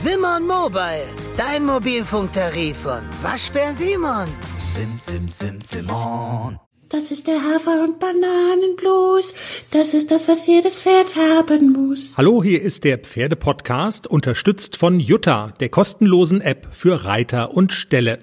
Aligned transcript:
Simon 0.00 0.46
Mobile, 0.46 1.08
dein 1.36 1.66
Mobilfunktarif 1.66 2.76
von 2.76 3.00
Waschbär 3.20 3.72
Simon. 3.72 4.28
Sim, 4.72 4.96
sim, 4.96 5.28
sim, 5.28 5.60
Simon. 5.60 6.60
Das 6.88 7.10
ist 7.10 7.26
der 7.26 7.42
Hafer- 7.42 7.82
und 7.82 7.98
Bananenblues. 7.98 9.34
Das 9.72 9.94
ist 9.94 10.12
das, 10.12 10.28
was 10.28 10.46
jedes 10.46 10.82
Pferd 10.82 11.16
haben 11.16 11.72
muss. 11.72 12.12
Hallo, 12.16 12.44
hier 12.44 12.62
ist 12.62 12.84
der 12.84 12.98
Pferdepodcast, 12.98 14.06
unterstützt 14.06 14.76
von 14.76 15.00
Jutta, 15.00 15.52
der 15.58 15.68
kostenlosen 15.68 16.42
App 16.42 16.68
für 16.70 17.04
Reiter 17.04 17.54
und 17.54 17.72
Ställe. 17.72 18.20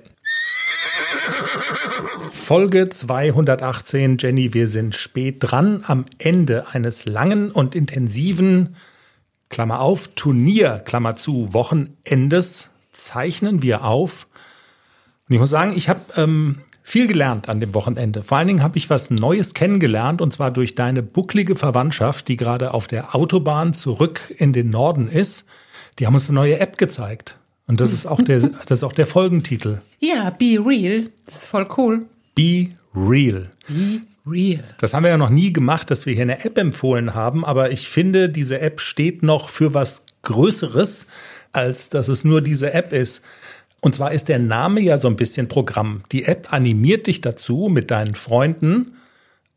Folge 2.32 2.88
218, 2.90 4.16
Jenny, 4.18 4.54
wir 4.54 4.68
sind 4.68 4.96
spät 4.96 5.40
dran 5.42 5.84
am 5.86 6.06
Ende 6.20 6.68
eines 6.72 7.04
langen 7.04 7.52
und 7.52 7.76
intensiven, 7.76 8.78
Klammer 9.56 9.80
auf, 9.80 10.10
Turnier, 10.16 10.82
Klammer 10.84 11.16
zu, 11.16 11.54
Wochenendes 11.54 12.72
zeichnen 12.92 13.62
wir 13.62 13.86
auf. 13.86 14.28
Und 15.30 15.36
ich 15.36 15.40
muss 15.40 15.50
sagen, 15.50 15.72
ich 15.78 15.88
habe 15.88 16.02
ähm, 16.18 16.58
viel 16.84 17.08
gelernt 17.08 17.48
an 17.48 17.62
dem 17.62 17.74
Wochenende. 17.74 18.22
Vor 18.22 18.38
allen 18.38 18.50
Dingen 18.50 18.64
habe 18.64 18.78
ich 18.78 18.90
was 18.90 19.12
Neues 19.12 19.54
kennengelernt 19.54 20.22
und 20.22 20.34
zwar 20.34 20.52
durch 20.52 20.76
deine 20.76 21.02
bucklige 21.02 21.56
Verwandtschaft, 21.56 22.28
die 22.28 22.36
gerade 22.36 22.74
auf 22.74 22.88
der 22.88 23.16
Autobahn 23.16 23.74
zurück 23.74 24.34
in 24.36 24.52
den 24.52 24.72
Norden 24.72 25.08
ist. 25.08 25.46
Die 26.00 26.06
haben 26.06 26.16
uns 26.16 26.28
eine 26.28 26.36
neue 26.36 26.60
App 26.60 26.78
gezeigt. 26.78 27.38
Und 27.66 27.80
das 27.80 27.94
ist 27.94 28.08
auch 28.08 28.22
der, 28.22 28.40
das 28.66 28.80
ist 28.80 28.84
auch 28.84 28.92
der 28.92 29.08
Folgentitel. 29.08 29.80
Ja, 30.02 30.32
be 30.32 30.62
real. 30.66 31.12
Das 31.26 31.36
ist 31.36 31.46
voll 31.46 31.66
cool. 31.78 32.02
Be 32.36 32.72
real. 32.94 33.52
Be 33.70 34.02
real. 34.30 34.64
Das 34.80 34.94
haben 34.94 35.04
wir 35.04 35.10
ja 35.10 35.18
noch 35.18 35.30
nie 35.30 35.54
gemacht, 35.54 35.92
dass 35.92 36.06
wir 36.06 36.14
hier 36.14 36.24
eine 36.24 36.44
App 36.44 36.58
empfohlen 36.58 37.14
haben, 37.14 37.46
aber 37.46 37.72
ich 37.72 37.88
finde, 37.88 38.30
diese 38.30 38.60
App 38.60 38.82
steht 38.82 39.24
noch 39.24 39.50
für 39.50 39.74
was 39.74 40.04
Größeres, 40.24 41.08
als 41.52 41.90
dass 41.90 42.08
es 42.08 42.24
nur 42.24 42.42
diese 42.42 42.74
App 42.74 42.94
ist. 42.94 43.22
Und 43.82 43.96
zwar 43.96 44.12
ist 44.12 44.30
der 44.30 44.40
Name 44.40 44.82
ja 44.82 44.98
so 44.98 45.08
ein 45.08 45.16
bisschen 45.16 45.48
Programm. 45.48 46.02
Die 46.12 46.26
App 46.26 46.52
animiert 46.52 47.08
dich 47.08 47.22
dazu, 47.22 47.70
mit 47.72 47.92
deinen 47.92 48.16
Freunden 48.16 48.96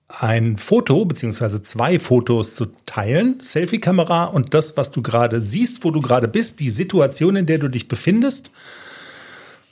ein 0.08 0.56
Foto 0.56 1.04
beziehungsweise 1.04 1.62
zwei 1.62 1.98
Fotos 1.98 2.54
zu 2.54 2.66
teilen, 2.86 3.40
Selfie-Kamera 3.40 4.24
und 4.24 4.54
das, 4.54 4.76
was 4.76 4.90
du 4.90 5.02
gerade 5.02 5.40
siehst, 5.40 5.84
wo 5.84 5.90
du 5.90 6.00
gerade 6.00 6.28
bist, 6.28 6.60
die 6.60 6.70
Situation, 6.70 7.36
in 7.36 7.46
der 7.46 7.58
du 7.58 7.68
dich 7.68 7.88
befindest. 7.88 8.50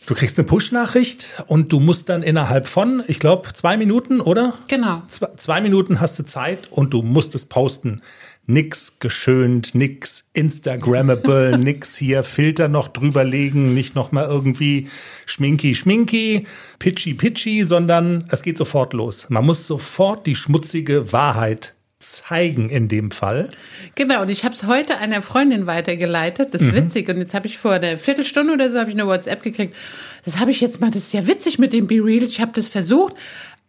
Du 0.06 0.14
kriegst 0.14 0.38
eine 0.38 0.46
Push-Nachricht 0.46 1.42
und 1.48 1.72
du 1.72 1.80
musst 1.80 2.08
dann 2.08 2.22
innerhalb 2.22 2.68
von, 2.68 3.02
ich 3.08 3.18
glaube, 3.18 3.52
zwei 3.54 3.76
Minuten, 3.76 4.20
oder? 4.20 4.54
Genau. 4.68 5.02
Zwei, 5.08 5.28
zwei 5.36 5.60
Minuten 5.60 6.00
hast 6.00 6.16
du 6.20 6.24
Zeit 6.24 6.68
und 6.70 6.94
du 6.94 7.02
musst 7.02 7.34
es 7.34 7.46
posten. 7.46 8.02
Nix 8.46 9.00
geschönt, 9.00 9.74
nix 9.74 10.24
Instagrammable, 10.32 11.58
nix 11.58 11.96
hier 11.96 12.22
Filter 12.22 12.68
noch 12.68 12.86
drüberlegen, 12.86 13.74
nicht 13.74 13.96
noch 13.96 14.12
mal 14.12 14.26
irgendwie 14.26 14.88
schminky 15.26 15.74
schminky, 15.74 16.46
pitchy 16.78 17.14
pitchy, 17.14 17.64
sondern 17.64 18.26
es 18.30 18.42
geht 18.42 18.58
sofort 18.58 18.92
los. 18.92 19.28
Man 19.28 19.44
muss 19.44 19.66
sofort 19.66 20.24
die 20.28 20.36
schmutzige 20.36 21.12
Wahrheit 21.12 21.75
zeigen 21.98 22.68
in 22.68 22.88
dem 22.88 23.10
Fall. 23.10 23.48
Genau, 23.94 24.22
und 24.22 24.28
ich 24.28 24.44
habe 24.44 24.54
es 24.54 24.64
heute 24.64 24.98
einer 24.98 25.22
Freundin 25.22 25.66
weitergeleitet. 25.66 26.52
Das 26.54 26.60
ist 26.62 26.72
Mhm. 26.72 26.76
witzig. 26.86 27.08
Und 27.08 27.18
jetzt 27.18 27.32
habe 27.34 27.46
ich 27.46 27.56
vor 27.58 27.72
einer 27.72 27.98
Viertelstunde 27.98 28.52
oder 28.52 28.70
so 28.70 28.78
habe 28.78 28.90
ich 28.90 28.96
eine 28.96 29.06
WhatsApp 29.06 29.42
gekriegt. 29.42 29.74
Das 30.24 30.38
habe 30.38 30.50
ich 30.50 30.60
jetzt 30.60 30.80
mal, 30.80 30.90
das 30.90 31.04
ist 31.04 31.14
ja 31.14 31.26
witzig 31.26 31.58
mit 31.58 31.72
dem 31.72 31.86
Be 31.86 31.96
Real. 31.96 32.22
Ich 32.22 32.40
habe 32.40 32.52
das 32.54 32.68
versucht, 32.68 33.14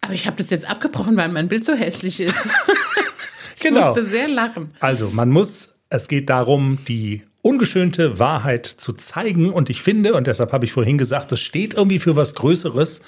aber 0.01 0.13
ich 0.13 0.27
habe 0.27 0.35
das 0.37 0.49
jetzt 0.49 0.69
abgebrochen, 0.69 1.15
weil 1.15 1.29
mein 1.29 1.47
Bild 1.47 1.63
so 1.65 1.73
hässlich 1.73 2.19
ist. 2.19 2.35
ich 3.55 3.61
Genau. 3.61 3.87
musste 3.87 4.05
sehr 4.05 4.27
lachen. 4.27 4.71
Also 4.81 5.09
man 5.11 5.29
muss, 5.29 5.73
es 5.89 6.07
geht 6.07 6.29
darum, 6.29 6.79
die 6.87 7.23
ungeschönte 7.41 8.19
Wahrheit 8.19 8.65
zu 8.65 8.91
zeigen. 8.93 9.51
Und 9.51 9.69
ich 9.69 9.81
finde, 9.81 10.13
und 10.15 10.27
deshalb 10.27 10.51
habe 10.51 10.65
ich 10.65 10.73
vorhin 10.73 10.97
gesagt, 10.97 11.31
das 11.31 11.39
steht 11.39 11.75
irgendwie 11.75 11.99
für 11.99 12.17
was 12.17 12.35
Größeres. 12.35 13.01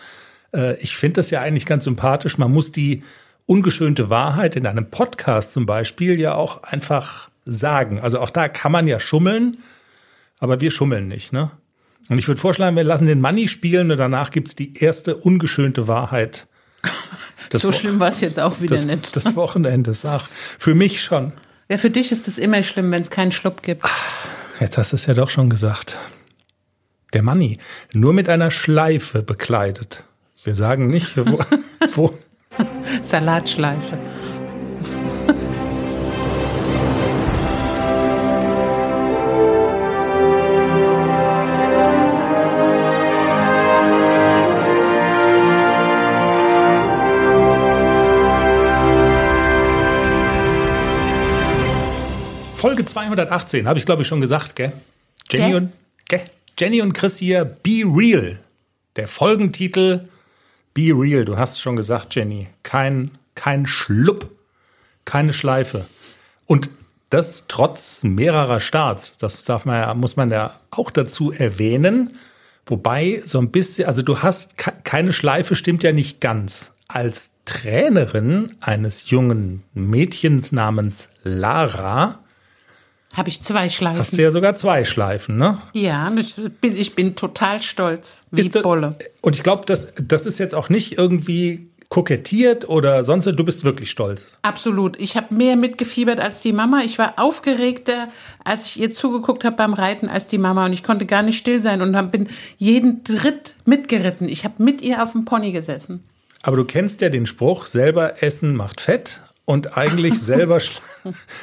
Äh, 0.53 0.75
Ich 0.81 0.95
finde 0.95 1.15
das 1.15 1.29
ja 1.29 1.41
eigentlich 1.41 1.65
ganz 1.65 1.83
sympathisch. 1.83 2.37
Man 2.37 2.51
muss 2.53 2.71
die 2.71 3.03
ungeschönte 3.49 4.11
Wahrheit 4.11 4.55
in 4.55 4.67
einem 4.67 4.91
Podcast 4.91 5.53
zum 5.53 5.65
Beispiel 5.65 6.19
ja 6.19 6.35
auch 6.35 6.61
einfach 6.61 7.29
sagen. 7.45 7.99
Also 7.99 8.19
auch 8.19 8.29
da 8.29 8.47
kann 8.47 8.71
man 8.71 8.85
ja 8.85 8.99
schummeln, 8.99 9.57
aber 10.37 10.61
wir 10.61 10.69
schummeln 10.69 11.07
nicht, 11.07 11.33
ne? 11.33 11.49
Und 12.09 12.19
ich 12.19 12.27
würde 12.27 12.39
vorschlagen, 12.39 12.75
wir 12.75 12.83
lassen 12.83 13.07
den 13.07 13.21
Money 13.21 13.47
spielen 13.47 13.91
und 13.91 13.97
danach 13.97 14.31
gibt's 14.31 14.55
die 14.55 14.75
erste 14.77 15.15
ungeschönte 15.15 15.87
Wahrheit. 15.87 16.47
So 17.51 17.71
schlimm 17.71 17.99
war 17.99 18.09
es 18.09 18.21
jetzt 18.21 18.39
auch 18.39 18.61
wieder 18.61 18.75
des, 18.75 18.85
nicht. 18.85 19.15
des 19.15 19.35
Wochenendes. 19.35 20.05
Ach, 20.05 20.29
für 20.59 20.75
mich 20.75 21.01
schon. 21.01 21.33
Ja, 21.67 21.79
für 21.79 21.89
dich 21.89 22.11
ist 22.11 22.27
es 22.27 22.37
immer 22.37 22.61
schlimm, 22.61 22.91
wenn 22.91 23.01
es 23.01 23.09
keinen 23.09 23.31
Schluck 23.31 23.63
gibt. 23.63 23.83
Jetzt 24.59 24.77
hast 24.77 24.91
du 24.91 24.95
es 24.97 25.07
ja 25.07 25.15
doch 25.15 25.31
schon 25.31 25.49
gesagt. 25.49 25.97
Der 27.13 27.23
Money, 27.23 27.57
nur 27.91 28.13
mit 28.13 28.29
einer 28.29 28.51
Schleife 28.51 29.23
bekleidet. 29.23 30.03
Wir 30.43 30.53
sagen 30.53 30.89
nicht, 30.89 31.17
wo, 31.17 31.39
wo. 31.95 32.19
Salatschleife. 33.01 33.97
Folge 52.55 52.83
218, 52.83 53.67
habe 53.67 53.79
ich 53.79 53.85
glaube 53.85 54.01
ich 54.01 54.07
schon 54.07 54.19
gesagt, 54.19 54.57
gell? 54.57 54.73
Jenny 55.31 55.47
Gell? 55.47 55.55
und, 55.55 55.71
gell? 56.09 56.21
Jenny 56.57 56.81
und 56.81 56.91
Chris 56.91 57.17
hier, 57.17 57.45
Be 57.45 57.83
Real. 57.85 58.37
Der 58.97 59.07
Folgentitel, 59.07 60.09
Be 60.79 60.93
Real. 60.97 61.25
Du 61.25 61.37
hast 61.37 61.53
es 61.53 61.59
schon 61.59 61.75
gesagt, 61.75 62.15
Jenny. 62.15 62.47
Kein, 62.63 63.11
kein 63.35 63.65
Schlupp, 63.65 64.31
keine 65.03 65.33
Schleife. 65.33 65.85
Und 66.45 66.69
das 67.09 67.45
trotz 67.49 68.03
mehrerer 68.03 68.61
Starts. 68.61 69.17
Das 69.17 69.43
darf 69.43 69.65
man 69.65 69.75
ja, 69.75 69.93
muss 69.93 70.15
man 70.15 70.31
ja 70.31 70.57
auch 70.71 70.89
dazu 70.89 71.33
erwähnen. 71.33 72.15
Wobei 72.65 73.21
so 73.25 73.39
ein 73.39 73.51
bisschen, 73.51 73.89
also 73.89 74.03
du 74.03 74.19
hast 74.19 74.57
ke- 74.57 74.71
keine 74.85 75.11
Schleife, 75.11 75.55
stimmt 75.55 75.83
ja 75.83 75.91
nicht 75.91 76.21
ganz. 76.21 76.71
Als 76.87 77.31
Trainerin 77.43 78.53
eines 78.61 79.09
jungen 79.09 79.63
Mädchens 79.73 80.53
namens 80.53 81.09
Lara 81.23 82.19
Habe 83.15 83.29
ich 83.29 83.41
zwei 83.41 83.69
Schleifen. 83.69 83.99
hast 83.99 84.17
du 84.17 84.21
ja 84.21 84.29
sogar 84.31 84.55
zwei 84.55 84.83
Schleifen, 84.85 85.37
ne? 85.37 85.57
Ja, 85.73 86.11
ich 86.15 86.35
bin, 86.61 86.77
ich 86.77 86.93
bin 86.95 87.15
total 87.15 87.61
stolz. 87.61 88.25
Wie 88.31 88.41
Ist 88.41 88.53
das- 88.53 88.61
Bolle. 88.61 88.95
Und 89.21 89.35
ich 89.35 89.41
glaube, 89.43 89.63
das, 89.65 89.87
das 90.01 90.25
ist 90.27 90.37
jetzt 90.39 90.53
auch 90.53 90.69
nicht 90.69 90.97
irgendwie 90.97 91.69
kokettiert 91.89 92.69
oder 92.69 93.03
sonst, 93.03 93.25
du 93.25 93.43
bist 93.43 93.63
wirklich 93.65 93.89
stolz. 93.89 94.37
Absolut. 94.43 94.99
Ich 94.99 95.17
habe 95.17 95.33
mehr 95.33 95.55
mitgefiebert 95.55 96.19
als 96.19 96.39
die 96.39 96.53
Mama. 96.53 96.81
Ich 96.83 96.99
war 96.99 97.13
aufgeregter, 97.17 98.09
als 98.43 98.67
ich 98.67 98.79
ihr 98.79 98.93
zugeguckt 98.93 99.43
habe 99.43 99.55
beim 99.55 99.73
Reiten, 99.73 100.07
als 100.07 100.27
die 100.27 100.37
Mama. 100.37 100.67
Und 100.67 100.73
ich 100.73 100.83
konnte 100.83 101.07
gar 101.07 101.23
nicht 101.23 101.37
still 101.39 101.61
sein 101.63 101.81
und 101.81 102.11
bin 102.11 102.29
jeden 102.57 103.03
Dritt 103.03 103.55
mitgeritten. 103.65 104.29
Ich 104.29 104.43
habe 104.43 104.61
mit 104.63 104.81
ihr 104.83 105.01
auf 105.03 105.13
dem 105.13 105.25
Pony 105.25 105.51
gesessen. 105.51 106.03
Aber 106.43 106.57
du 106.57 106.63
kennst 106.63 107.01
ja 107.01 107.09
den 107.09 107.25
Spruch, 107.25 107.65
selber 107.65 108.21
essen 108.23 108.55
macht 108.55 108.81
fett 108.81 109.21
und 109.49 109.75
eigentlich 109.79 110.19
selber, 110.21 110.59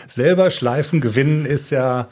selber 0.06 0.50
schleifen 0.52 1.00
gewinnen 1.00 1.44
ist 1.44 1.70
ja, 1.70 2.08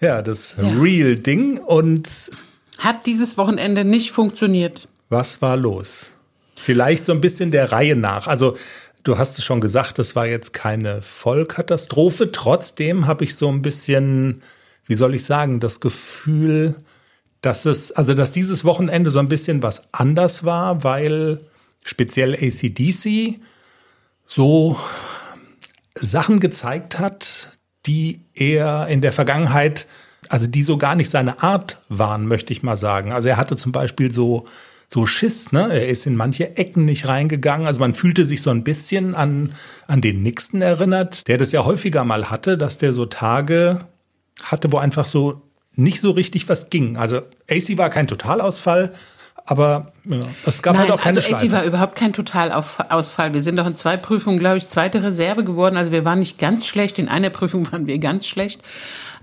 ja 0.00 0.22
das 0.22 0.54
Ja. 0.56 0.68
real 0.80 1.16
Ding. 1.16 1.58
Und 1.58 2.30
Hat 2.78 3.06
dieses 3.06 3.36
Wochenende 3.36 3.84
nicht 3.84 4.12
funktioniert. 4.12 4.86
was 5.08 5.42
war 5.42 5.56
los? 5.56 6.14
Vielleicht 6.62 7.04
so 7.04 7.12
ein 7.12 7.20
bisschen 7.20 7.50
der 7.50 7.72
Reihe 7.72 7.96
nach. 7.96 8.28
Also 8.28 8.56
du 9.02 9.18
hast 9.18 9.36
es 9.36 9.44
schon 9.44 9.60
gesagt, 9.60 9.98
das 9.98 10.14
war 10.14 10.26
jetzt 10.26 10.52
keine 10.52 11.02
Vollkatastrophe. 11.02 12.30
Trotzdem 12.30 13.08
habe 13.08 13.24
ich 13.24 13.34
so 13.34 13.48
ein 13.50 13.62
bisschen, 13.62 14.42
wie 14.86 14.94
soll 14.94 15.12
ich 15.16 15.24
sagen, 15.24 15.58
das 15.58 15.80
Gefühl, 15.80 16.76
dass 17.40 17.64
es, 17.64 17.90
also 17.90 18.14
dass 18.14 18.30
dieses 18.30 18.64
Wochenende 18.64 19.10
so 19.10 19.18
ein 19.18 19.28
bisschen 19.28 19.60
was 19.60 19.88
anders 19.90 20.44
war, 20.44 20.84
weil 20.84 21.38
speziell 21.82 22.34
ACDC 22.36 23.40
so 24.28 24.78
Sachen 25.94 26.40
gezeigt 26.40 26.98
hat, 26.98 27.58
die 27.86 28.24
er 28.34 28.88
in 28.88 29.00
der 29.00 29.12
Vergangenheit, 29.12 29.86
also 30.28 30.46
die 30.46 30.62
so 30.62 30.78
gar 30.78 30.94
nicht 30.94 31.10
seine 31.10 31.42
Art 31.42 31.82
waren, 31.88 32.26
möchte 32.26 32.52
ich 32.52 32.62
mal 32.62 32.76
sagen. 32.76 33.12
Also 33.12 33.28
er 33.28 33.36
hatte 33.36 33.56
zum 33.56 33.72
Beispiel 33.72 34.12
so 34.12 34.46
so 34.92 35.06
Schiss, 35.06 35.52
ne? 35.52 35.68
Er 35.72 35.88
ist 35.88 36.06
in 36.06 36.16
manche 36.16 36.56
Ecken 36.58 36.84
nicht 36.84 37.08
reingegangen. 37.08 37.66
Also 37.66 37.80
man 37.80 37.94
fühlte 37.94 38.26
sich 38.26 38.42
so 38.42 38.50
ein 38.50 38.62
bisschen 38.62 39.14
an, 39.14 39.54
an 39.86 40.02
den 40.02 40.22
Nixon 40.22 40.60
erinnert, 40.60 41.28
der 41.28 41.38
das 41.38 41.50
ja 41.52 41.64
häufiger 41.64 42.04
mal 42.04 42.30
hatte, 42.30 42.58
dass 42.58 42.76
der 42.76 42.92
so 42.92 43.06
Tage 43.06 43.86
hatte, 44.42 44.70
wo 44.70 44.76
einfach 44.76 45.06
so 45.06 45.42
nicht 45.74 46.00
so 46.00 46.10
richtig 46.10 46.48
was 46.48 46.68
ging. 46.68 46.98
Also 46.98 47.22
AC 47.50 47.78
war 47.78 47.88
kein 47.88 48.06
Totalausfall, 48.06 48.92
aber 49.44 49.92
ja, 50.04 50.20
es 50.46 50.62
gab 50.62 50.74
Nein, 50.74 50.82
halt 50.82 50.92
auch 50.92 51.00
keine 51.00 51.18
also 51.18 51.28
Schleife. 51.28 51.52
war 51.52 51.64
überhaupt 51.64 51.96
kein 51.96 52.12
Totalausfall. 52.12 53.34
Wir 53.34 53.42
sind 53.42 53.58
doch 53.58 53.66
in 53.66 53.74
zwei 53.74 53.96
Prüfungen, 53.96 54.38
glaube 54.38 54.58
ich, 54.58 54.68
zweite 54.68 55.02
Reserve 55.02 55.44
geworden. 55.44 55.76
Also 55.76 55.92
wir 55.92 56.04
waren 56.04 56.20
nicht 56.20 56.38
ganz 56.38 56.66
schlecht. 56.66 56.98
In 56.98 57.08
einer 57.08 57.30
Prüfung 57.30 57.70
waren 57.72 57.86
wir 57.86 57.98
ganz 57.98 58.26
schlecht. 58.26 58.62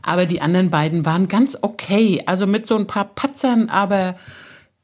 Aber 0.01 0.25
die 0.25 0.41
anderen 0.41 0.69
beiden 0.69 1.05
waren 1.05 1.27
ganz 1.27 1.57
okay. 1.61 2.21
Also 2.25 2.47
mit 2.47 2.67
so 2.67 2.75
ein 2.75 2.87
paar 2.87 3.05
Patzern, 3.05 3.69
aber 3.69 4.15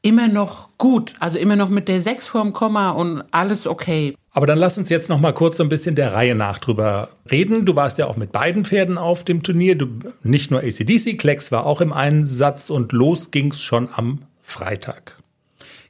immer 0.02 0.28
noch 0.28 0.68
gut. 0.78 1.14
Also 1.20 1.38
immer 1.38 1.56
noch 1.56 1.68
mit 1.68 1.88
der 1.88 2.00
6 2.00 2.28
vorm 2.28 2.52
Komma 2.52 2.90
und 2.90 3.22
alles 3.30 3.66
okay. 3.66 4.14
Aber 4.32 4.46
dann 4.46 4.58
lass 4.58 4.76
uns 4.76 4.90
jetzt 4.90 5.08
noch 5.08 5.18
mal 5.18 5.32
kurz 5.32 5.56
so 5.56 5.62
ein 5.62 5.70
bisschen 5.70 5.94
der 5.94 6.12
Reihe 6.12 6.34
nach 6.34 6.58
drüber 6.58 7.08
reden. 7.30 7.64
Du 7.64 7.74
warst 7.74 7.98
ja 7.98 8.06
auch 8.06 8.16
mit 8.16 8.32
beiden 8.32 8.64
Pferden 8.64 8.98
auf 8.98 9.24
dem 9.24 9.42
Turnier. 9.42 9.76
Du, 9.76 9.88
nicht 10.22 10.50
nur 10.50 10.60
ACDC, 10.60 11.18
Klecks 11.18 11.50
war 11.52 11.64
auch 11.64 11.80
im 11.80 11.92
Einsatz 11.92 12.68
und 12.68 12.92
los 12.92 13.30
ging's 13.30 13.62
schon 13.62 13.88
am 13.94 14.22
Freitag. 14.42 15.15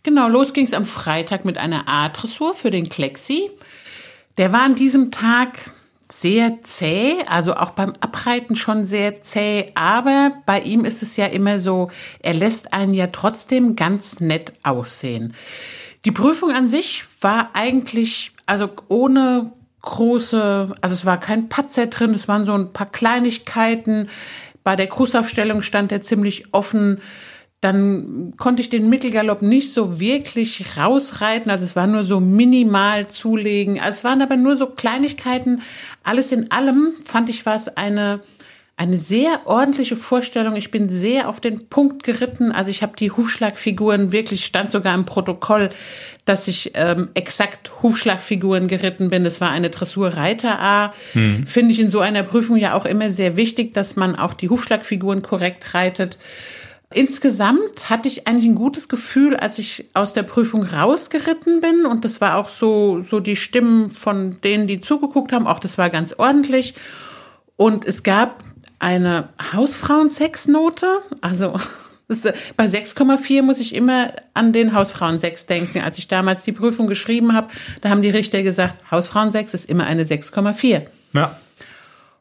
Genau, 0.07 0.29
los 0.29 0.53
ging's 0.53 0.73
am 0.73 0.85
Freitag 0.85 1.45
mit 1.45 1.59
einer 1.59 1.89
A-Dressur 1.89 2.55
für 2.55 2.71
den 2.71 2.89
Klexi. 2.89 3.51
Der 4.39 4.53
war 4.53 4.63
an 4.63 4.77
diesem 4.77 5.11
Tag 5.11 5.69
sehr 6.09 6.63
zäh, 6.63 7.17
also 7.27 7.57
auch 7.57 7.73
beim 7.73 7.93
Abreiten 7.99 8.55
schon 8.55 8.85
sehr 8.85 9.21
zäh, 9.21 9.73
aber 9.75 10.31
bei 10.47 10.61
ihm 10.61 10.85
ist 10.85 11.03
es 11.03 11.17
ja 11.17 11.27
immer 11.27 11.59
so, 11.59 11.91
er 12.21 12.35
lässt 12.35 12.73
einen 12.73 12.95
ja 12.95 13.09
trotzdem 13.09 13.75
ganz 13.75 14.21
nett 14.21 14.53
aussehen. 14.63 15.35
Die 16.05 16.13
Prüfung 16.13 16.53
an 16.53 16.69
sich 16.69 17.03
war 17.21 17.51
eigentlich, 17.55 18.31
also 18.47 18.71
ohne 18.87 19.51
große, 19.83 20.73
also 20.83 20.95
es 20.95 21.05
war 21.05 21.19
kein 21.19 21.49
Patzer 21.49 21.89
drin, 21.89 22.15
es 22.15 22.29
waren 22.29 22.45
so 22.45 22.53
ein 22.53 22.73
paar 22.73 22.93
Kleinigkeiten. 22.93 24.09
Bei 24.63 24.77
der 24.77 24.87
Kursaufstellung 24.87 25.63
stand 25.63 25.91
er 25.91 26.01
ziemlich 26.01 26.55
offen. 26.55 27.01
Dann 27.67 28.35
konnte 28.37 28.63
ich 28.63 28.71
den 28.71 28.89
Mittelgalopp 28.89 29.43
nicht 29.43 29.73
so 29.73 29.99
wirklich 29.99 30.65
rausreiten. 30.77 31.51
Also 31.51 31.65
es 31.65 31.75
war 31.75 31.89
nur 31.89 32.05
so 32.05 32.21
minimal 32.21 33.09
zulegen. 33.09 33.81
Also 33.81 33.99
es 33.99 34.05
waren 34.05 34.23
aber 34.23 34.37
nur 34.37 34.57
so 34.57 34.67
Kleinigkeiten. 34.67 35.63
Alles 36.05 36.31
in 36.31 36.53
allem 36.53 36.93
fand 37.05 37.29
ich, 37.29 37.45
war 37.45 37.57
es 37.57 37.67
eine, 37.77 38.21
eine 38.77 38.99
sehr 38.99 39.49
ordentliche 39.49 39.97
Vorstellung. 39.97 40.55
Ich 40.55 40.71
bin 40.71 40.89
sehr 40.91 41.29
auf 41.29 41.41
den 41.41 41.67
Punkt 41.67 42.05
geritten. 42.05 42.53
Also 42.53 42.71
ich 42.71 42.85
habe 42.85 42.93
die 42.97 43.11
Hufschlagfiguren 43.11 44.13
wirklich, 44.13 44.45
stand 44.45 44.71
sogar 44.71 44.95
im 44.95 45.05
Protokoll, 45.05 45.71
dass 46.25 46.47
ich 46.47 46.71
ähm, 46.75 47.09
exakt 47.15 47.83
Hufschlagfiguren 47.83 48.69
geritten 48.69 49.11
bin. 49.11 49.27
Es 49.27 49.41
war 49.41 49.51
eine 49.51 49.71
Dressurreiter 49.71 50.61
A. 50.61 50.95
Hm. 51.15 51.49
Finde 51.49 51.73
ich 51.73 51.81
in 51.81 51.91
so 51.91 51.99
einer 51.99 52.23
Prüfung 52.23 52.59
ja 52.59 52.75
auch 52.75 52.85
immer 52.85 53.13
sehr 53.13 53.37
wichtig, 53.37 53.75
dass 53.75 53.97
man 53.97 54.15
auch 54.15 54.35
die 54.35 54.51
Hufschlagfiguren 54.51 55.23
korrekt 55.23 55.75
reitet. 55.75 56.17
Insgesamt 56.93 57.91
hatte 57.91 58.09
ich 58.09 58.29
eigentlich 58.29 58.45
ein 58.45 58.55
gutes 58.55 58.89
Gefühl, 58.89 59.37
als 59.37 59.59
ich 59.59 59.89
aus 59.93 60.13
der 60.13 60.23
Prüfung 60.23 60.65
rausgeritten 60.65 61.61
bin. 61.61 61.85
Und 61.85 62.05
das 62.05 62.21
war 62.21 62.37
auch 62.37 62.49
so, 62.49 63.03
so 63.03 63.19
die 63.19 63.37
Stimmen 63.37 63.91
von 63.91 64.41
denen, 64.43 64.69
die 64.69 64.81
zugeguckt 64.81 65.33
haben. 65.33 65.49
Auch 65.49 65.59
das 65.59 65.79
war 65.79 65.91
ganz 65.91 66.15
ordentlich. 66.17 66.75
Und 67.57 67.85
es 67.85 68.05
gab 68.05 68.43
eine 68.79 69.31
Hausfrauen-Sexnote. 69.53 70.87
Also 71.21 71.57
ist, 72.09 72.33
bei 72.57 72.67
6,4 72.67 73.43
muss 73.43 73.59
ich 73.59 73.75
immer 73.75 74.13
an 74.33 74.53
den 74.53 74.73
Hausfrauen 74.73 75.19
6 75.19 75.47
denken. 75.47 75.81
Als 75.81 75.99
ich 75.99 76.07
damals 76.07 76.45
die 76.45 76.53
Prüfung 76.53 76.87
geschrieben 76.87 77.33
habe, 77.33 77.49
da 77.81 77.89
haben 77.89 78.03
die 78.03 78.11
Richter 78.11 78.45
gesagt, 78.45 78.93
Hausfrauen 78.93 79.33
6 79.33 79.55
ist 79.55 79.69
immer 79.69 79.85
eine 79.85 80.05
6,4. 80.05 80.83
Ja. 81.15 81.37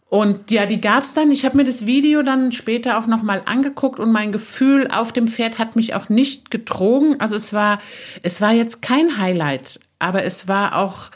Und 0.07 0.52
ja, 0.52 0.66
die 0.66 0.81
gab's 0.81 1.13
dann. 1.13 1.31
Ich 1.31 1.46
habe 1.46 1.57
mir 1.57 1.63
das 1.63 1.86
Video 1.88 2.22
dann 2.22 2.52
später 2.52 3.00
auch 3.00 3.07
nochmal 3.07 3.42
angeguckt 3.46 4.00
und 4.00 4.12
mein 4.12 4.31
Gefühl 4.31 4.88
auf 4.88 5.12
dem 5.12 5.28
Pferd 5.28 5.57
hat 5.57 5.75
mich 5.75 5.96
auch 5.96 6.10
nicht 6.10 6.52
getrogen. 6.52 7.19
Also 7.19 7.36
es 7.36 7.54
war, 7.54 7.81
es 8.22 8.40
war 8.40 8.54
jetzt 8.54 8.81
kein 8.81 9.18
Highlight, 9.18 9.80
aber 9.98 10.24
es 10.24 10.48
war 10.48 10.78
auch, 10.78 11.10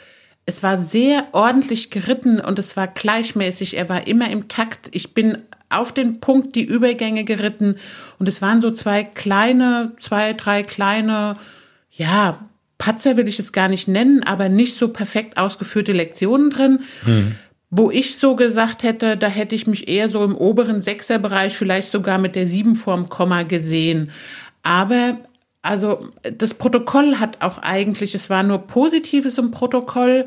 es 0.46 0.64
war 0.64 0.82
sehr 0.82 1.28
ordentlich 1.34 1.92
geritten 1.92 2.40
und 2.40 2.58
es 2.58 2.76
war 2.76 2.88
gleichmäßig. 2.88 3.78
Er 3.78 3.90
war 3.90 4.08
immer 4.08 4.30
im 4.32 4.48
Takt. 4.48 4.90
Ich 4.92 5.14
bin 5.14 5.38
auf 5.70 5.92
den 5.92 6.20
Punkt 6.20 6.56
die 6.56 6.64
Übergänge 6.64 7.26
geritten 7.26 7.76
und 8.18 8.28
es 8.28 8.42
waren 8.42 8.60
so 8.60 8.72
zwei 8.72 9.04
kleine, 9.04 9.92
zwei, 10.00 10.34
drei 10.34 10.64
kleine, 10.64 11.38
ja, 11.92 12.40
Patzer 12.80 13.18
will 13.18 13.28
ich 13.28 13.40
es 13.40 13.52
gar 13.52 13.68
nicht 13.68 13.88
nennen, 13.88 14.24
aber 14.24 14.50
nicht 14.50 14.78
so 14.78 14.88
perfekt 14.88 15.38
ausgeführte 15.38 15.92
Lektionen 15.92 16.50
drin. 16.50 16.80
Hm 17.04 17.36
wo 17.72 17.92
ich 17.92 18.18
so 18.18 18.36
gesagt 18.36 18.84
hätte, 18.84 19.16
da 19.16 19.28
hätte 19.28 19.56
ich 19.56 19.68
mich 19.68 19.88
eher 19.88 20.10
so 20.10 20.24
im 20.24 20.36
oberen 20.36 20.82
Sechserbereich, 20.82 21.56
vielleicht 21.56 21.92
sogar 21.92 22.18
mit 22.18 22.36
der 22.36 22.48
Sieben 22.48 22.76
vorm 22.76 23.10
Komma 23.10 23.44
gesehen. 23.44 24.12
Aber 24.64 25.18
also 25.62 26.08
das 26.22 26.54
Protokoll 26.54 27.18
hat 27.20 27.42
auch 27.42 27.60
eigentlich, 27.60 28.16
es 28.16 28.30
war 28.30 28.44
nur 28.44 28.60
Positives 28.60 29.38
im 29.38 29.52
Protokoll. 29.52 30.26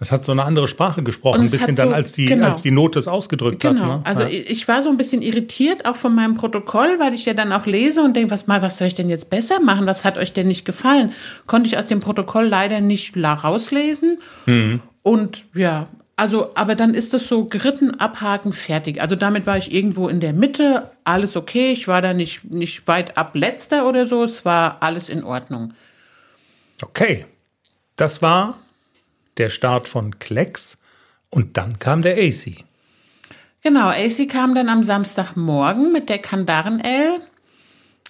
Es 0.00 0.12
hat 0.12 0.26
so 0.26 0.32
eine 0.32 0.44
andere 0.44 0.68
Sprache 0.68 1.02
gesprochen, 1.02 1.42
ein 1.42 1.50
bisschen 1.50 1.74
dann, 1.76 1.94
als 1.94 2.12
die, 2.12 2.26
genau. 2.26 2.48
als 2.48 2.60
die 2.60 2.70
Note 2.70 2.98
es 2.98 3.08
ausgedrückt 3.08 3.60
genau. 3.60 3.80
hat. 3.80 3.88
Ne? 3.88 4.00
Also 4.04 4.22
ja. 4.24 4.28
ich 4.28 4.68
war 4.68 4.82
so 4.82 4.90
ein 4.90 4.98
bisschen 4.98 5.22
irritiert 5.22 5.86
auch 5.86 5.96
von 5.96 6.14
meinem 6.14 6.34
Protokoll, 6.34 6.98
weil 6.98 7.14
ich 7.14 7.24
ja 7.24 7.32
dann 7.32 7.50
auch 7.52 7.64
lese 7.64 8.02
und 8.02 8.14
denke, 8.14 8.30
was 8.30 8.46
mal, 8.46 8.60
was 8.60 8.76
soll 8.76 8.88
ich 8.88 8.94
denn 8.94 9.08
jetzt 9.08 9.30
besser 9.30 9.60
machen? 9.60 9.86
Was 9.86 10.04
hat 10.04 10.18
euch 10.18 10.34
denn 10.34 10.48
nicht 10.48 10.66
gefallen? 10.66 11.12
Konnte 11.46 11.68
ich 11.68 11.78
aus 11.78 11.86
dem 11.86 12.00
Protokoll 12.00 12.46
leider 12.46 12.82
nicht 12.82 13.16
rauslesen. 13.16 14.18
Mhm. 14.44 14.80
Und 15.02 15.44
ja, 15.54 15.88
also, 16.16 16.50
aber 16.54 16.74
dann 16.74 16.94
ist 16.94 17.12
es 17.12 17.28
so 17.28 17.44
geritten, 17.44 18.00
abhaken, 18.00 18.54
fertig. 18.54 19.02
Also 19.02 19.16
damit 19.16 19.46
war 19.46 19.58
ich 19.58 19.72
irgendwo 19.72 20.08
in 20.08 20.20
der 20.20 20.32
Mitte, 20.32 20.90
alles 21.04 21.36
okay. 21.36 21.72
Ich 21.72 21.88
war 21.88 22.00
da 22.00 22.14
nicht, 22.14 22.44
nicht 22.44 22.88
weit 22.88 23.18
ab 23.18 23.34
letzter 23.34 23.86
oder 23.86 24.06
so. 24.06 24.24
Es 24.24 24.46
war 24.46 24.78
alles 24.80 25.10
in 25.10 25.22
Ordnung. 25.22 25.74
Okay. 26.82 27.26
Das 27.96 28.20
war 28.20 28.58
der 29.38 29.50
Start 29.50 29.88
von 29.88 30.18
Klecks 30.18 30.78
und 31.30 31.56
dann 31.56 31.78
kam 31.78 32.02
der 32.02 32.16
AC. 32.16 32.64
Genau, 33.62 33.88
AC 33.88 34.28
kam 34.28 34.54
dann 34.54 34.68
am 34.68 34.84
Samstagmorgen 34.84 35.92
mit 35.92 36.08
der 36.08 36.18
Kandaren 36.18 36.80
L. 36.80 37.20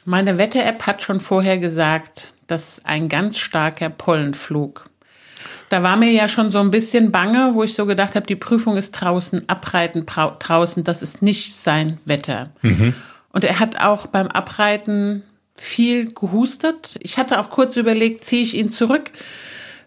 Meine 0.05 0.39
Wetter-App 0.39 0.87
hat 0.87 1.03
schon 1.03 1.21
vorher 1.21 1.59
gesagt, 1.59 2.35
dass 2.47 2.85
ein 2.85 3.09
ganz 3.09 3.39
starker 3.39 3.89
Pollenflug 3.89 4.85
da 5.69 5.83
war 5.83 5.97
mir 5.97 6.11
ja 6.11 6.29
schon 6.29 6.51
so 6.51 6.59
ein 6.59 6.71
bisschen 6.71 7.11
bange, 7.11 7.51
wo 7.55 7.63
ich 7.63 7.75
so 7.75 7.87
gedacht 7.87 8.15
habe, 8.15 8.27
die 8.27 8.37
Prüfung 8.37 8.77
ist 8.77 8.93
draußen, 8.93 9.49
Abreiten 9.49 10.07
draußen, 10.07 10.85
das 10.85 11.03
ist 11.03 11.23
nicht 11.23 11.57
sein 11.57 11.99
Wetter. 12.05 12.51
Mhm. 12.63 12.95
Und 13.33 13.45
er 13.45 13.59
hat 13.59 13.81
auch 13.81 14.07
beim 14.07 14.29
Abreiten 14.29 15.23
viel 15.55 16.13
gehustet. 16.13 16.97
Ich 17.01 17.19
hatte 17.19 17.41
auch 17.41 17.51
kurz 17.51 17.77
überlegt, 17.77 18.25
ziehe 18.25 18.43
ich 18.43 18.57
ihn 18.57 18.71
zurück, 18.71 19.11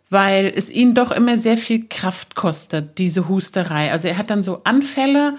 weil 0.09 0.51
es 0.53 0.69
ihn 0.69 0.95
doch 0.95 1.11
immer 1.11 1.37
sehr 1.37 1.57
viel 1.57 1.87
Kraft 1.87 2.35
kostet, 2.35 2.97
diese 2.97 3.29
Husterei. 3.29 3.91
Also 3.91 4.07
er 4.07 4.17
hat 4.17 4.29
dann 4.29 4.41
so 4.41 4.61
Anfälle 4.63 5.35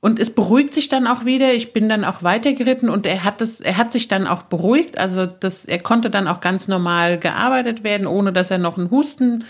und 0.00 0.20
es 0.20 0.30
beruhigt 0.30 0.74
sich 0.74 0.88
dann 0.88 1.06
auch 1.06 1.24
wieder. 1.24 1.54
Ich 1.54 1.72
bin 1.72 1.88
dann 1.88 2.04
auch 2.04 2.22
weitergeritten 2.22 2.90
und 2.90 3.06
er 3.06 3.24
hat 3.24 3.40
es, 3.40 3.60
er 3.60 3.76
hat 3.76 3.90
sich 3.90 4.06
dann 4.06 4.26
auch 4.26 4.42
beruhigt. 4.42 4.98
Also 4.98 5.26
das, 5.26 5.64
er 5.64 5.80
konnte 5.80 6.10
dann 6.10 6.28
auch 6.28 6.40
ganz 6.40 6.68
normal 6.68 7.18
gearbeitet 7.18 7.82
werden, 7.82 8.06
ohne 8.06 8.32
dass 8.32 8.50
er 8.50 8.58
noch 8.58 8.78
einen 8.78 8.90
Husten 8.90 9.44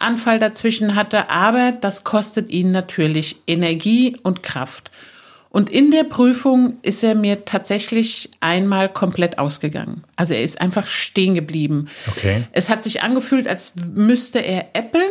Anfall 0.00 0.38
dazwischen 0.38 0.94
hatte, 0.94 1.30
aber 1.30 1.72
das 1.72 2.04
kostet 2.04 2.50
ihn 2.50 2.70
natürlich 2.70 3.36
Energie 3.46 4.16
und 4.22 4.42
Kraft. 4.42 4.90
Und 5.50 5.70
in 5.70 5.90
der 5.90 6.04
Prüfung 6.04 6.76
ist 6.82 7.02
er 7.02 7.14
mir 7.14 7.46
tatsächlich 7.46 8.30
einmal 8.40 8.90
komplett 8.90 9.38
ausgegangen. 9.38 10.04
Also 10.14 10.34
er 10.34 10.42
ist 10.42 10.60
einfach 10.60 10.86
stehen 10.86 11.34
geblieben. 11.34 11.88
Okay. 12.08 12.44
Es 12.52 12.68
hat 12.68 12.84
sich 12.84 13.02
angefühlt, 13.02 13.48
als 13.48 13.72
müsste 13.94 14.40
er 14.40 14.66
äppeln. 14.74 15.10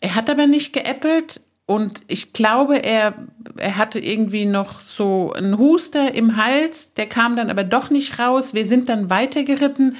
Er 0.00 0.14
hat 0.14 0.28
aber 0.28 0.46
nicht 0.46 0.74
geäppelt. 0.74 1.40
Und 1.70 2.00
ich 2.06 2.32
glaube, 2.32 2.82
er, 2.82 3.12
er 3.58 3.76
hatte 3.76 3.98
irgendwie 3.98 4.46
noch 4.46 4.80
so 4.80 5.34
einen 5.34 5.58
Huster 5.58 6.14
im 6.14 6.38
Hals, 6.38 6.94
der 6.94 7.04
kam 7.04 7.36
dann 7.36 7.50
aber 7.50 7.62
doch 7.62 7.90
nicht 7.90 8.18
raus. 8.18 8.54
Wir 8.54 8.64
sind 8.64 8.88
dann 8.88 9.10
weitergeritten. 9.10 9.96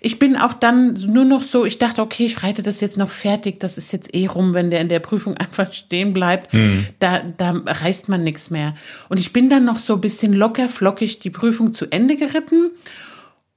Ich 0.00 0.18
bin 0.18 0.36
auch 0.36 0.52
dann 0.52 0.94
nur 0.94 1.24
noch 1.24 1.44
so, 1.44 1.64
ich 1.64 1.78
dachte, 1.78 2.02
okay, 2.02 2.26
ich 2.26 2.42
reite 2.42 2.64
das 2.64 2.80
jetzt 2.80 2.96
noch 2.96 3.08
fertig, 3.08 3.60
das 3.60 3.78
ist 3.78 3.92
jetzt 3.92 4.12
eh 4.16 4.26
rum, 4.26 4.52
wenn 4.52 4.72
der 4.72 4.80
in 4.80 4.88
der 4.88 4.98
Prüfung 4.98 5.36
einfach 5.36 5.72
stehen 5.72 6.12
bleibt, 6.12 6.52
mhm. 6.52 6.88
da, 6.98 7.22
da 7.36 7.52
reißt 7.66 8.08
man 8.08 8.24
nichts 8.24 8.50
mehr. 8.50 8.74
Und 9.08 9.20
ich 9.20 9.32
bin 9.32 9.48
dann 9.48 9.64
noch 9.64 9.78
so 9.78 9.94
ein 9.94 10.00
bisschen 10.00 10.32
locker 10.32 10.68
flockig 10.68 11.20
die 11.20 11.30
Prüfung 11.30 11.72
zu 11.72 11.86
Ende 11.86 12.16
geritten. 12.16 12.72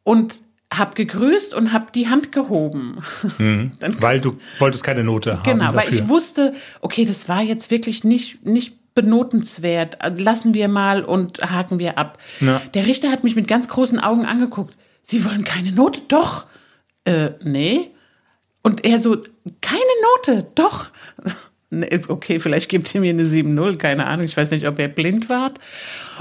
Und 0.04 0.44
hab 0.78 0.96
gegrüßt 0.96 1.54
und 1.54 1.74
hab 1.74 1.94
die 1.94 2.08
Hand 2.10 2.32
gehoben. 2.32 2.98
Mhm, 3.38 3.72
weil 4.00 4.20
du 4.20 4.38
wolltest 4.60 4.84
keine 4.84 5.04
Note 5.04 5.38
haben. 5.38 5.44
Genau, 5.44 5.72
dafür. 5.72 5.82
weil 5.82 5.94
ich 5.94 6.08
wusste, 6.08 6.54
okay, 6.82 7.06
das 7.06 7.30
war 7.30 7.42
jetzt 7.42 7.72
wirklich 7.72 8.04
nicht, 8.04 8.46
nicht 8.46 8.94
benotenswert. 8.96 9.98
Lassen 10.18 10.54
wir 10.54 10.68
mal 10.68 11.04
und 11.04 11.40
haken 11.42 11.80
wir 11.80 11.98
ab. 11.98 12.18
Ja. 12.40 12.62
Der 12.74 12.88
Richter 12.88 13.12
hat 13.12 13.24
mich 13.24 13.36
mit 13.36 13.48
ganz 13.48 13.68
großen 13.68 14.00
Augen 14.00 14.26
angeguckt. 14.26 14.76
Sie 15.04 15.26
wollen 15.26 15.44
keine 15.44 15.72
Note? 15.72 16.02
Doch. 16.08 16.46
Äh, 17.04 17.32
nee. 17.44 17.92
Und 18.64 18.84
er 18.84 19.00
so, 19.00 19.18
keine 19.62 19.80
Note, 20.16 20.48
doch. 20.56 20.90
Okay, 22.08 22.40
vielleicht 22.40 22.70
gibt 22.70 22.94
ihr 22.94 23.02
mir 23.02 23.10
eine 23.10 23.24
7-0, 23.24 23.78
keine 23.78 24.06
Ahnung, 24.06 24.26
ich 24.26 24.38
weiß 24.38 24.52
nicht, 24.52 24.68
ob 24.68 24.80
er 24.80 24.88
blind 24.88 25.30
war. 25.30 25.52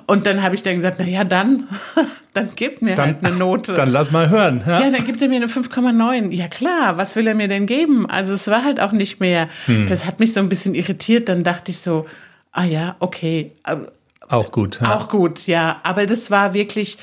Und 0.07 0.27
dann 0.27 0.43
habe 0.43 0.55
ich 0.55 0.63
dann 0.63 0.77
gesagt, 0.77 0.97
na 0.99 1.07
ja, 1.07 1.25
dann, 1.25 1.69
dann 2.33 2.51
gibt 2.57 2.83
mir 2.83 2.95
dann, 2.95 3.17
halt 3.17 3.25
eine 3.25 3.37
Note. 3.37 3.75
Dann 3.75 3.91
lass 3.91 4.11
mal 4.11 4.31
hören. 4.31 4.63
Ja, 4.67 4.81
ja 4.81 4.91
dann 4.91 5.05
gibt 5.05 5.21
er 5.23 5.29
mir 5.29 5.37
eine 5.37 5.47
5,9. 5.47 6.31
Ja 6.31 6.49
klar, 6.49 6.97
was 6.97 7.15
will 7.15 7.27
er 7.27 7.35
mir 7.35 7.49
denn 7.49 7.67
geben? 7.67 8.09
Also 8.09 8.33
es 8.33 8.47
war 8.49 8.65
halt 8.65 8.81
auch 8.81 8.93
nicht 8.93 9.21
mehr, 9.21 9.49
hm. 9.67 9.87
das 9.87 10.07
hat 10.07 10.21
mich 10.21 10.33
so 10.33 10.41
ein 10.41 10.49
bisschen 10.49 10.75
irritiert, 10.75 11.29
dann 11.29 11.45
dachte 11.45 11.71
ich 11.71 11.79
so, 11.79 12.07
ah 12.53 12.65
ja, 12.65 12.97
okay, 13.01 13.53
Auch 14.29 14.51
gut. 14.51 14.81
Ja. 14.81 14.97
Auch 14.97 15.09
gut, 15.09 15.47
ja. 15.47 15.81
Aber 15.83 16.07
das 16.07 16.31
war 16.31 16.55
wirklich, 16.55 16.97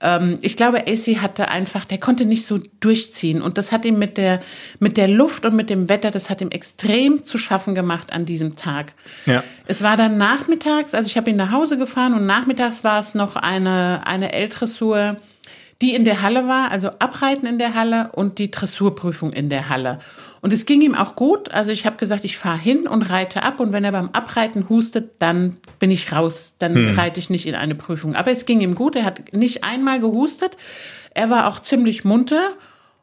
ähm, 0.00 0.38
ich 0.40 0.56
glaube, 0.56 0.86
AC 0.86 1.22
hatte 1.22 1.48
einfach, 1.48 1.84
der 1.84 1.98
konnte 1.98 2.24
nicht 2.24 2.46
so 2.46 2.58
durchziehen. 2.80 3.42
Und 3.42 3.58
das 3.58 3.72
hat 3.72 3.84
ihm 3.84 3.98
mit 3.98 4.16
der, 4.16 4.40
mit 4.78 4.96
der 4.96 5.08
Luft 5.08 5.44
und 5.44 5.54
mit 5.54 5.70
dem 5.70 5.88
Wetter, 5.88 6.10
das 6.10 6.30
hat 6.30 6.40
ihm 6.40 6.50
extrem 6.50 7.24
zu 7.24 7.38
schaffen 7.38 7.74
gemacht 7.74 8.12
an 8.12 8.24
diesem 8.24 8.56
Tag. 8.56 8.92
Ja. 9.26 9.44
Es 9.66 9.82
war 9.82 9.96
dann 9.96 10.18
nachmittags, 10.18 10.94
also 10.94 11.06
ich 11.06 11.16
habe 11.16 11.30
ihn 11.30 11.36
nach 11.36 11.52
Hause 11.52 11.76
gefahren 11.78 12.14
und 12.14 12.26
nachmittags 12.26 12.82
war 12.84 13.00
es 13.00 13.14
noch 13.14 13.36
eine, 13.36 14.06
eine 14.06 14.32
L-Dressur, 14.32 15.16
die 15.82 15.94
in 15.94 16.04
der 16.04 16.22
Halle 16.22 16.46
war, 16.46 16.70
also 16.70 16.88
Abreiten 16.98 17.46
in 17.46 17.58
der 17.58 17.74
Halle 17.74 18.10
und 18.12 18.38
die 18.38 18.50
Dressurprüfung 18.50 19.32
in 19.32 19.48
der 19.48 19.68
Halle. 19.68 19.98
Und 20.42 20.52
es 20.52 20.64
ging 20.64 20.80
ihm 20.80 20.94
auch 20.94 21.16
gut. 21.16 21.50
Also 21.50 21.70
ich 21.70 21.84
habe 21.84 21.96
gesagt, 21.96 22.24
ich 22.24 22.38
fahre 22.38 22.58
hin 22.58 22.86
und 22.86 23.02
reite 23.02 23.42
ab. 23.42 23.60
Und 23.60 23.72
wenn 23.72 23.84
er 23.84 23.92
beim 23.92 24.10
Abreiten 24.12 24.68
hustet, 24.68 25.12
dann 25.18 25.56
bin 25.78 25.90
ich 25.90 26.12
raus. 26.12 26.54
Dann 26.58 26.74
hm. 26.74 26.98
reite 26.98 27.20
ich 27.20 27.28
nicht 27.28 27.46
in 27.46 27.54
eine 27.54 27.74
Prüfung. 27.74 28.14
Aber 28.14 28.30
es 28.30 28.46
ging 28.46 28.60
ihm 28.60 28.74
gut. 28.74 28.96
Er 28.96 29.04
hat 29.04 29.32
nicht 29.32 29.64
einmal 29.64 30.00
gehustet. 30.00 30.56
Er 31.12 31.28
war 31.28 31.46
auch 31.46 31.60
ziemlich 31.60 32.04
munter. 32.04 32.54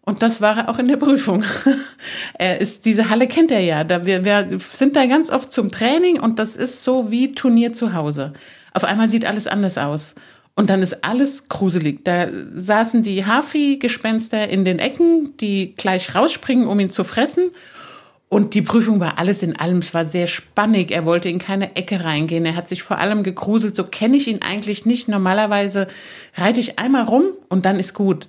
Und 0.02 0.22
das 0.22 0.40
war 0.40 0.58
er 0.58 0.70
auch 0.70 0.80
in 0.80 0.88
der 0.88 0.98
Prüfung. 0.98 1.44
er 2.34 2.62
ist, 2.62 2.86
diese 2.86 3.10
Halle 3.10 3.28
kennt 3.28 3.52
er 3.52 3.60
ja. 3.60 3.84
Da, 3.84 4.06
wir, 4.06 4.24
wir 4.24 4.58
sind 4.60 4.96
da 4.96 5.06
ganz 5.06 5.30
oft 5.30 5.52
zum 5.52 5.70
Training 5.70 6.20
und 6.20 6.40
das 6.40 6.56
ist 6.56 6.84
so 6.86 7.12
wie 7.12 7.34
Turnier 7.34 7.74
zu 7.74 7.94
Hause. 7.94 8.32
Auf 8.74 8.86
einmal 8.86 9.10
sieht 9.10 9.26
alles 9.26 9.48
anders 9.48 9.78
aus. 9.78 10.16
Und 10.58 10.72
dann 10.72 10.82
ist 10.82 11.04
alles 11.06 11.50
gruselig. 11.50 12.04
Da 12.04 12.30
saßen 12.32 13.04
die 13.04 13.24
Hafi-Gespenster 13.28 14.50
in 14.50 14.66
den 14.66 14.80
Ecken, 14.80 15.38
die 15.38 15.76
gleich 15.78 16.16
rausspringen, 16.16 16.66
um 16.66 16.80
ihn 16.80 16.90
zu 16.90 17.04
fressen. 17.04 17.52
Und 18.28 18.56
die 18.56 18.64
Prüfung 18.64 19.00
war 19.00 19.20
alles 19.20 19.44
in 19.44 19.56
allem. 19.56 19.78
Es 19.78 19.94
war 19.94 20.08
sehr 20.08 20.26
spannig. 20.26 20.90
Er 20.90 21.06
wollte 21.06 21.30
in 21.30 21.38
keine 21.38 21.76
Ecke 21.76 22.04
reingehen. 22.04 22.44
Er 22.44 22.56
hat 22.56 22.68
sich 22.68 22.82
vor 22.82 22.98
allem 22.98 23.22
gegruselt. 23.22 23.76
So 23.76 23.84
kenne 23.84 24.18
ich 24.18 24.28
ihn 24.28 24.42
eigentlich 24.42 24.84
nicht. 24.84 25.08
Normalerweise 25.08 25.88
reite 26.34 26.60
ich 26.60 26.80
einmal 26.80 27.04
rum 27.04 27.26
und 27.50 27.66
dann 27.66 27.80
ist 27.80 27.94
gut. 27.94 28.28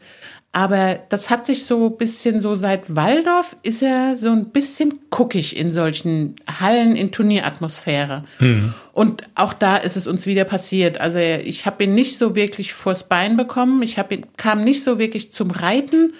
Aber 0.58 0.98
das 1.08 1.30
hat 1.30 1.46
sich 1.46 1.66
so 1.66 1.88
bisschen 1.88 2.40
so 2.40 2.56
seit 2.56 2.96
Waldorf 2.96 3.54
ist 3.62 3.80
er 3.80 4.16
so 4.16 4.30
ein 4.30 4.46
bisschen 4.46 4.98
guckig 5.08 5.56
in 5.56 5.70
solchen 5.70 6.34
Hallen 6.58 6.96
in 6.96 7.12
Turnieratmosphäre. 7.12 8.24
Mhm. 8.40 8.74
Und 8.92 9.22
auch 9.36 9.52
da 9.52 9.76
ist 9.76 9.96
es 9.96 10.08
uns 10.08 10.26
wieder 10.26 10.42
passiert. 10.42 11.00
Also 11.00 11.18
ich 11.18 11.64
habe 11.64 11.84
ihn 11.84 11.94
nicht 11.94 12.18
so 12.18 12.34
wirklich 12.34 12.72
vors 12.72 13.04
Bein 13.04 13.36
bekommen. 13.36 13.82
Ich 13.82 14.00
habe 14.00 14.16
ihn 14.16 14.26
kam 14.36 14.64
nicht 14.64 14.82
so 14.82 14.98
wirklich 14.98 15.32
zum 15.32 15.52
Reiten. 15.52 16.14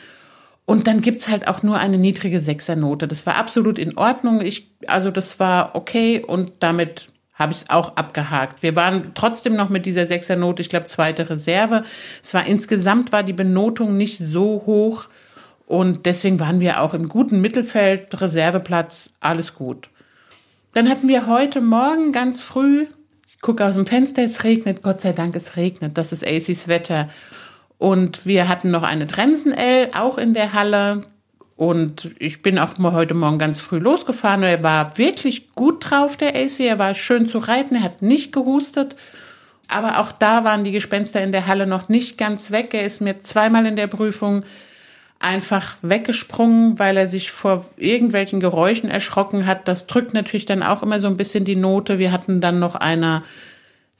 Und 0.64 0.86
dann 0.86 1.00
gibt's 1.00 1.28
halt 1.28 1.48
auch 1.48 1.64
nur 1.64 1.78
eine 1.78 1.98
niedrige 1.98 2.38
Sechsernote. 2.38 3.08
Das 3.08 3.26
war 3.26 3.38
absolut 3.38 3.76
in 3.76 3.98
Ordnung. 3.98 4.40
Ich, 4.40 4.68
also 4.86 5.10
das 5.10 5.40
war 5.40 5.74
okay 5.74 6.22
und 6.24 6.52
damit 6.60 7.08
habe 7.38 7.52
ich 7.52 7.70
auch 7.70 7.96
abgehakt. 7.96 8.62
Wir 8.62 8.74
waren 8.74 9.12
trotzdem 9.14 9.54
noch 9.54 9.68
mit 9.68 9.86
dieser 9.86 10.06
Sechsernote, 10.06 10.60
ich 10.60 10.68
glaube, 10.68 10.86
zweite 10.86 11.30
Reserve. 11.30 11.84
Es 12.22 12.34
war 12.34 12.46
insgesamt 12.46 13.12
war 13.12 13.22
die 13.22 13.32
Benotung 13.32 13.96
nicht 13.96 14.18
so 14.18 14.64
hoch 14.66 15.08
und 15.66 16.06
deswegen 16.06 16.40
waren 16.40 16.60
wir 16.60 16.80
auch 16.82 16.94
im 16.94 17.08
guten 17.08 17.40
Mittelfeld, 17.40 18.20
Reserveplatz, 18.20 19.10
alles 19.20 19.54
gut. 19.54 19.90
Dann 20.72 20.88
hatten 20.88 21.08
wir 21.08 21.26
heute 21.26 21.60
Morgen 21.60 22.12
ganz 22.12 22.40
früh, 22.40 22.86
ich 23.26 23.40
gucke 23.40 23.64
aus 23.64 23.74
dem 23.74 23.86
Fenster, 23.86 24.22
es 24.22 24.42
regnet, 24.44 24.82
Gott 24.82 25.00
sei 25.00 25.12
Dank, 25.12 25.36
es 25.36 25.56
regnet, 25.56 25.96
das 25.96 26.12
ist 26.12 26.26
ACs 26.26 26.68
Wetter. 26.68 27.08
Und 27.78 28.26
wir 28.26 28.48
hatten 28.48 28.72
noch 28.72 28.82
eine 28.82 29.06
Trensen-L, 29.06 29.90
auch 29.94 30.18
in 30.18 30.34
der 30.34 30.52
Halle. 30.52 31.02
Und 31.58 32.12
ich 32.20 32.40
bin 32.40 32.56
auch 32.56 32.78
mal 32.78 32.92
heute 32.92 33.14
Morgen 33.14 33.40
ganz 33.40 33.60
früh 33.60 33.80
losgefahren. 33.80 34.44
Er 34.44 34.62
war 34.62 34.96
wirklich 34.96 35.52
gut 35.56 35.90
drauf, 35.90 36.16
der 36.16 36.36
AC. 36.36 36.60
Er 36.60 36.78
war 36.78 36.94
schön 36.94 37.28
zu 37.28 37.38
reiten. 37.38 37.74
Er 37.74 37.82
hat 37.82 38.00
nicht 38.00 38.32
gehustet. 38.32 38.94
Aber 39.66 39.98
auch 39.98 40.12
da 40.12 40.44
waren 40.44 40.62
die 40.62 40.70
Gespenster 40.70 41.20
in 41.20 41.32
der 41.32 41.48
Halle 41.48 41.66
noch 41.66 41.88
nicht 41.88 42.16
ganz 42.16 42.52
weg. 42.52 42.74
Er 42.74 42.84
ist 42.84 43.00
mir 43.00 43.18
zweimal 43.18 43.66
in 43.66 43.74
der 43.74 43.88
Prüfung 43.88 44.44
einfach 45.18 45.74
weggesprungen, 45.82 46.78
weil 46.78 46.96
er 46.96 47.08
sich 47.08 47.32
vor 47.32 47.66
irgendwelchen 47.76 48.38
Geräuschen 48.38 48.88
erschrocken 48.88 49.44
hat. 49.44 49.66
Das 49.66 49.88
drückt 49.88 50.14
natürlich 50.14 50.46
dann 50.46 50.62
auch 50.62 50.84
immer 50.84 51.00
so 51.00 51.08
ein 51.08 51.16
bisschen 51.16 51.44
die 51.44 51.56
Note. 51.56 51.98
Wir 51.98 52.12
hatten 52.12 52.40
dann 52.40 52.60
noch 52.60 52.76
eine 52.76 53.24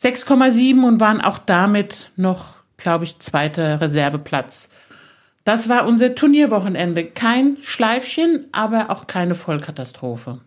6,7 0.01 0.87
und 0.87 1.01
waren 1.01 1.21
auch 1.21 1.39
damit 1.39 2.11
noch, 2.15 2.55
glaube 2.77 3.03
ich, 3.03 3.19
zweiter 3.19 3.81
Reserveplatz. 3.81 4.69
Das 5.49 5.71
war 5.71 5.87
unser 5.87 6.15
Turnierwochenende. 6.15 7.07
Kein 7.07 7.57
Schleifchen, 7.63 8.45
aber 8.53 8.91
auch 8.91 9.07
keine 9.07 9.35
Vollkatastrophe. 9.35 10.41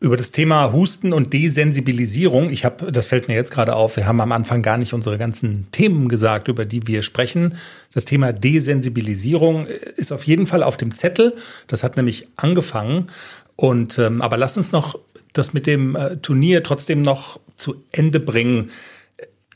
Über 0.00 0.16
das 0.16 0.32
Thema 0.32 0.72
Husten 0.72 1.12
und 1.12 1.32
Desensibilisierung, 1.32 2.50
ich 2.50 2.64
habe, 2.64 2.90
das 2.90 3.06
fällt 3.06 3.28
mir 3.28 3.34
jetzt 3.34 3.52
gerade 3.52 3.76
auf, 3.76 3.96
wir 3.96 4.08
haben 4.08 4.20
am 4.20 4.32
Anfang 4.32 4.60
gar 4.60 4.76
nicht 4.76 4.92
unsere 4.92 5.18
ganzen 5.18 5.70
Themen 5.70 6.08
gesagt, 6.08 6.48
über 6.48 6.64
die 6.64 6.88
wir 6.88 7.02
sprechen. 7.02 7.58
Das 7.94 8.06
Thema 8.06 8.32
Desensibilisierung 8.32 9.68
ist 9.94 10.10
auf 10.10 10.24
jeden 10.24 10.48
Fall 10.48 10.64
auf 10.64 10.76
dem 10.76 10.96
Zettel. 10.96 11.36
Das 11.68 11.84
hat 11.84 11.96
nämlich 11.96 12.26
angefangen. 12.34 13.06
Und 13.54 14.00
ähm, 14.00 14.20
aber 14.20 14.36
lass 14.36 14.56
uns 14.56 14.72
noch 14.72 14.98
das 15.32 15.52
mit 15.52 15.68
dem 15.68 15.94
äh, 15.94 16.16
Turnier 16.16 16.64
trotzdem 16.64 17.02
noch 17.02 17.38
zu 17.56 17.84
Ende 17.92 18.18
bringen. 18.18 18.72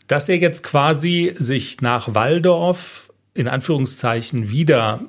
Dass 0.06 0.28
er 0.28 0.36
jetzt 0.36 0.62
quasi 0.62 1.34
sich 1.36 1.80
nach 1.80 2.14
Waldorf 2.14 3.08
in 3.34 3.48
Anführungszeichen 3.48 4.50
wieder 4.50 5.00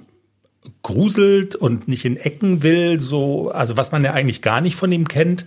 gruselt 0.81 1.55
und 1.55 1.87
nicht 1.87 2.05
in 2.05 2.17
Ecken 2.17 2.63
will, 2.63 2.99
so, 2.99 3.51
also 3.51 3.75
was 3.77 3.91
man 3.91 4.03
ja 4.03 4.13
eigentlich 4.13 4.41
gar 4.41 4.61
nicht 4.61 4.75
von 4.75 4.91
ihm 4.91 5.07
kennt. 5.07 5.45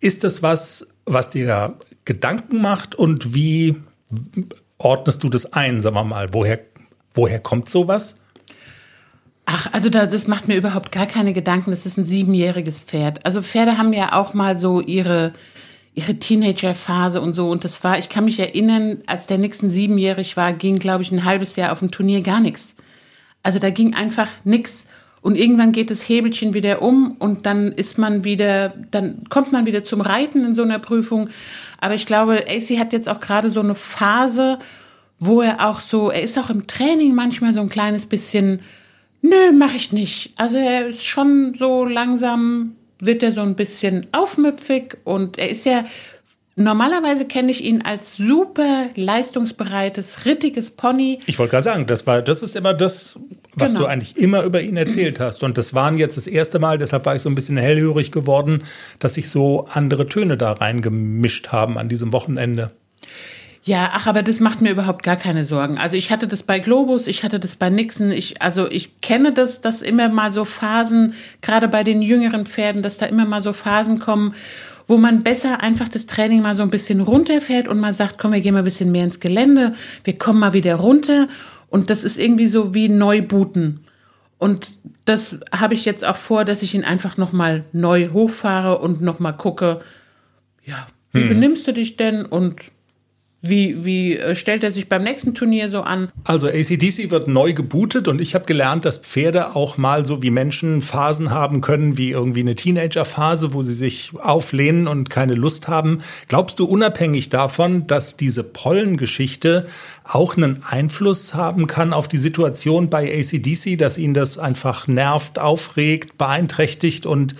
Ist 0.00 0.24
das 0.24 0.42
was, 0.42 0.86
was 1.04 1.30
dir 1.30 1.76
Gedanken 2.04 2.60
macht 2.60 2.94
und 2.94 3.34
wie 3.34 3.76
ordnest 4.78 5.22
du 5.22 5.28
das 5.28 5.52
ein, 5.52 5.80
sagen 5.80 5.96
wir 5.96 6.04
mal? 6.04 6.32
Woher, 6.32 6.60
woher 7.14 7.40
kommt 7.40 7.68
sowas? 7.68 8.16
Ach, 9.46 9.70
also 9.72 9.90
das 9.90 10.26
macht 10.26 10.48
mir 10.48 10.56
überhaupt 10.56 10.90
gar 10.90 11.06
keine 11.06 11.34
Gedanken. 11.34 11.70
Das 11.70 11.84
ist 11.84 11.98
ein 11.98 12.04
siebenjähriges 12.04 12.78
Pferd. 12.78 13.24
Also 13.26 13.42
Pferde 13.42 13.76
haben 13.76 13.92
ja 13.92 14.12
auch 14.14 14.32
mal 14.32 14.56
so 14.56 14.80
ihre 14.80 15.34
ihre 15.94 16.14
Teenagerphase 16.16 17.20
und 17.20 17.34
so. 17.34 17.48
Und 17.48 17.64
das 17.64 17.84
war, 17.84 17.98
ich 17.98 18.08
kann 18.08 18.24
mich 18.24 18.38
erinnern, 18.38 18.98
als 19.06 19.26
der 19.26 19.38
Nixon 19.38 19.70
siebenjährig 19.70 20.36
war, 20.36 20.52
ging, 20.52 20.78
glaube 20.78 21.02
ich, 21.02 21.12
ein 21.12 21.24
halbes 21.24 21.56
Jahr 21.56 21.72
auf 21.72 21.78
dem 21.78 21.90
Turnier 21.90 22.20
gar 22.22 22.40
nichts. 22.40 22.74
Also 23.42 23.58
da 23.58 23.70
ging 23.70 23.94
einfach 23.94 24.28
nichts. 24.44 24.86
Und 25.20 25.36
irgendwann 25.36 25.72
geht 25.72 25.90
das 25.90 26.06
Hebelchen 26.06 26.52
wieder 26.52 26.82
um 26.82 27.16
und 27.18 27.46
dann 27.46 27.72
ist 27.72 27.96
man 27.96 28.24
wieder, 28.24 28.74
dann 28.90 29.24
kommt 29.30 29.52
man 29.52 29.64
wieder 29.64 29.82
zum 29.82 30.02
Reiten 30.02 30.44
in 30.44 30.54
so 30.54 30.62
einer 30.62 30.78
Prüfung. 30.78 31.30
Aber 31.80 31.94
ich 31.94 32.04
glaube, 32.04 32.44
AC 32.46 32.78
hat 32.78 32.92
jetzt 32.92 33.08
auch 33.08 33.20
gerade 33.20 33.50
so 33.50 33.60
eine 33.60 33.74
Phase, 33.74 34.58
wo 35.18 35.40
er 35.40 35.66
auch 35.66 35.80
so, 35.80 36.10
er 36.10 36.22
ist 36.22 36.38
auch 36.38 36.50
im 36.50 36.66
Training 36.66 37.14
manchmal 37.14 37.54
so 37.54 37.60
ein 37.60 37.70
kleines 37.70 38.04
bisschen, 38.04 38.60
nö, 39.22 39.52
mach 39.54 39.74
ich 39.74 39.92
nicht. 39.92 40.34
Also 40.36 40.56
er 40.56 40.88
ist 40.88 41.06
schon 41.06 41.54
so 41.58 41.86
langsam 41.86 42.74
wird 43.00 43.22
er 43.22 43.32
so 43.32 43.40
ein 43.40 43.56
bisschen 43.56 44.06
aufmüpfig 44.12 44.96
und 45.04 45.38
er 45.38 45.50
ist 45.50 45.64
ja 45.64 45.84
Normalerweise 46.56 47.24
kenne 47.24 47.50
ich 47.50 47.64
ihn 47.64 47.82
als 47.82 48.16
super 48.16 48.86
leistungsbereites, 48.94 50.24
rittiges 50.24 50.70
Pony. 50.70 51.18
Ich 51.26 51.38
wollte 51.40 51.50
gerade 51.50 51.64
sagen, 51.64 51.86
das 51.86 52.06
war, 52.06 52.22
das 52.22 52.42
ist 52.42 52.54
immer 52.54 52.72
das, 52.74 53.18
was 53.54 53.72
genau. 53.72 53.84
du 53.84 53.90
eigentlich 53.90 54.16
immer 54.16 54.44
über 54.44 54.60
ihn 54.60 54.76
erzählt 54.76 55.18
hast. 55.18 55.42
Und 55.42 55.58
das 55.58 55.74
waren 55.74 55.96
jetzt 55.96 56.16
das 56.16 56.28
erste 56.28 56.60
Mal, 56.60 56.78
deshalb 56.78 57.06
war 57.06 57.16
ich 57.16 57.22
so 57.22 57.28
ein 57.28 57.34
bisschen 57.34 57.56
hellhörig 57.56 58.12
geworden, 58.12 58.62
dass 59.00 59.14
sich 59.14 59.28
so 59.30 59.66
andere 59.68 60.06
Töne 60.06 60.36
da 60.36 60.52
reingemischt 60.52 61.48
haben 61.48 61.76
an 61.76 61.88
diesem 61.88 62.12
Wochenende. 62.12 62.70
Ja, 63.66 63.92
ach, 63.94 64.06
aber 64.06 64.22
das 64.22 64.40
macht 64.40 64.60
mir 64.60 64.70
überhaupt 64.70 65.02
gar 65.02 65.16
keine 65.16 65.46
Sorgen. 65.46 65.78
Also 65.78 65.96
ich 65.96 66.10
hatte 66.10 66.28
das 66.28 66.42
bei 66.42 66.58
Globus, 66.58 67.06
ich 67.06 67.24
hatte 67.24 67.40
das 67.40 67.56
bei 67.56 67.70
Nixon. 67.70 68.10
Ich, 68.10 68.42
also 68.42 68.70
ich 68.70 69.00
kenne 69.00 69.32
das, 69.32 69.62
dass 69.62 69.80
immer 69.80 70.10
mal 70.10 70.34
so 70.34 70.44
Phasen, 70.44 71.14
gerade 71.40 71.66
bei 71.66 71.82
den 71.82 72.02
jüngeren 72.02 72.44
Pferden, 72.44 72.82
dass 72.82 72.98
da 72.98 73.06
immer 73.06 73.24
mal 73.24 73.40
so 73.40 73.54
Phasen 73.54 73.98
kommen, 73.98 74.34
wo 74.86 74.98
man 74.98 75.22
besser 75.22 75.62
einfach 75.62 75.88
das 75.88 76.04
Training 76.04 76.42
mal 76.42 76.54
so 76.54 76.62
ein 76.62 76.68
bisschen 76.68 77.00
runterfährt 77.00 77.66
und 77.66 77.80
mal 77.80 77.94
sagt, 77.94 78.18
komm, 78.18 78.34
wir 78.34 78.42
gehen 78.42 78.52
mal 78.52 78.60
ein 78.60 78.66
bisschen 78.66 78.92
mehr 78.92 79.04
ins 79.04 79.18
Gelände, 79.18 79.74
wir 80.04 80.18
kommen 80.18 80.40
mal 80.40 80.52
wieder 80.52 80.74
runter. 80.74 81.28
Und 81.70 81.88
das 81.88 82.04
ist 82.04 82.18
irgendwie 82.18 82.48
so 82.48 82.74
wie 82.74 82.90
Neubooten. 82.90 83.80
Und 84.36 84.78
das 85.06 85.38
habe 85.58 85.72
ich 85.72 85.86
jetzt 85.86 86.04
auch 86.04 86.16
vor, 86.16 86.44
dass 86.44 86.60
ich 86.60 86.74
ihn 86.74 86.84
einfach 86.84 87.16
nochmal 87.16 87.64
neu 87.72 88.10
hochfahre 88.10 88.78
und 88.78 89.00
nochmal 89.00 89.38
gucke, 89.38 89.80
ja, 90.66 90.86
wie 91.14 91.22
hm. 91.22 91.28
benimmst 91.28 91.66
du 91.66 91.72
dich 91.72 91.96
denn? 91.96 92.26
Und 92.26 92.56
wie, 93.48 93.84
wie 93.84 94.16
äh, 94.16 94.34
stellt 94.34 94.64
er 94.64 94.72
sich 94.72 94.88
beim 94.88 95.02
nächsten 95.02 95.34
Turnier 95.34 95.70
so 95.70 95.82
an? 95.82 96.10
Also 96.24 96.48
ACDC 96.48 97.10
wird 97.10 97.28
neu 97.28 97.52
gebootet 97.52 98.08
und 98.08 98.20
ich 98.20 98.34
habe 98.34 98.44
gelernt, 98.44 98.84
dass 98.84 98.98
Pferde 98.98 99.54
auch 99.54 99.76
mal 99.76 100.06
so 100.06 100.22
wie 100.22 100.30
Menschen 100.30 100.80
Phasen 100.80 101.30
haben 101.30 101.60
können, 101.60 101.98
wie 101.98 102.10
irgendwie 102.10 102.40
eine 102.40 102.54
Teenagerphase, 102.54 103.52
wo 103.54 103.62
sie 103.62 103.74
sich 103.74 104.12
auflehnen 104.18 104.88
und 104.88 105.10
keine 105.10 105.34
Lust 105.34 105.68
haben. 105.68 105.98
Glaubst 106.28 106.58
du 106.58 106.64
unabhängig 106.64 107.28
davon, 107.28 107.86
dass 107.86 108.16
diese 108.16 108.44
Pollengeschichte 108.44 109.66
auch 110.04 110.36
einen 110.36 110.62
Einfluss 110.68 111.34
haben 111.34 111.66
kann 111.66 111.92
auf 111.92 112.08
die 112.08 112.18
Situation 112.18 112.90
bei 112.90 113.12
ACDC, 113.18 113.78
dass 113.78 113.98
ihn 113.98 114.14
das 114.14 114.38
einfach 114.38 114.86
nervt, 114.86 115.38
aufregt, 115.38 116.18
beeinträchtigt 116.18 117.06
und 117.06 117.34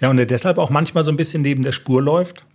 ja, 0.00 0.08
und 0.08 0.18
er 0.18 0.26
deshalb 0.26 0.58
auch 0.58 0.70
manchmal 0.70 1.04
so 1.04 1.10
ein 1.10 1.16
bisschen 1.16 1.42
neben 1.42 1.62
der 1.62 1.72
Spur 1.72 2.00
läuft? 2.00 2.46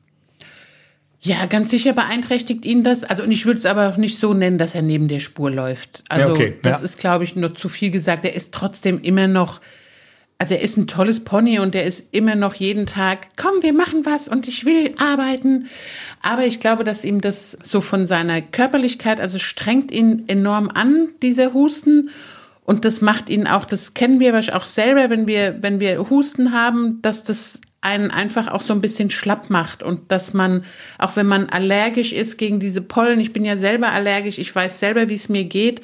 Ja, 1.26 1.48
ganz 1.48 1.72
sicher 1.72 1.94
beeinträchtigt 1.94 2.66
ihn 2.66 2.84
das. 2.84 3.04
Also, 3.04 3.24
und 3.24 3.32
ich 3.32 3.48
würde 3.48 3.58
es 3.58 3.66
aber 3.66 3.90
auch 3.90 3.98
nicht 3.98 4.20
so 4.20 4.36
nennen, 4.36 4.60
dass 4.60 4.76
er 4.76 4.84
neben 4.84 5.08
der 5.08 5.20
Spur 5.20 5.50
läuft. 5.50 6.04
Also, 6.08 6.28
Ja, 6.28 6.34
okay, 6.34 6.54
das 6.62 6.80
ja. 6.80 6.86
ist, 6.86 7.00
glaube 7.00 7.24
ich, 7.24 7.36
nur 7.36 7.56
zu 7.56 7.68
viel 7.68 7.90
gesagt. 7.90 8.26
Er 8.26 8.36
ist 8.36 8.54
trotzdem 8.54 9.02
immer 9.02 9.28
noch, 9.28 9.60
also 10.38 10.54
er 10.54 10.62
ist 10.62 10.78
ein 10.78 10.86
tolles 10.86 11.24
Pony 11.24 11.58
und 11.58 11.74
er 11.74 11.84
ist 11.84 12.06
immer 12.12 12.36
noch 12.36 12.54
jeden 12.54 12.86
Tag, 12.86 13.30
komm, 13.38 13.64
wir 13.64 13.74
machen 13.74 14.06
was 14.06 14.28
und 14.28 14.48
ich 14.48 14.66
will 14.66 14.94
arbeiten. 15.00 15.68
Aber 16.22 16.46
ich 16.46 16.60
glaube, 16.60 16.84
dass 16.84 17.04
ihm 17.04 17.22
das 17.22 17.58
so 17.64 17.82
von 17.82 18.06
seiner 18.06 18.44
Körperlichkeit, 18.44 19.20
also 19.20 19.40
strengt 19.40 19.92
ihn 19.92 20.26
enorm 20.28 20.70
an, 20.72 21.08
dieser 21.24 21.56
Husten. 21.56 22.12
Und 22.66 22.86
das 22.86 23.02
macht 23.02 23.32
ihn 23.32 23.48
auch, 23.48 23.66
das 23.66 23.96
kennen 23.96 24.20
wir 24.20 24.32
wahrscheinlich 24.34 24.62
auch 24.62 24.68
selber, 24.68 25.10
wenn 25.10 25.26
wir, 25.26 25.58
wenn 25.62 25.80
wir 25.80 26.08
Husten 26.12 26.54
haben, 26.54 27.02
dass 27.02 27.24
das 27.24 27.62
einen 27.86 28.10
einfach 28.10 28.48
auch 28.48 28.64
so 28.64 28.74
ein 28.74 28.82
bisschen 28.82 29.12
schlapp 29.12 29.52
macht 29.52 29.84
und 29.84 30.12
dass 30.12 30.34
man, 30.34 30.66
auch 30.98 31.16
wenn 31.16 31.28
man 31.28 31.50
allergisch 31.50 32.14
ist 32.14 32.38
gegen 32.38 32.60
diese 32.60 32.82
Pollen, 32.82 33.20
ich 33.20 33.32
bin 33.32 33.46
ja 33.46 33.58
selber 33.58 33.92
allergisch, 33.92 34.40
ich 34.40 34.54
weiß 34.54 34.80
selber, 34.80 35.08
wie 35.08 35.14
es 35.14 35.30
mir 35.30 35.44
geht, 35.44 35.82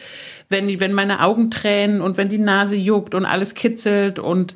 wenn, 0.49 0.67
die, 0.67 0.79
wenn 0.79 0.93
meine 0.93 1.21
Augen 1.21 1.51
tränen 1.51 2.01
und 2.01 2.17
wenn 2.17 2.27
die 2.27 2.39
Nase 2.39 2.75
juckt 2.75 3.13
und 3.13 3.25
alles 3.25 3.53
kitzelt 3.53 4.17
und 4.17 4.55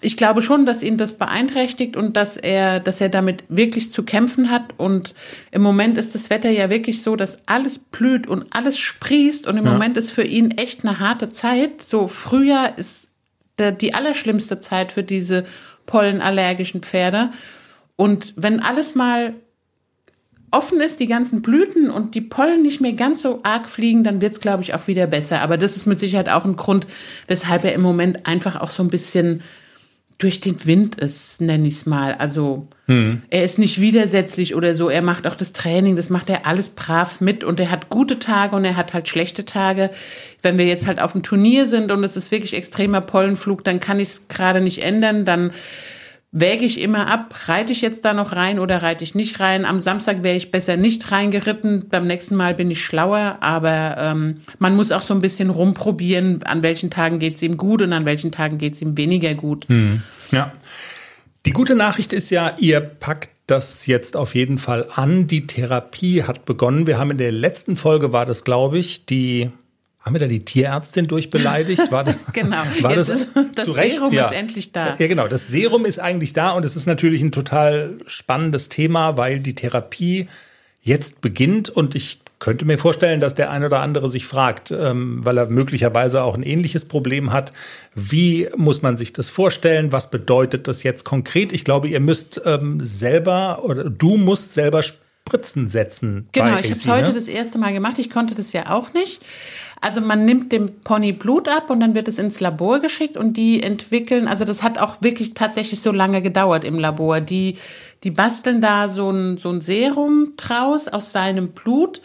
ich 0.00 0.16
glaube 0.16 0.40
schon, 0.40 0.66
dass 0.66 0.84
ihn 0.84 0.96
das 0.96 1.14
beeinträchtigt 1.14 1.96
und 1.96 2.16
dass 2.16 2.36
er, 2.36 2.78
dass 2.78 3.00
er 3.00 3.08
damit 3.08 3.42
wirklich 3.48 3.92
zu 3.92 4.04
kämpfen 4.04 4.50
hat 4.50 4.74
und 4.76 5.14
im 5.50 5.62
Moment 5.62 5.98
ist 5.98 6.14
das 6.14 6.30
Wetter 6.30 6.50
ja 6.50 6.70
wirklich 6.70 7.02
so, 7.02 7.16
dass 7.16 7.38
alles 7.46 7.78
blüht 7.78 8.28
und 8.28 8.46
alles 8.50 8.78
sprießt 8.78 9.48
und 9.48 9.56
im 9.56 9.64
Moment 9.64 9.96
ist 9.96 10.12
für 10.12 10.24
ihn 10.24 10.52
echt 10.52 10.84
eine 10.84 11.00
harte 11.00 11.28
Zeit. 11.28 11.82
So 11.82 12.06
Frühjahr 12.06 12.78
ist 12.78 13.08
die 13.58 13.94
allerschlimmste 13.94 14.58
Zeit 14.58 14.92
für 14.92 15.02
diese 15.02 15.44
pollenallergischen 15.86 16.82
Pferde. 16.82 17.30
Und 17.96 18.34
wenn 18.36 18.60
alles 18.60 18.94
mal 18.94 19.34
offen 20.50 20.80
ist, 20.80 21.00
die 21.00 21.06
ganzen 21.06 21.42
Blüten 21.42 21.90
und 21.90 22.14
die 22.14 22.20
Pollen 22.20 22.62
nicht 22.62 22.80
mehr 22.80 22.92
ganz 22.92 23.22
so 23.22 23.40
arg 23.42 23.68
fliegen, 23.68 24.04
dann 24.04 24.20
wird's 24.20 24.40
glaube 24.40 24.62
ich, 24.62 24.74
auch 24.74 24.86
wieder 24.86 25.06
besser. 25.06 25.40
Aber 25.40 25.56
das 25.58 25.76
ist 25.76 25.86
mit 25.86 25.98
Sicherheit 25.98 26.28
auch 26.28 26.44
ein 26.44 26.56
Grund, 26.56 26.86
weshalb 27.26 27.64
er 27.64 27.74
im 27.74 27.82
Moment 27.82 28.26
einfach 28.26 28.60
auch 28.60 28.70
so 28.70 28.82
ein 28.82 28.88
bisschen 28.88 29.42
durch 30.18 30.40
den 30.40 30.64
Wind 30.66 30.96
ist, 30.96 31.40
nenne 31.40 31.66
ich 31.66 31.74
es 31.74 31.86
mal. 31.86 32.14
Also 32.14 32.68
er 32.86 33.42
ist 33.42 33.58
nicht 33.58 33.80
widersetzlich 33.80 34.54
oder 34.54 34.74
so. 34.74 34.90
Er 34.90 35.00
macht 35.00 35.26
auch 35.26 35.36
das 35.36 35.54
Training, 35.54 35.96
das 35.96 36.10
macht 36.10 36.28
er 36.28 36.46
alles 36.46 36.68
brav 36.68 37.20
mit 37.20 37.42
und 37.42 37.58
er 37.58 37.70
hat 37.70 37.88
gute 37.88 38.18
Tage 38.18 38.54
und 38.54 38.64
er 38.64 38.76
hat 38.76 38.92
halt 38.92 39.08
schlechte 39.08 39.44
Tage. 39.46 39.90
Wenn 40.42 40.58
wir 40.58 40.66
jetzt 40.66 40.86
halt 40.86 41.00
auf 41.00 41.12
dem 41.12 41.22
Turnier 41.22 41.66
sind 41.66 41.90
und 41.90 42.04
es 42.04 42.16
ist 42.16 42.30
wirklich 42.30 42.54
extremer 42.54 43.00
Pollenflug, 43.00 43.64
dann 43.64 43.80
kann 43.80 44.00
ich 44.00 44.08
es 44.08 44.28
gerade 44.28 44.60
nicht 44.60 44.82
ändern. 44.82 45.24
Dann 45.24 45.52
wäge 46.36 46.64
ich 46.64 46.80
immer 46.80 47.06
ab, 47.06 47.32
reite 47.46 47.72
ich 47.72 47.80
jetzt 47.80 48.04
da 48.04 48.12
noch 48.12 48.32
rein 48.32 48.58
oder 48.58 48.82
reite 48.82 49.04
ich 49.04 49.14
nicht 49.14 49.38
rein. 49.38 49.64
Am 49.64 49.80
Samstag 49.80 50.24
wäre 50.24 50.36
ich 50.36 50.50
besser 50.50 50.76
nicht 50.76 51.12
reingeritten. 51.12 51.88
Beim 51.88 52.08
nächsten 52.08 52.34
Mal 52.34 52.54
bin 52.54 52.72
ich 52.72 52.84
schlauer, 52.84 53.38
aber 53.40 53.96
ähm, 53.98 54.38
man 54.58 54.74
muss 54.74 54.90
auch 54.90 55.02
so 55.02 55.14
ein 55.14 55.20
bisschen 55.20 55.48
rumprobieren, 55.48 56.42
an 56.42 56.64
welchen 56.64 56.90
Tagen 56.90 57.20
geht's 57.20 57.40
ihm 57.40 57.56
gut 57.56 57.82
und 57.82 57.92
an 57.92 58.04
welchen 58.04 58.32
Tagen 58.32 58.58
geht's 58.58 58.82
ihm 58.82 58.96
weniger 58.96 59.34
gut. 59.34 59.66
Ja. 60.32 60.52
Die 61.46 61.52
gute 61.52 61.76
Nachricht 61.76 62.12
ist 62.12 62.30
ja, 62.30 62.52
ihr 62.58 62.80
packt 62.80 63.30
das 63.46 63.86
jetzt 63.86 64.16
auf 64.16 64.34
jeden 64.34 64.58
Fall 64.58 64.88
an. 64.92 65.28
Die 65.28 65.46
Therapie 65.46 66.24
hat 66.24 66.46
begonnen. 66.46 66.88
Wir 66.88 66.98
haben 66.98 67.12
in 67.12 67.18
der 67.18 67.30
letzten 67.30 67.76
Folge 67.76 68.12
war 68.12 68.26
das, 68.26 68.42
glaube 68.42 68.78
ich, 68.78 69.06
die 69.06 69.50
haben 70.04 70.14
wir 70.14 70.20
da 70.20 70.26
die 70.26 70.44
Tierärztin 70.44 71.06
durchbeleidigt? 71.06 71.90
War 71.90 72.04
das, 72.04 72.16
Genau. 72.34 72.58
War 72.82 72.94
das, 72.94 73.08
ist- 73.08 73.26
das 73.54 73.64
zu 73.64 73.72
Recht? 73.72 73.96
Serum 73.96 74.12
ja. 74.12 74.26
ist 74.26 74.34
endlich 74.34 74.72
da. 74.72 74.96
Ja, 74.98 75.06
genau. 75.06 75.28
Das 75.28 75.48
Serum 75.48 75.86
ist 75.86 75.98
eigentlich 75.98 76.34
da 76.34 76.50
und 76.50 76.64
es 76.64 76.76
ist 76.76 76.86
natürlich 76.86 77.22
ein 77.22 77.32
total 77.32 77.98
spannendes 78.06 78.68
Thema, 78.68 79.16
weil 79.16 79.40
die 79.40 79.54
Therapie 79.54 80.28
jetzt 80.82 81.22
beginnt 81.22 81.70
und 81.70 81.94
ich 81.94 82.20
könnte 82.38 82.66
mir 82.66 82.76
vorstellen, 82.76 83.20
dass 83.20 83.34
der 83.34 83.50
ein 83.50 83.64
oder 83.64 83.80
andere 83.80 84.10
sich 84.10 84.26
fragt, 84.26 84.70
ähm, 84.70 85.24
weil 85.24 85.38
er 85.38 85.46
möglicherweise 85.46 86.22
auch 86.22 86.34
ein 86.34 86.42
ähnliches 86.42 86.84
Problem 86.84 87.32
hat. 87.32 87.54
Wie 87.94 88.48
muss 88.54 88.82
man 88.82 88.98
sich 88.98 89.14
das 89.14 89.30
vorstellen? 89.30 89.92
Was 89.92 90.10
bedeutet 90.10 90.68
das 90.68 90.82
jetzt 90.82 91.04
konkret? 91.04 91.54
Ich 91.54 91.64
glaube, 91.64 91.88
ihr 91.88 92.00
müsst 92.00 92.42
ähm, 92.44 92.80
selber 92.82 93.64
oder 93.64 93.88
du 93.88 94.18
musst 94.18 94.52
selber 94.52 94.82
Spritzen 94.82 95.68
setzen. 95.68 96.28
Genau, 96.32 96.48
ich 96.58 96.64
habe 96.64 96.68
es 96.68 96.86
heute 96.86 97.08
ne? 97.08 97.14
das 97.14 97.28
erste 97.28 97.56
Mal 97.56 97.72
gemacht. 97.72 97.98
Ich 97.98 98.10
konnte 98.10 98.34
das 98.34 98.52
ja 98.52 98.70
auch 98.70 98.92
nicht. 98.92 99.22
Also 99.84 100.00
man 100.00 100.24
nimmt 100.24 100.50
dem 100.50 100.80
Pony 100.80 101.12
Blut 101.12 101.46
ab 101.46 101.68
und 101.68 101.78
dann 101.80 101.94
wird 101.94 102.08
es 102.08 102.18
ins 102.18 102.40
Labor 102.40 102.80
geschickt 102.80 103.18
und 103.18 103.36
die 103.36 103.62
entwickeln, 103.62 104.28
also 104.28 104.46
das 104.46 104.62
hat 104.62 104.78
auch 104.78 105.02
wirklich 105.02 105.34
tatsächlich 105.34 105.82
so 105.82 105.92
lange 105.92 106.22
gedauert 106.22 106.64
im 106.64 106.78
Labor. 106.78 107.20
Die, 107.20 107.58
die 108.02 108.10
basteln 108.10 108.62
da 108.62 108.88
so 108.88 109.10
ein, 109.10 109.36
so 109.36 109.50
ein 109.50 109.60
Serum 109.60 110.32
draus 110.38 110.88
aus 110.88 111.12
seinem 111.12 111.48
Blut. 111.48 112.00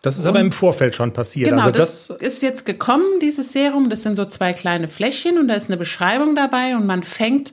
Das 0.00 0.16
ist 0.16 0.24
aber 0.24 0.40
im 0.40 0.52
Vorfeld 0.52 0.94
schon 0.94 1.12
passiert. 1.12 1.50
Genau, 1.50 1.64
also 1.64 1.72
das, 1.72 2.06
das, 2.06 2.16
ist 2.16 2.40
jetzt 2.40 2.64
gekommen, 2.64 3.04
dieses 3.20 3.52
Serum. 3.52 3.90
Das 3.90 4.04
sind 4.04 4.14
so 4.14 4.24
zwei 4.24 4.54
kleine 4.54 4.88
Fläschchen 4.88 5.36
und 5.36 5.48
da 5.48 5.54
ist 5.54 5.68
eine 5.68 5.76
Beschreibung 5.76 6.34
dabei 6.34 6.76
und 6.76 6.86
man 6.86 7.02
fängt 7.02 7.52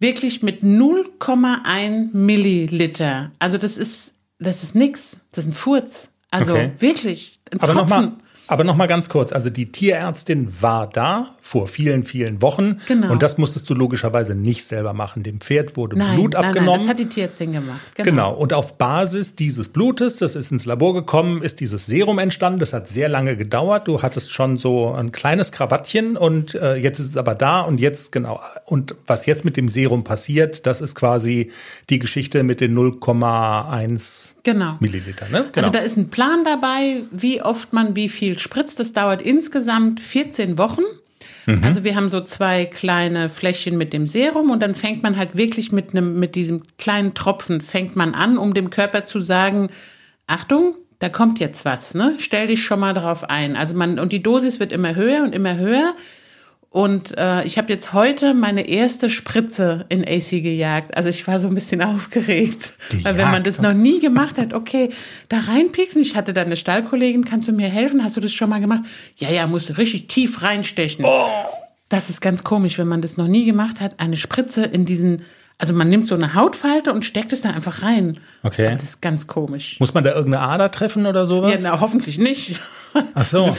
wirklich 0.00 0.42
mit 0.42 0.62
0,1 0.62 2.14
Milliliter. 2.14 3.30
Also 3.38 3.56
das 3.56 3.78
ist, 3.78 4.12
das 4.38 4.62
ist 4.62 4.74
nix. 4.74 5.16
Das 5.30 5.46
ist 5.46 5.52
ein 5.52 5.54
Furz. 5.54 6.10
Also 6.30 6.52
Okay. 6.52 6.72
wirklich. 6.78 7.40
Ein 7.50 7.60
Aber 7.60 7.72
nochmal, 7.72 8.12
aber 8.52 8.64
noch 8.64 8.76
mal 8.76 8.86
ganz 8.86 9.08
kurz. 9.08 9.32
Also 9.32 9.50
die 9.50 9.72
Tierärztin 9.72 10.62
war 10.62 10.86
da 10.86 11.34
vor 11.42 11.66
vielen, 11.66 12.04
vielen 12.04 12.40
Wochen. 12.40 12.78
Genau. 12.86 13.10
Und 13.10 13.22
das 13.22 13.36
musstest 13.36 13.68
du 13.68 13.74
logischerweise 13.74 14.36
nicht 14.36 14.64
selber 14.64 14.92
machen. 14.92 15.24
Dem 15.24 15.40
Pferd 15.40 15.76
wurde 15.76 15.98
Nein, 15.98 16.14
Blut 16.14 16.34
nein, 16.34 16.44
abgenommen. 16.44 16.70
Nein, 16.70 16.80
das 16.80 16.88
hat 16.88 16.98
die 17.00 17.06
Tierärztin 17.06 17.52
gemacht. 17.52 17.80
Genau. 17.96 18.32
Und 18.32 18.54
auf 18.54 18.78
Basis 18.78 19.34
dieses 19.34 19.68
Blutes, 19.68 20.16
das 20.16 20.36
ist 20.36 20.52
ins 20.52 20.64
Labor 20.66 20.94
gekommen, 20.94 21.42
ist 21.42 21.58
dieses 21.58 21.84
Serum 21.86 22.20
entstanden. 22.20 22.60
Das 22.60 22.72
hat 22.72 22.88
sehr 22.88 23.08
lange 23.08 23.36
gedauert. 23.36 23.88
Du 23.88 24.02
hattest 24.02 24.32
schon 24.32 24.56
so 24.56 24.92
ein 24.92 25.10
kleines 25.10 25.50
Krawattchen 25.50 26.16
und 26.16 26.54
äh, 26.54 26.76
jetzt 26.76 27.00
ist 27.00 27.06
es 27.06 27.16
aber 27.16 27.34
da 27.34 27.62
und 27.62 27.80
jetzt 27.80 28.12
genau. 28.12 28.40
Und 28.64 28.94
was 29.08 29.26
jetzt 29.26 29.44
mit 29.44 29.56
dem 29.56 29.68
Serum 29.68 30.04
passiert, 30.04 30.64
das 30.66 30.80
ist 30.80 30.94
quasi 30.94 31.50
die 31.90 31.98
Geschichte 31.98 32.44
mit 32.44 32.60
den 32.60 32.74
0,1 32.74 34.34
Genau. 34.44 34.76
Milliliter. 34.80 35.28
Ne? 35.28 35.46
Genau. 35.52 35.68
Also 35.68 35.78
da 35.78 35.84
ist 35.84 35.96
ein 35.96 36.08
Plan 36.08 36.44
dabei, 36.44 37.02
wie 37.10 37.42
oft 37.42 37.72
man 37.72 37.94
wie 37.96 38.08
viel 38.08 38.38
spritzt. 38.38 38.80
Das 38.80 38.92
dauert 38.92 39.22
insgesamt 39.22 40.00
14 40.00 40.58
Wochen. 40.58 40.82
Mhm. 41.46 41.64
Also 41.64 41.84
wir 41.84 41.96
haben 41.96 42.08
so 42.08 42.20
zwei 42.20 42.66
kleine 42.66 43.28
Fläschchen 43.28 43.76
mit 43.76 43.92
dem 43.92 44.06
Serum 44.06 44.50
und 44.50 44.62
dann 44.62 44.74
fängt 44.74 45.02
man 45.02 45.16
halt 45.16 45.36
wirklich 45.36 45.72
mit 45.72 45.90
einem, 45.90 46.18
mit 46.18 46.34
diesem 46.34 46.62
kleinen 46.78 47.14
Tropfen 47.14 47.60
fängt 47.60 47.96
man 47.96 48.14
an, 48.14 48.38
um 48.38 48.54
dem 48.54 48.70
Körper 48.70 49.04
zu 49.04 49.20
sagen, 49.20 49.70
Achtung, 50.26 50.76
da 50.98 51.08
kommt 51.08 51.40
jetzt 51.40 51.64
was, 51.64 51.94
ne? 51.94 52.14
Stell 52.18 52.46
dich 52.46 52.62
schon 52.62 52.78
mal 52.78 52.94
drauf 52.94 53.24
ein. 53.24 53.56
Also 53.56 53.74
man, 53.74 53.98
und 53.98 54.12
die 54.12 54.22
Dosis 54.22 54.60
wird 54.60 54.72
immer 54.72 54.94
höher 54.94 55.24
und 55.24 55.34
immer 55.34 55.56
höher. 55.56 55.94
Und 56.72 57.16
äh, 57.18 57.44
ich 57.44 57.58
habe 57.58 57.70
jetzt 57.70 57.92
heute 57.92 58.32
meine 58.32 58.66
erste 58.66 59.10
Spritze 59.10 59.84
in 59.90 60.08
AC 60.08 60.30
gejagt. 60.30 60.96
Also 60.96 61.10
ich 61.10 61.26
war 61.26 61.38
so 61.38 61.46
ein 61.46 61.54
bisschen 61.54 61.82
aufgeregt. 61.84 62.72
Weil 63.02 63.18
wenn 63.18 63.30
man 63.30 63.42
Gejagt? 63.42 63.46
das 63.46 63.60
noch 63.60 63.74
nie 63.74 64.00
gemacht 64.00 64.38
hat, 64.38 64.54
okay, 64.54 64.88
da 65.28 65.38
reinpieksen. 65.40 66.00
Ich 66.00 66.16
hatte 66.16 66.32
dann 66.32 66.46
eine 66.46 66.56
Stallkollegin, 66.56 67.26
kannst 67.26 67.46
du 67.46 67.52
mir 67.52 67.68
helfen? 67.68 68.02
Hast 68.02 68.16
du 68.16 68.22
das 68.22 68.32
schon 68.32 68.48
mal 68.48 68.60
gemacht? 68.60 68.84
Ja, 69.16 69.30
ja, 69.30 69.46
musst 69.46 69.68
du 69.68 69.76
richtig 69.76 70.08
tief 70.08 70.40
reinstechen. 70.40 71.04
Das 71.90 72.08
ist 72.08 72.22
ganz 72.22 72.42
komisch, 72.42 72.78
wenn 72.78 72.88
man 72.88 73.02
das 73.02 73.18
noch 73.18 73.28
nie 73.28 73.44
gemacht 73.44 73.82
hat. 73.82 74.00
Eine 74.00 74.16
Spritze 74.16 74.64
in 74.64 74.86
diesen, 74.86 75.26
also 75.62 75.74
man 75.74 75.88
nimmt 75.88 76.08
so 76.08 76.16
eine 76.16 76.34
Hautfalte 76.34 76.92
und 76.92 77.04
steckt 77.04 77.32
es 77.32 77.42
da 77.42 77.50
einfach 77.50 77.82
rein. 77.84 78.18
Okay. 78.42 78.66
Aber 78.66 78.74
Das 78.74 78.82
ist 78.82 79.00
ganz 79.00 79.28
komisch. 79.28 79.78
Muss 79.78 79.94
man 79.94 80.02
da 80.02 80.12
irgendeine 80.12 80.44
Ader 80.44 80.72
treffen 80.72 81.06
oder 81.06 81.24
sowas? 81.24 81.52
Ja, 81.52 81.58
na, 81.70 81.80
hoffentlich 81.80 82.18
nicht. 82.18 82.58
Ach 83.14 83.24
so. 83.24 83.56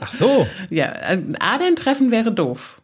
Ach 0.00 0.10
so. 0.12 0.48
Ja, 0.70 0.92
Adern 1.38 1.76
treffen 1.76 2.10
wäre 2.10 2.32
doof. 2.32 2.82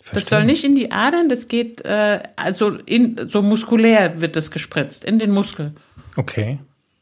Das 0.00 0.10
Verstehe. 0.10 0.38
soll 0.38 0.44
nicht 0.44 0.62
in 0.62 0.74
die 0.74 0.92
Adern, 0.92 1.30
das 1.30 1.48
geht 1.48 1.86
äh, 1.86 2.20
also 2.36 2.72
in 2.84 3.30
so 3.30 3.40
muskulär 3.40 4.20
wird 4.20 4.36
das 4.36 4.50
gespritzt 4.50 5.02
in 5.02 5.18
den 5.18 5.30
Muskel. 5.30 5.72
Okay. 6.16 6.58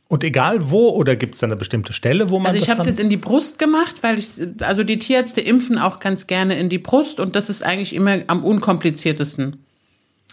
Und 0.07 0.23
egal 0.23 0.71
wo 0.71 0.91
oder 0.91 1.17
gibt 1.17 1.35
es 1.35 1.41
da 1.41 1.49
eine 1.49 1.57
bestimmte 1.57 1.93
Stelle, 1.93 2.31
wo 2.31 2.39
man 2.39 2.47
Also 2.53 2.59
ich 2.61 2.67
das 2.67 2.71
habe 2.71 2.83
es 2.83 2.87
jetzt 2.87 3.01
in 3.01 3.11
die 3.11 3.17
Brust 3.17 3.59
gemacht, 3.59 4.05
weil 4.05 4.21
ich 4.21 4.29
also 4.61 4.85
die 4.85 5.01
Tierärzte 5.01 5.41
impfen 5.41 5.77
auch 5.77 5.99
ganz 5.99 6.29
gerne 6.29 6.57
in 6.57 6.69
die 6.69 6.79
Brust 6.79 7.19
und 7.19 7.35
das 7.35 7.51
ist 7.51 7.65
eigentlich 7.65 7.95
immer 7.95 8.19
am 8.29 8.45
unkompliziertesten. 8.45 9.65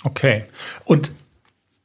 Okay. 0.04 0.46
Und 0.86 1.12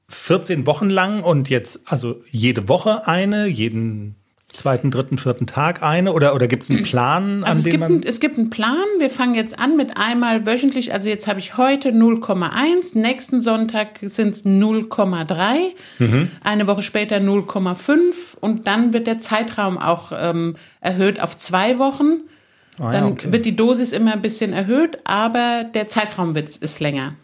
14 0.08 0.66
Wochen 0.66 0.88
lang 0.88 1.22
und 1.22 1.50
jetzt 1.50 1.80
also 1.86 2.22
jede 2.30 2.68
Woche 2.68 3.06
eine, 3.06 3.46
jeden 3.46 4.16
zweiten, 4.56 4.90
dritten, 4.90 5.18
vierten 5.18 5.46
Tag 5.46 5.82
eine 5.82 6.12
oder 6.12 6.34
oder 6.34 6.46
gibt 6.46 6.62
es 6.62 6.70
einen 6.70 6.82
Plan, 6.82 7.44
an 7.44 7.44
Also 7.44 7.58
es 7.58 7.64
dem 7.64 7.70
gibt, 7.72 7.80
man 7.80 7.92
ein, 7.92 8.02
es 8.04 8.20
gibt 8.20 8.38
einen 8.38 8.50
Plan. 8.50 8.84
Wir 8.98 9.10
fangen 9.10 9.34
jetzt 9.34 9.58
an 9.58 9.76
mit 9.76 9.96
einmal 9.96 10.46
wöchentlich. 10.46 10.92
Also 10.92 11.08
jetzt 11.08 11.26
habe 11.26 11.40
ich 11.40 11.56
heute 11.56 11.90
0,1. 11.90 12.98
Nächsten 12.98 13.40
Sonntag 13.40 13.98
sind 14.00 14.34
es 14.34 14.44
0,3. 14.44 15.74
Mhm. 15.98 16.30
Eine 16.42 16.66
Woche 16.66 16.82
später 16.82 17.16
0,5. 17.16 18.36
Und 18.40 18.66
dann 18.66 18.92
wird 18.92 19.06
der 19.06 19.18
Zeitraum 19.18 19.78
auch 19.78 20.12
ähm, 20.16 20.56
erhöht 20.80 21.20
auf 21.20 21.38
zwei 21.38 21.78
Wochen. 21.78 22.20
Dann 22.78 22.92
ja, 22.92 23.06
okay. 23.06 23.32
wird 23.32 23.46
die 23.46 23.56
Dosis 23.56 23.92
immer 23.92 24.12
ein 24.12 24.22
bisschen 24.22 24.52
erhöht, 24.52 24.98
aber 25.04 25.64
der 25.64 25.88
Zeitraum 25.88 26.34
wird, 26.34 26.56
ist 26.56 26.80
länger. 26.80 27.14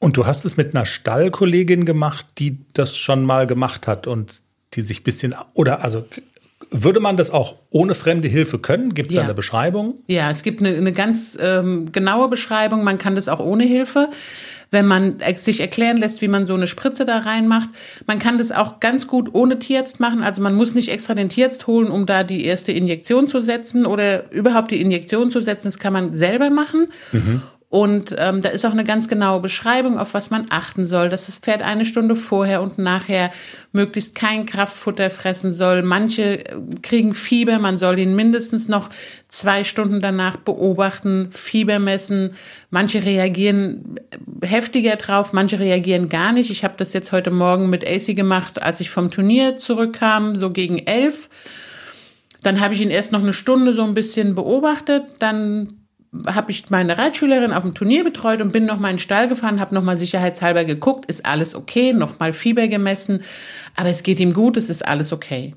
Und 0.00 0.16
du 0.16 0.26
hast 0.26 0.44
es 0.44 0.56
mit 0.56 0.74
einer 0.74 0.86
Stallkollegin 0.86 1.84
gemacht, 1.84 2.26
die 2.38 2.58
das 2.72 2.96
schon 2.96 3.24
mal 3.24 3.46
gemacht 3.46 3.86
hat 3.88 4.06
und 4.06 4.40
die 4.74 4.82
sich 4.82 5.00
ein 5.00 5.04
bisschen, 5.04 5.34
oder 5.54 5.82
also 5.82 6.06
würde 6.70 7.00
man 7.00 7.16
das 7.16 7.30
auch 7.30 7.54
ohne 7.70 7.94
fremde 7.94 8.28
Hilfe 8.28 8.58
können? 8.58 8.94
Gibt 8.94 9.10
es 9.10 9.16
Ja. 9.16 9.22
eine 9.22 9.34
Beschreibung? 9.34 9.94
Ja, 10.06 10.30
es 10.30 10.42
gibt 10.42 10.60
eine, 10.62 10.76
eine 10.76 10.92
ganz 10.92 11.36
ähm, 11.40 11.90
genaue 11.92 12.28
Beschreibung. 12.28 12.84
Man 12.84 12.98
kann 12.98 13.14
das 13.14 13.28
auch 13.28 13.40
ohne 13.40 13.64
Hilfe, 13.64 14.10
wenn 14.70 14.86
man 14.86 15.16
sich 15.36 15.60
erklären 15.60 15.96
lässt, 15.96 16.20
wie 16.20 16.28
man 16.28 16.46
so 16.46 16.52
eine 16.54 16.66
Spritze 16.66 17.06
da 17.06 17.20
reinmacht. 17.20 17.70
Man 18.06 18.18
kann 18.18 18.36
das 18.36 18.52
auch 18.52 18.80
ganz 18.80 19.06
gut 19.06 19.30
ohne 19.34 19.58
Tierarzt 19.58 19.98
machen. 19.98 20.22
Also 20.22 20.42
man 20.42 20.54
muss 20.54 20.74
nicht 20.74 20.90
extra 20.90 21.14
den 21.14 21.30
Tierarzt 21.30 21.66
holen, 21.66 21.90
um 21.90 22.04
da 22.04 22.22
die 22.22 22.44
erste 22.44 22.72
Injektion 22.72 23.26
zu 23.28 23.40
setzen 23.40 23.86
oder 23.86 24.30
überhaupt 24.30 24.70
die 24.70 24.80
Injektion 24.82 25.30
zu 25.30 25.40
setzen. 25.40 25.68
Das 25.68 25.78
kann 25.78 25.94
man 25.94 26.12
selber 26.12 26.50
machen. 26.50 26.88
Und 27.70 28.16
ähm, 28.16 28.40
da 28.40 28.48
ist 28.48 28.64
auch 28.64 28.72
eine 28.72 28.84
ganz 28.84 29.08
genaue 29.08 29.40
Beschreibung, 29.40 29.98
auf 29.98 30.14
was 30.14 30.30
man 30.30 30.46
achten 30.48 30.86
soll, 30.86 31.10
dass 31.10 31.26
das 31.26 31.36
Pferd 31.36 31.60
eine 31.60 31.84
Stunde 31.84 32.16
vorher 32.16 32.62
und 32.62 32.78
nachher 32.78 33.30
möglichst 33.72 34.14
kein 34.14 34.46
Kraftfutter 34.46 35.10
fressen 35.10 35.52
soll. 35.52 35.82
Manche 35.82 36.46
äh, 36.46 36.56
kriegen 36.80 37.12
Fieber, 37.12 37.58
man 37.58 37.78
soll 37.78 37.98
ihn 37.98 38.16
mindestens 38.16 38.68
noch 38.68 38.88
zwei 39.28 39.64
Stunden 39.64 40.00
danach 40.00 40.38
beobachten, 40.38 41.28
Fieber 41.30 41.78
messen. 41.78 42.32
Manche 42.70 43.04
reagieren 43.04 43.96
heftiger 44.42 44.96
drauf, 44.96 45.34
manche 45.34 45.58
reagieren 45.60 46.08
gar 46.08 46.32
nicht. 46.32 46.50
Ich 46.50 46.64
habe 46.64 46.74
das 46.78 46.94
jetzt 46.94 47.12
heute 47.12 47.30
Morgen 47.30 47.68
mit 47.68 47.86
AC 47.86 48.16
gemacht, 48.16 48.62
als 48.62 48.80
ich 48.80 48.88
vom 48.88 49.10
Turnier 49.10 49.58
zurückkam, 49.58 50.36
so 50.36 50.52
gegen 50.52 50.78
elf. 50.78 51.28
Dann 52.42 52.60
habe 52.60 52.72
ich 52.72 52.80
ihn 52.80 52.90
erst 52.90 53.12
noch 53.12 53.22
eine 53.22 53.34
Stunde 53.34 53.74
so 53.74 53.84
ein 53.84 53.92
bisschen 53.92 54.34
beobachtet, 54.34 55.04
dann 55.18 55.77
habe 56.26 56.50
ich 56.50 56.70
meine 56.70 56.96
Reitschülerin 56.96 57.52
auf 57.52 57.62
dem 57.62 57.74
Turnier 57.74 58.04
betreut 58.04 58.40
und 58.40 58.52
bin 58.52 58.66
noch 58.66 58.78
mal 58.78 58.90
in 58.90 58.96
den 58.96 59.00
Stall 59.00 59.28
gefahren, 59.28 59.60
habe 59.60 59.74
noch 59.74 59.82
mal 59.82 59.98
sicherheitshalber 59.98 60.64
geguckt, 60.64 61.06
ist 61.06 61.26
alles 61.26 61.54
okay, 61.54 61.92
noch 61.92 62.18
mal 62.18 62.32
Fieber 62.32 62.68
gemessen, 62.68 63.22
aber 63.76 63.90
es 63.90 64.02
geht 64.02 64.20
ihm 64.20 64.32
gut, 64.32 64.56
es 64.56 64.70
ist 64.70 64.86
alles 64.86 65.12
okay. 65.12 65.54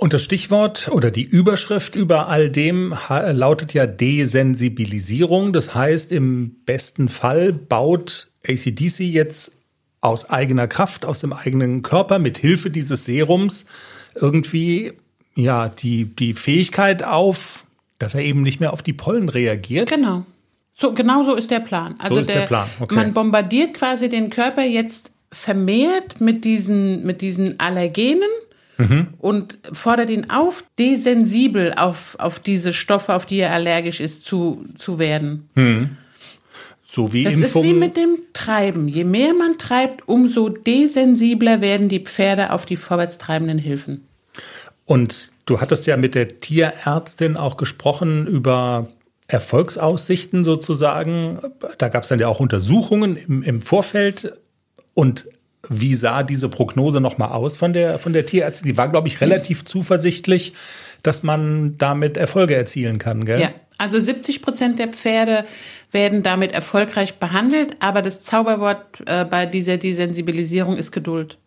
Und 0.00 0.12
das 0.12 0.22
Stichwort 0.22 0.88
oder 0.92 1.10
die 1.10 1.24
Überschrift 1.24 1.96
über 1.96 2.28
all 2.28 2.50
dem 2.50 2.94
lautet 3.10 3.74
ja 3.74 3.84
Desensibilisierung. 3.84 5.52
Das 5.52 5.74
heißt, 5.74 6.12
im 6.12 6.54
besten 6.64 7.08
Fall 7.08 7.52
baut 7.52 8.28
ACDC 8.46 9.00
jetzt 9.00 9.58
aus 10.00 10.30
eigener 10.30 10.68
Kraft, 10.68 11.04
aus 11.04 11.18
dem 11.18 11.32
eigenen 11.32 11.82
Körper, 11.82 12.20
mit 12.20 12.38
Hilfe 12.38 12.70
dieses 12.70 13.06
Serums 13.06 13.66
irgendwie 14.14 14.92
ja 15.34 15.68
die, 15.68 16.04
die 16.04 16.32
Fähigkeit 16.32 17.02
auf, 17.02 17.64
dass 17.98 18.14
er 18.14 18.22
eben 18.22 18.42
nicht 18.42 18.60
mehr 18.60 18.72
auf 18.72 18.82
die 18.82 18.92
Pollen 18.92 19.28
reagiert. 19.28 19.90
Genau. 19.90 20.24
So, 20.72 20.92
genau 20.94 21.24
so 21.24 21.34
ist 21.34 21.50
der 21.50 21.60
Plan. 21.60 21.96
Also 21.98 22.18
ist 22.18 22.30
der 22.30 22.46
Plan, 22.46 22.68
okay. 22.78 22.94
Man 22.94 23.12
bombardiert 23.12 23.74
quasi 23.74 24.08
den 24.08 24.30
Körper 24.30 24.62
jetzt 24.62 25.10
vermehrt 25.32 26.20
mit 26.20 26.44
diesen, 26.44 27.04
mit 27.04 27.20
diesen 27.20 27.58
Allergenen 27.60 28.28
Mhm. 28.80 29.08
und 29.18 29.58
fordert 29.72 30.08
ihn 30.08 30.30
auf, 30.30 30.64
desensibel 30.78 31.74
auf, 31.76 32.14
auf 32.20 32.38
diese 32.38 32.72
Stoffe, 32.72 33.12
auf 33.12 33.26
die 33.26 33.38
er 33.38 33.52
allergisch 33.52 33.98
ist, 33.98 34.24
zu, 34.24 34.64
zu 34.76 35.00
werden. 35.00 35.48
So 36.86 37.12
wie 37.12 37.24
Das 37.24 37.34
Impfungen. 37.34 37.68
ist 37.70 37.74
wie 37.74 37.78
mit 37.78 37.96
dem 37.96 38.18
Treiben. 38.32 38.86
Je 38.86 39.02
mehr 39.02 39.34
man 39.34 39.58
treibt, 39.58 40.06
umso 40.08 40.48
desensibler 40.48 41.60
werden 41.60 41.88
die 41.88 41.98
Pferde 42.00 42.52
auf 42.52 42.66
die 42.66 42.76
vorwärtstreibenden 42.76 43.58
Hilfen. 43.58 44.04
Und 44.84 45.32
du 45.48 45.60
hattest 45.60 45.86
ja 45.86 45.96
mit 45.96 46.14
der 46.14 46.40
Tierärztin 46.40 47.36
auch 47.36 47.56
gesprochen 47.56 48.26
über 48.26 48.88
Erfolgsaussichten 49.26 50.44
sozusagen. 50.44 51.38
Da 51.78 51.88
gab 51.88 52.02
es 52.02 52.08
dann 52.08 52.18
ja 52.18 52.28
auch 52.28 52.40
Untersuchungen 52.40 53.16
im, 53.16 53.42
im 53.42 53.62
Vorfeld. 53.62 54.32
Und 54.94 55.26
wie 55.68 55.94
sah 55.94 56.22
diese 56.22 56.48
Prognose 56.48 57.00
nochmal 57.00 57.30
aus 57.30 57.56
von 57.56 57.72
der, 57.72 57.98
von 57.98 58.12
der 58.12 58.26
Tierärztin? 58.26 58.68
Die 58.68 58.76
war, 58.76 58.88
glaube 58.88 59.08
ich, 59.08 59.20
relativ 59.20 59.64
zuversichtlich, 59.64 60.54
dass 61.02 61.22
man 61.22 61.76
damit 61.78 62.16
Erfolge 62.16 62.54
erzielen 62.54 62.98
kann, 62.98 63.24
gell? 63.24 63.40
Ja, 63.40 63.50
also 63.76 64.00
70 64.00 64.42
Prozent 64.42 64.78
der 64.78 64.88
Pferde 64.88 65.44
werden 65.92 66.22
damit 66.22 66.52
erfolgreich 66.52 67.14
behandelt, 67.18 67.76
aber 67.80 68.02
das 68.02 68.20
Zauberwort 68.20 69.02
äh, 69.06 69.24
bei 69.24 69.46
dieser 69.46 69.78
Desensibilisierung 69.78 70.76
ist 70.76 70.90
Geduld. 70.90 71.38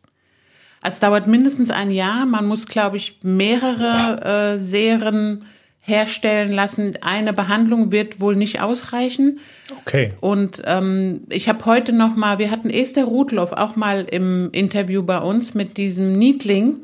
Also 0.82 0.96
Es 0.96 1.00
dauert 1.00 1.28
mindestens 1.28 1.70
ein 1.70 1.92
Jahr. 1.92 2.26
Man 2.26 2.48
muss, 2.48 2.66
glaube 2.66 2.98
ich, 2.98 3.20
mehrere 3.22 4.56
äh, 4.56 4.60
Serien 4.60 5.46
herstellen 5.80 6.52
lassen. 6.52 6.94
Eine 7.02 7.34
Behandlung 7.34 7.92
wird 7.92 8.20
wohl 8.20 8.36
nicht 8.36 8.62
ausreichen. 8.62 9.40
Okay. 9.82 10.14
Und 10.20 10.62
ähm, 10.66 11.22
ich 11.30 11.50
habe 11.50 11.66
heute 11.66 11.92
noch 11.92 12.16
mal, 12.16 12.38
wir 12.38 12.52
hatten 12.52 12.70
Esther 12.70 13.06
Rudloff 13.06 13.52
auch 13.52 13.76
mal 13.76 14.06
im 14.10 14.50
Interview 14.52 15.02
bei 15.04 15.20
uns 15.20 15.54
mit 15.54 15.78
diesem 15.78 16.18
Niedling. 16.18 16.78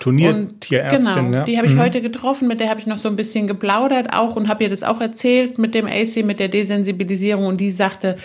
Turniertierärztin, 0.00 1.14
genau, 1.14 1.36
ja. 1.36 1.44
die 1.44 1.58
habe 1.58 1.68
ich 1.68 1.76
heute 1.76 2.00
getroffen, 2.02 2.48
mit 2.48 2.58
der 2.58 2.68
habe 2.70 2.80
ich 2.80 2.88
noch 2.88 2.98
so 2.98 3.08
ein 3.08 3.14
bisschen 3.14 3.46
geplaudert 3.46 4.12
auch 4.12 4.34
und 4.34 4.48
habe 4.48 4.64
ihr 4.64 4.68
das 4.68 4.82
auch 4.82 5.00
erzählt 5.00 5.58
mit 5.58 5.76
dem 5.76 5.86
AC, 5.86 6.24
mit 6.24 6.40
der 6.40 6.48
Desensibilisierung 6.48 7.46
und 7.46 7.60
die 7.60 7.70
sagte, 7.70 8.16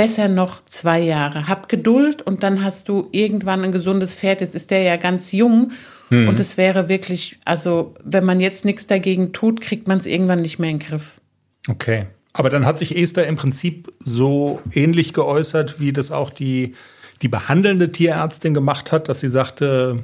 besser 0.00 0.28
noch 0.28 0.64
zwei 0.64 1.00
Jahre. 1.00 1.46
Hab 1.46 1.68
Geduld 1.68 2.22
und 2.22 2.42
dann 2.42 2.64
hast 2.64 2.88
du 2.88 3.08
irgendwann 3.12 3.62
ein 3.64 3.72
gesundes 3.72 4.14
Pferd. 4.14 4.40
Jetzt 4.40 4.54
ist 4.54 4.70
der 4.70 4.82
ja 4.82 4.96
ganz 4.96 5.32
jung 5.32 5.72
und 6.10 6.40
es 6.40 6.56
wäre 6.56 6.88
wirklich, 6.88 7.38
also 7.44 7.94
wenn 8.02 8.24
man 8.24 8.40
jetzt 8.40 8.64
nichts 8.64 8.88
dagegen 8.88 9.32
tut, 9.32 9.60
kriegt 9.60 9.86
man 9.86 9.98
es 9.98 10.06
irgendwann 10.06 10.40
nicht 10.40 10.58
mehr 10.58 10.70
in 10.70 10.78
den 10.78 10.88
Griff. 10.88 11.20
Okay. 11.68 12.06
Aber 12.32 12.50
dann 12.50 12.66
hat 12.66 12.80
sich 12.80 12.96
Esther 12.96 13.26
im 13.28 13.36
Prinzip 13.36 13.92
so 14.00 14.60
ähnlich 14.72 15.12
geäußert, 15.12 15.78
wie 15.78 15.92
das 15.92 16.10
auch 16.10 16.30
die, 16.30 16.74
die 17.22 17.28
behandelnde 17.28 17.92
Tierärztin 17.92 18.54
gemacht 18.54 18.90
hat, 18.90 19.08
dass 19.08 19.20
sie 19.20 19.28
sagte, 19.28 20.02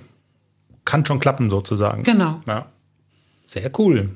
kann 0.85 1.05
schon 1.07 1.19
klappen 1.19 1.51
sozusagen. 1.51 2.05
Genau. 2.05 2.41
Ja. 2.47 2.67
Sehr 3.49 3.71
cool. 3.79 4.11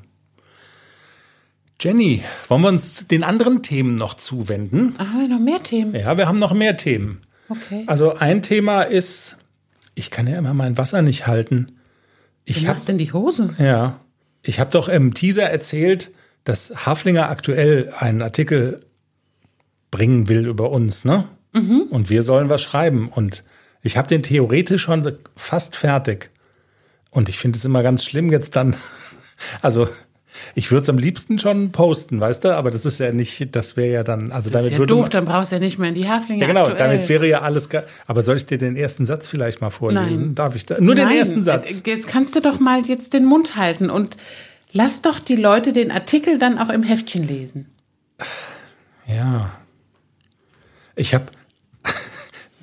Jenny, 1.81 2.23
wollen 2.47 2.61
wir 2.61 2.67
uns 2.67 3.07
den 3.07 3.23
anderen 3.23 3.63
Themen 3.63 3.95
noch 3.95 4.13
zuwenden? 4.13 4.93
Ach, 4.99 5.07
haben 5.07 5.21
wir 5.21 5.27
noch 5.27 5.39
mehr 5.39 5.63
Themen? 5.63 5.95
Ja, 5.95 6.15
wir 6.15 6.27
haben 6.27 6.37
noch 6.37 6.53
mehr 6.53 6.77
Themen. 6.77 7.21
Okay. 7.49 7.85
Also 7.87 8.15
ein 8.15 8.43
Thema 8.43 8.83
ist, 8.83 9.37
ich 9.95 10.11
kann 10.11 10.27
ja 10.27 10.37
immer 10.37 10.53
mein 10.53 10.77
Wasser 10.77 11.01
nicht 11.01 11.25
halten. 11.25 11.67
Ich 12.45 12.67
habe 12.67 12.77
machst 12.77 12.87
in 12.87 12.99
die 12.99 13.11
Hose. 13.11 13.55
ja, 13.57 13.99
ich 14.43 14.59
habe 14.59 14.69
doch 14.69 14.89
im 14.89 15.15
Teaser 15.15 15.49
erzählt, 15.49 16.11
dass 16.43 16.85
Haflinger 16.85 17.29
aktuell 17.29 17.91
einen 17.97 18.21
Artikel 18.21 18.81
bringen 19.89 20.29
will 20.29 20.45
über 20.47 20.69
uns, 20.69 21.03
ne? 21.03 21.27
Und 21.53 22.09
wir 22.09 22.23
sollen 22.23 22.49
was 22.49 22.61
schreiben. 22.61 23.09
Und 23.09 23.43
ich 23.81 23.97
habe 23.97 24.07
den 24.07 24.23
theoretisch 24.23 24.83
schon 24.83 25.17
fast 25.35 25.75
fertig. 25.75 26.29
Und 27.09 27.27
ich 27.27 27.37
finde 27.37 27.57
es 27.57 27.65
immer 27.65 27.83
ganz 27.83 28.05
schlimm 28.05 28.31
jetzt 28.31 28.55
dann. 28.55 28.75
Also 29.63 29.89
ich 30.55 30.71
würde 30.71 30.83
es 30.83 30.89
am 30.89 30.97
liebsten 30.97 31.39
schon 31.39 31.71
posten, 31.71 32.19
weißt 32.19 32.43
du? 32.43 32.55
Aber 32.55 32.71
das 32.71 32.85
ist 32.85 32.99
ja 32.99 33.11
nicht, 33.11 33.55
das 33.55 33.77
wäre 33.77 33.91
ja 33.91 34.03
dann, 34.03 34.31
also 34.31 34.49
Das 34.49 34.53
damit 34.53 34.67
ist 34.67 34.73
ja 34.73 34.79
würde 34.79 34.93
doof, 34.93 35.01
man, 35.03 35.09
dann 35.11 35.25
brauchst 35.25 35.51
du 35.51 35.55
ja 35.55 35.59
nicht 35.59 35.77
mehr 35.79 35.89
in 35.89 35.95
die 35.95 36.07
Haflinge 36.09 36.41
ja, 36.41 36.47
genau, 36.47 36.65
aktuell. 36.65 36.77
damit 36.77 37.09
wäre 37.09 37.27
ja 37.27 37.41
alles. 37.41 37.69
Aber 38.07 38.21
soll 38.21 38.37
ich 38.37 38.45
dir 38.45 38.57
den 38.57 38.75
ersten 38.75 39.05
Satz 39.05 39.27
vielleicht 39.27 39.61
mal 39.61 39.69
vorlesen? 39.69 40.25
Nein. 40.27 40.35
Darf 40.35 40.55
ich 40.55 40.65
da? 40.65 40.79
Nur 40.79 40.95
den 40.95 41.07
Nein, 41.07 41.17
ersten 41.17 41.43
Satz. 41.43 41.69
äh, 41.85 41.89
Jetzt 41.89 42.07
kannst 42.07 42.35
du 42.35 42.39
doch 42.41 42.59
mal 42.59 42.85
jetzt 42.85 43.13
den 43.13 43.25
Mund 43.25 43.55
halten 43.55 43.89
und 43.89 44.17
lass 44.73 45.01
doch 45.01 45.19
die 45.19 45.35
Leute 45.35 45.73
den 45.73 45.91
Artikel 45.91 46.37
dann 46.37 46.57
auch 46.59 46.69
im 46.69 46.83
Heftchen 46.83 47.27
lesen. 47.27 47.67
Ja. 49.07 49.51
Ich 50.95 51.13
habe. 51.13 51.25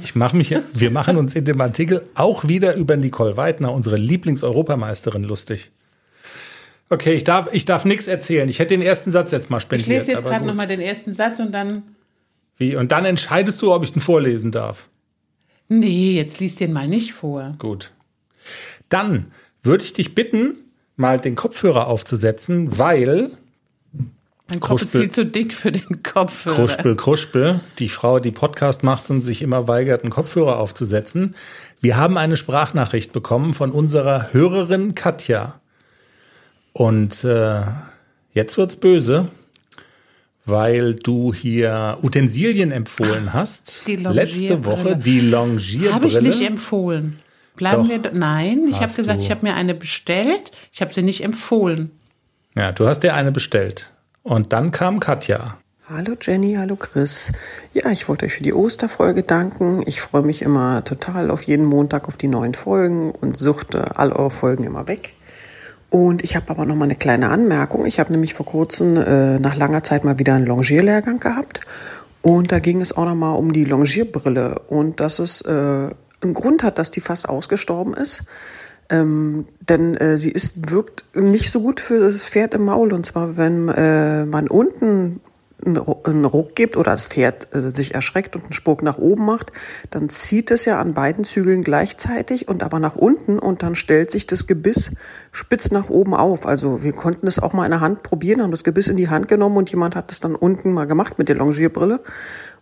Ich 0.00 0.14
mache 0.14 0.36
mich, 0.36 0.54
wir 0.74 0.92
machen 0.92 1.16
uns 1.16 1.34
in 1.34 1.44
dem 1.44 1.60
Artikel 1.60 2.02
auch 2.14 2.46
wieder 2.46 2.76
über 2.76 2.96
Nicole 2.96 3.36
Weidner, 3.36 3.72
unsere 3.72 3.96
Lieblings-Europameisterin, 3.96 5.24
lustig. 5.24 5.72
Okay, 6.90 7.12
ich 7.14 7.24
darf, 7.24 7.48
ich 7.52 7.64
darf 7.64 7.84
nichts 7.84 8.06
erzählen. 8.06 8.48
Ich 8.48 8.58
hätte 8.58 8.70
den 8.70 8.82
ersten 8.82 9.10
Satz 9.10 9.30
jetzt 9.32 9.50
mal 9.50 9.58
Ich 9.58 9.64
spendiert. 9.64 9.88
lese 9.88 10.12
jetzt 10.12 10.24
gerade 10.24 10.46
nochmal 10.46 10.66
den 10.66 10.80
ersten 10.80 11.12
Satz 11.12 11.38
und 11.38 11.52
dann. 11.52 11.82
Wie? 12.56 12.76
Und 12.76 12.92
dann 12.92 13.04
entscheidest 13.04 13.60
du, 13.62 13.72
ob 13.74 13.84
ich 13.84 13.92
den 13.92 14.00
vorlesen 14.00 14.50
darf. 14.50 14.88
Nee, 15.68 16.12
jetzt 16.16 16.40
liest 16.40 16.60
den 16.60 16.72
mal 16.72 16.88
nicht 16.88 17.12
vor. 17.12 17.52
Gut. 17.58 17.92
Dann 18.88 19.26
würde 19.62 19.84
ich 19.84 19.92
dich 19.92 20.14
bitten, 20.14 20.60
mal 20.96 21.18
den 21.20 21.36
Kopfhörer 21.36 21.86
aufzusetzen, 21.88 22.78
weil 22.78 23.32
Mein 24.48 24.60
Kopf 24.60 24.80
ist 24.82 24.92
Kruspel. 24.92 25.00
viel 25.02 25.10
zu 25.10 25.26
dick 25.26 25.52
für 25.52 25.70
den 25.70 26.02
Kopfhörer. 26.02 26.56
Kruspel, 26.56 26.96
Kruspel, 26.96 27.60
die 27.78 27.90
Frau, 27.90 28.18
die 28.18 28.30
Podcast 28.30 28.82
macht 28.82 29.10
und 29.10 29.22
sich 29.22 29.42
immer 29.42 29.68
weigert, 29.68 30.02
einen 30.04 30.10
Kopfhörer 30.10 30.58
aufzusetzen. 30.58 31.36
Wir 31.82 31.98
haben 31.98 32.16
eine 32.16 32.38
Sprachnachricht 32.38 33.12
bekommen 33.12 33.52
von 33.52 33.70
unserer 33.72 34.32
Hörerin 34.32 34.94
Katja. 34.94 35.60
Und 36.78 37.24
äh, 37.24 37.62
jetzt 38.34 38.56
wird's 38.56 38.76
böse, 38.76 39.26
weil 40.44 40.94
du 40.94 41.34
hier 41.34 41.98
Utensilien 42.02 42.70
empfohlen 42.70 43.32
hast. 43.32 43.88
die 43.88 43.96
Letzte 43.96 44.64
Woche 44.64 44.96
die 44.96 45.18
Longierbrille. 45.18 45.92
Habe 45.92 46.06
ich 46.06 46.20
nicht 46.20 46.40
empfohlen. 46.46 47.18
Bleiben 47.56 47.82
Doch. 47.82 48.04
wir. 48.04 48.12
Nein, 48.12 48.68
ich 48.70 48.80
habe 48.80 48.92
gesagt, 48.92 49.18
du. 49.18 49.24
ich 49.24 49.32
habe 49.32 49.44
mir 49.44 49.54
eine 49.54 49.74
bestellt. 49.74 50.52
Ich 50.72 50.80
habe 50.80 50.94
sie 50.94 51.02
nicht 51.02 51.24
empfohlen. 51.24 51.90
ja, 52.54 52.70
du 52.70 52.86
hast 52.86 53.00
dir 53.00 53.12
eine 53.14 53.32
bestellt. 53.32 53.90
Und 54.22 54.52
dann 54.52 54.70
kam 54.70 55.00
Katja. 55.00 55.58
Hallo 55.90 56.14
Jenny, 56.20 56.54
hallo 56.54 56.76
Chris. 56.76 57.32
Ja, 57.74 57.90
ich 57.90 58.08
wollte 58.08 58.26
euch 58.26 58.34
für 58.34 58.44
die 58.44 58.54
Osterfolge 58.54 59.24
danken. 59.24 59.82
Ich 59.86 60.00
freue 60.00 60.22
mich 60.22 60.42
immer 60.42 60.84
total 60.84 61.32
auf 61.32 61.42
jeden 61.42 61.64
Montag 61.64 62.06
auf 62.06 62.16
die 62.16 62.28
neuen 62.28 62.54
Folgen 62.54 63.10
und 63.10 63.36
suchte 63.36 63.98
all 63.98 64.12
eure 64.12 64.30
Folgen 64.30 64.62
immer 64.62 64.86
weg. 64.86 65.14
Und 65.90 66.22
ich 66.22 66.36
habe 66.36 66.50
aber 66.50 66.66
noch 66.66 66.74
mal 66.74 66.84
eine 66.84 66.96
kleine 66.96 67.30
Anmerkung. 67.30 67.86
Ich 67.86 67.98
habe 67.98 68.12
nämlich 68.12 68.34
vor 68.34 68.44
kurzem 68.44 68.96
äh, 68.96 69.38
nach 69.38 69.56
langer 69.56 69.82
Zeit 69.82 70.04
mal 70.04 70.18
wieder 70.18 70.34
einen 70.34 70.46
Longierlehrgang 70.46 71.18
gehabt 71.18 71.60
und 72.22 72.52
da 72.52 72.58
ging 72.58 72.80
es 72.80 72.96
auch 72.96 73.04
noch 73.04 73.14
mal 73.14 73.32
um 73.32 73.52
die 73.52 73.64
Longierbrille 73.64 74.58
und 74.68 75.00
dass 75.00 75.18
es 75.18 75.40
äh, 75.42 75.50
einen 76.20 76.34
Grund 76.34 76.62
hat, 76.62 76.78
dass 76.78 76.90
die 76.90 77.00
fast 77.00 77.28
ausgestorben 77.28 77.94
ist. 77.94 78.24
Ähm, 78.90 79.46
denn 79.60 79.96
äh, 79.96 80.18
sie 80.18 80.30
ist, 80.30 80.70
wirkt 80.70 81.04
nicht 81.14 81.50
so 81.50 81.60
gut 81.60 81.80
für 81.80 82.00
das 82.00 82.24
Pferd 82.24 82.54
im 82.54 82.64
Maul. 82.64 82.92
Und 82.92 83.06
zwar, 83.06 83.36
wenn 83.36 83.68
äh, 83.68 84.24
man 84.24 84.48
unten 84.48 85.20
einen 85.64 86.24
Ruck 86.24 86.54
gibt 86.54 86.76
oder 86.76 86.92
das 86.92 87.06
Pferd 87.06 87.54
äh, 87.54 87.70
sich 87.70 87.94
erschreckt 87.94 88.36
und 88.36 88.44
einen 88.44 88.52
Sprung 88.52 88.78
nach 88.82 88.98
oben 88.98 89.24
macht, 89.24 89.52
dann 89.90 90.08
zieht 90.08 90.50
es 90.50 90.64
ja 90.64 90.80
an 90.80 90.94
beiden 90.94 91.24
Zügeln 91.24 91.64
gleichzeitig 91.64 92.48
und 92.48 92.62
aber 92.62 92.78
nach 92.78 92.94
unten 92.94 93.38
und 93.38 93.62
dann 93.62 93.74
stellt 93.74 94.10
sich 94.10 94.26
das 94.26 94.46
Gebiss 94.46 94.92
spitz 95.32 95.70
nach 95.70 95.90
oben 95.90 96.14
auf. 96.14 96.46
Also 96.46 96.82
wir 96.82 96.92
konnten 96.92 97.26
es 97.26 97.38
auch 97.38 97.52
mal 97.52 97.64
in 97.64 97.72
der 97.72 97.80
Hand 97.80 98.02
probieren, 98.02 98.42
haben 98.42 98.50
das 98.52 98.64
Gebiss 98.64 98.88
in 98.88 98.96
die 98.96 99.08
Hand 99.08 99.28
genommen 99.28 99.56
und 99.56 99.70
jemand 99.70 99.96
hat 99.96 100.12
es 100.12 100.20
dann 100.20 100.34
unten 100.34 100.72
mal 100.72 100.86
gemacht 100.86 101.18
mit 101.18 101.28
der 101.28 101.36
Longierbrille 101.36 102.00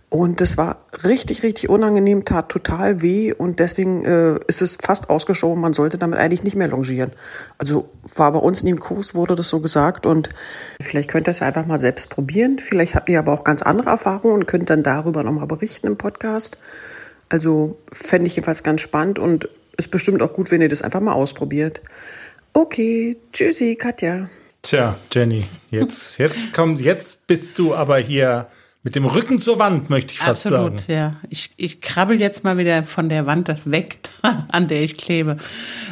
und 0.09 0.41
das 0.41 0.57
war 0.57 0.87
richtig, 1.03 1.43
richtig 1.43 1.69
unangenehm, 1.69 2.25
tat 2.25 2.49
total 2.49 3.03
weh 3.03 3.33
und 3.33 3.59
deswegen 3.59 4.05
äh, 4.05 4.39
ist 4.47 4.63
es 4.63 4.79
fast 4.81 5.11
ausgeschoben. 5.11 5.61
Man 5.61 5.73
sollte 5.73 5.99
damit 5.99 6.21
eigentlich 6.21 6.45
nicht 6.45 6.55
mehr 6.55 6.69
longieren. 6.69 7.11
Also 7.59 7.91
war 8.15 8.31
bei 8.31 8.39
uns 8.39 8.61
in 8.61 8.67
dem 8.67 8.79
Kurs 8.79 9.17
wurde 9.17 9.35
das 9.35 9.49
so 9.49 9.61
gesagt 9.61 10.07
und 10.07 10.31
vielleicht 10.81 11.11
könnt 11.11 11.27
ihr 11.27 11.33
es 11.33 11.43
einfach 11.43 11.67
mal 11.67 11.79
selbst 11.79 12.09
probieren. 12.09 12.61
Vielleicht 12.61 12.95
habt 12.95 13.09
ihr 13.09 13.19
aber 13.19 13.33
auch 13.33 13.43
ganz 13.43 13.63
andere 13.63 13.91
Erfahrungen 13.91 14.35
und 14.35 14.47
könnt 14.47 14.71
dann 14.71 14.85
darüber 14.85 15.25
nochmal 15.25 15.49
berichten 15.49 15.89
im 15.89 15.99
Podcast. 15.99 16.57
Also 17.29 17.77
fände 17.93 18.29
ich 18.29 18.37
jedenfalls 18.37 18.63
ganz 18.63 18.83
spannend 18.83 19.19
und 19.19 19.49
ist 19.77 19.91
bestimmt 19.91 20.23
auch 20.23 20.33
gut, 20.33 20.53
wenn 20.53 20.63
ihr 20.63 20.69
das 20.69 20.83
einfach 20.83 21.01
mal 21.01 21.15
ausprobiert. 21.15 21.83
Okay, 22.53 23.17
tschüssi, 23.33 23.75
Katja. 23.75 24.31
Tja, 24.63 24.97
Jenny, 25.13 25.45
jetzt, 25.71 26.19
jetzt 26.19 26.53
kommt, 26.53 26.81
jetzt 26.81 27.27
bist 27.27 27.59
du 27.59 27.75
aber 27.75 27.99
hier 27.99 28.47
mit 28.87 28.95
dem 28.95 29.05
Rücken 29.05 29.41
zur 29.41 29.59
Wand, 29.59 29.91
möchte 29.91 30.13
ich 30.13 30.21
fast 30.21 30.47
Absolut, 30.47 30.83
sagen. 30.83 30.93
ja. 30.93 31.11
Ich, 31.29 31.51
ich 31.57 31.81
krabbel 31.81 32.21
jetzt 32.21 32.45
mal 32.45 32.57
wieder 32.57 32.85
von 32.85 33.09
der 33.09 33.27
Wand 33.27 33.49
weg, 33.69 33.99
an 34.23 34.69
der 34.69 34.85
ich 34.85 34.97
klebe. 34.97 35.39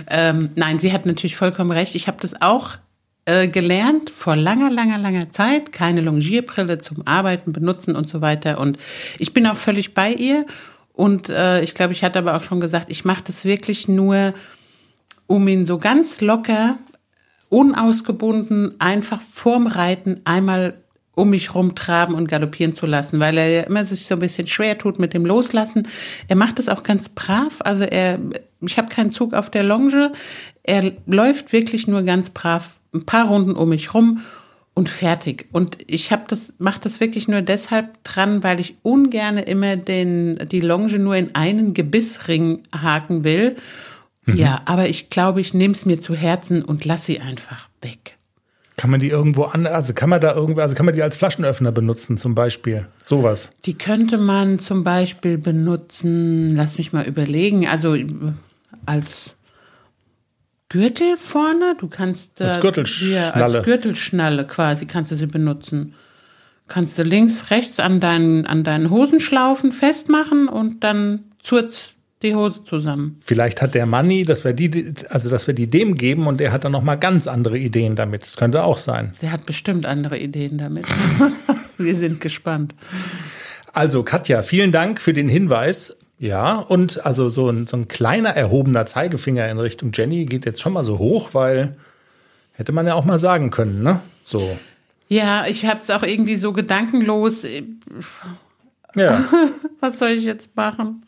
Ähm, 0.09 0.51
nein, 0.55 0.79
sie 0.79 0.93
hat 0.93 1.05
natürlich 1.05 1.35
vollkommen 1.35 1.73
recht. 1.73 1.97
Ich 1.97 2.07
habe 2.07 2.19
das 2.21 2.41
auch 2.41 2.77
äh, 3.25 3.49
gelernt 3.49 4.11
vor 4.11 4.37
langer, 4.37 4.71
langer, 4.71 4.99
langer 4.99 5.29
Zeit. 5.31 5.73
Keine 5.73 6.03
Longierbrille 6.03 6.79
zum 6.79 7.05
Arbeiten 7.05 7.53
benutzen 7.53 7.97
und 7.97 8.09
so 8.09 8.21
weiter. 8.21 8.61
Und 8.61 8.79
ich 9.19 9.33
bin 9.33 9.45
auch 9.49 9.57
völlig 9.57 9.95
bei 9.95 10.13
ihr. 10.13 10.47
Und 10.93 11.31
äh, 11.31 11.63
ich 11.63 11.75
glaube, 11.75 11.95
ich 11.95 12.05
hatte 12.05 12.21
aber 12.21 12.37
auch 12.37 12.45
schon 12.45 12.61
gesagt, 12.61 12.93
ich 12.93 13.05
mache 13.05 13.25
das 13.27 13.45
wirklich 13.45 13.89
nur, 13.89 14.35
um 15.27 15.49
ihn 15.49 15.65
so 15.65 15.79
ganz 15.79 16.21
locker, 16.21 16.79
unausgebunden, 17.49 18.81
einfach 18.81 19.21
vorm 19.21 19.67
Reiten 19.67 20.21
einmal 20.25 20.84
um 21.15 21.31
mich 21.31 21.55
rumtraben 21.55 22.15
und 22.15 22.29
galoppieren 22.29 22.73
zu 22.73 22.87
lassen, 22.87 23.21
weil 23.21 23.39
er 23.39 23.49
ja 23.49 23.63
immer 23.63 23.85
sich 23.85 24.07
so 24.07 24.15
ein 24.15 24.21
bisschen 24.21 24.47
schwer 24.47 24.79
tut 24.79 24.99
mit 24.99 25.15
dem 25.15 25.25
Loslassen. 25.25 25.89
Er 26.29 26.37
macht 26.37 26.59
es 26.59 26.69
auch 26.69 26.83
ganz 26.83 27.09
brav. 27.09 27.59
Also 27.61 27.85
er, 27.85 28.19
ich 28.61 28.79
habe 28.79 28.89
keinen 28.89 29.11
Zug 29.11 29.35
auf 29.35 29.51
der 29.51 29.63
Longe. 29.63 30.13
Er 30.63 30.93
läuft 31.07 31.53
wirklich 31.53 31.87
nur 31.87 32.03
ganz 32.03 32.31
brav 32.31 32.81
ein 32.93 33.05
paar 33.05 33.29
Runden 33.29 33.53
um 33.53 33.69
mich 33.69 33.95
rum 33.95 34.23
und 34.75 34.89
fertig. 34.89 35.47
Und 35.53 35.79
ich 35.87 36.11
habe 36.11 36.25
das, 36.27 36.53
mache 36.59 36.81
das 36.81 37.01
wirklich 37.01 37.29
nur 37.29 37.43
deshalb 37.43 38.03
dran, 38.05 38.43
weil 38.43 38.61
ich 38.61 38.77
ungerne 38.83 39.43
immer 39.43 39.77
den 39.77 40.39
die 40.51 40.61
Longe 40.61 40.99
nur 40.99 41.17
in 41.17 41.35
einen 41.35 41.75
Gebissring 41.75 42.61
haken 42.73 43.25
will. 43.25 43.57
Mhm. 44.27 44.37
Ja, 44.37 44.63
aber 44.65 44.89
ich 44.89 45.11
glaube, 45.11 45.41
ich 45.41 45.55
nehme 45.55 45.75
es 45.75 45.87
mir 45.87 46.01
zu 46.01 46.15
Herzen 46.15 46.63
und 46.65 46.85
lass 46.85 47.07
sie 47.07 47.21
einfach 47.21 47.69
weg. 47.83 48.17
Kann 48.77 48.91
man 48.91 48.99
die 48.99 49.09
irgendwo 49.09 49.45
an, 49.45 49.67
also 49.67 49.95
kann 49.95 50.11
man 50.11 50.21
da 50.21 50.35
irgendwo, 50.35 50.61
also 50.61 50.75
kann 50.75 50.87
man 50.87 50.95
die 50.95 51.03
als 51.03 51.17
Flaschenöffner 51.17 51.71
benutzen 51.71 52.17
zum 52.17 52.35
Beispiel? 52.35 52.87
Sowas. 53.03 53.53
Die 53.67 53.75
könnte 53.75 54.19
man 54.19 54.59
zum 54.59 54.83
Beispiel 54.83 55.39
benutzen, 55.39 56.55
lass 56.57 56.77
mich 56.77 56.93
mal 56.93 57.07
überlegen, 57.07 57.69
also 57.69 57.97
als 58.85 59.37
Gürtel 60.69 61.17
vorne, 61.17 61.77
du 61.79 61.87
kannst 61.87 62.43
als 62.43 62.61
Gürtelschnalle. 62.61 63.59
Als 63.59 63.65
Gürtelschnalle 63.65 64.45
quasi 64.45 64.87
kannst 64.87 65.13
du 65.13 65.15
sie 65.15 65.27
benutzen. 65.27 65.95
Kannst 66.67 66.99
du 66.99 67.05
links, 67.05 67.51
rechts 67.51 67.79
an 67.79 68.01
deinen, 68.01 68.45
an 68.45 68.65
deinen 68.65 68.91
Hosenschlaufen 68.91 69.71
festmachen 69.71 70.49
und 70.49 70.83
dann 70.83 71.25
zurz 71.39 71.94
die 72.25 72.35
Hose 72.35 72.65
zusammen. 72.65 73.17
Vielleicht 73.21 73.63
hat 73.63 73.75
der 73.75 73.87
Manni, 73.87 74.25
dass 74.25 74.45
wir 74.45 74.53
die, 74.53 74.95
also 75.11 75.31
dass 75.31 75.47
wir 75.47 75.55
die 75.55 75.69
dem 75.69 75.95
geben 75.97 76.27
und 76.27 76.41
der 76.41 76.51
hat 76.51 76.65
dann 76.65 76.73
noch 76.73 76.83
mal 76.83 76.97
ganz 76.97 77.27
andere 77.27 77.59
Ideen 77.59 77.95
damit. 77.95 78.23
Das 78.23 78.37
könnte 78.37 78.65
auch 78.65 78.79
sein. 78.79 79.15
Der 79.23 79.31
hat 79.31 79.47
bestimmt 79.47 79.87
andere 79.87 80.19
Ideen 80.19 80.59
damit. 80.59 80.87
wir 81.79 81.95
sind 81.95 82.21
gespannt. 82.21 82.75
Also 83.73 84.03
Katja, 84.03 84.43
vielen 84.43 84.73
Dank 84.73 85.01
für 85.01 85.13
den 85.13 85.29
Hinweis. 85.29 85.97
Ja, 86.19 86.57
und 86.57 87.05
also 87.05 87.29
so 87.29 87.51
ein, 87.51 87.67
so 87.67 87.77
ein 87.77 87.89
kleiner 87.89 88.31
erhobener 88.31 88.87
Zeigefinger 88.87 89.49
in 89.49 89.59
Richtung 89.59 89.91
Jenny 89.93 90.27
geht 90.27 90.47
jetzt 90.47 90.61
schon 90.61 90.73
mal 90.73 90.85
so 90.85 90.99
hoch, 90.99 91.31
weil 91.33 91.77
hätte 92.53 92.73
man 92.73 92.87
ja 92.87 92.95
auch 92.95 93.05
mal 93.05 93.19
sagen 93.19 93.51
können, 93.51 93.83
ne? 93.83 94.01
So. 94.25 94.57
Ja, 95.09 95.47
ich 95.47 95.67
habe 95.67 95.81
es 95.81 95.91
auch 95.91 96.03
irgendwie 96.03 96.37
so 96.37 96.53
gedankenlos. 96.53 97.45
Ja. 98.95 99.25
Was 99.81 99.99
soll 99.99 100.11
ich 100.11 100.25
jetzt 100.25 100.55
machen? 100.57 101.05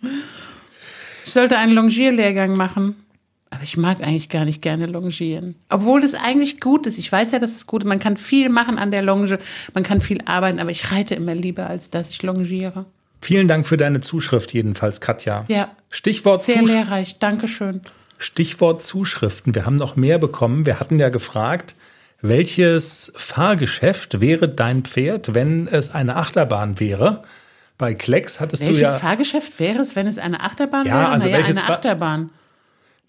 Ich 1.26 1.32
sollte 1.32 1.58
einen 1.58 1.72
Longierlehrgang 1.72 2.56
machen. 2.56 2.94
Aber 3.50 3.62
ich 3.62 3.76
mag 3.76 4.02
eigentlich 4.02 4.28
gar 4.28 4.44
nicht 4.44 4.62
gerne 4.62 4.86
longieren. 4.86 5.56
Obwohl 5.68 6.00
das 6.00 6.14
eigentlich 6.14 6.60
gut 6.60 6.86
ist. 6.86 6.98
Ich 6.98 7.10
weiß 7.10 7.32
ja, 7.32 7.38
dass 7.38 7.54
es 7.54 7.66
gut 7.66 7.82
ist. 7.82 7.88
Man 7.88 7.98
kann 7.98 8.16
viel 8.16 8.48
machen 8.48 8.78
an 8.78 8.90
der 8.90 9.02
Longe. 9.02 9.38
Man 9.74 9.82
kann 9.82 10.00
viel 10.00 10.20
arbeiten. 10.24 10.60
Aber 10.60 10.70
ich 10.70 10.92
reite 10.92 11.14
immer 11.14 11.34
lieber, 11.34 11.66
als 11.68 11.90
dass 11.90 12.10
ich 12.10 12.22
longiere. 12.22 12.86
Vielen 13.20 13.48
Dank 13.48 13.66
für 13.66 13.76
deine 13.76 14.00
Zuschrift 14.00 14.52
jedenfalls, 14.52 15.00
Katja. 15.00 15.44
Ja. 15.48 15.70
Stichwort 15.90 16.44
Sehr 16.44 16.60
Zusch 16.60 16.70
lehrreich. 16.70 17.18
Dankeschön. 17.18 17.80
Stichwort 18.18 18.82
Zuschriften. 18.82 19.54
Wir 19.54 19.66
haben 19.66 19.76
noch 19.76 19.96
mehr 19.96 20.18
bekommen. 20.18 20.64
Wir 20.64 20.78
hatten 20.78 20.98
ja 20.98 21.08
gefragt, 21.08 21.74
welches 22.20 23.12
Fahrgeschäft 23.16 24.20
wäre 24.20 24.48
dein 24.48 24.84
Pferd, 24.84 25.34
wenn 25.34 25.66
es 25.66 25.90
eine 25.92 26.16
Achterbahn 26.16 26.78
wäre? 26.78 27.22
Bei 27.78 27.94
Klecks 27.94 28.40
hattest 28.40 28.62
welches 28.62 28.78
du 28.78 28.82
ja. 28.82 28.88
Welches 28.88 29.00
Fahrgeschäft 29.02 29.60
wäre 29.60 29.80
es, 29.80 29.96
wenn 29.96 30.06
es 30.06 30.18
eine 30.18 30.40
Achterbahn 30.40 30.86
ja, 30.86 30.94
wäre? 30.94 31.08
Also 31.08 31.26
naja, 31.26 31.38
welches 31.38 31.56
eine 31.58 31.68
Achterbahn. 31.68 32.30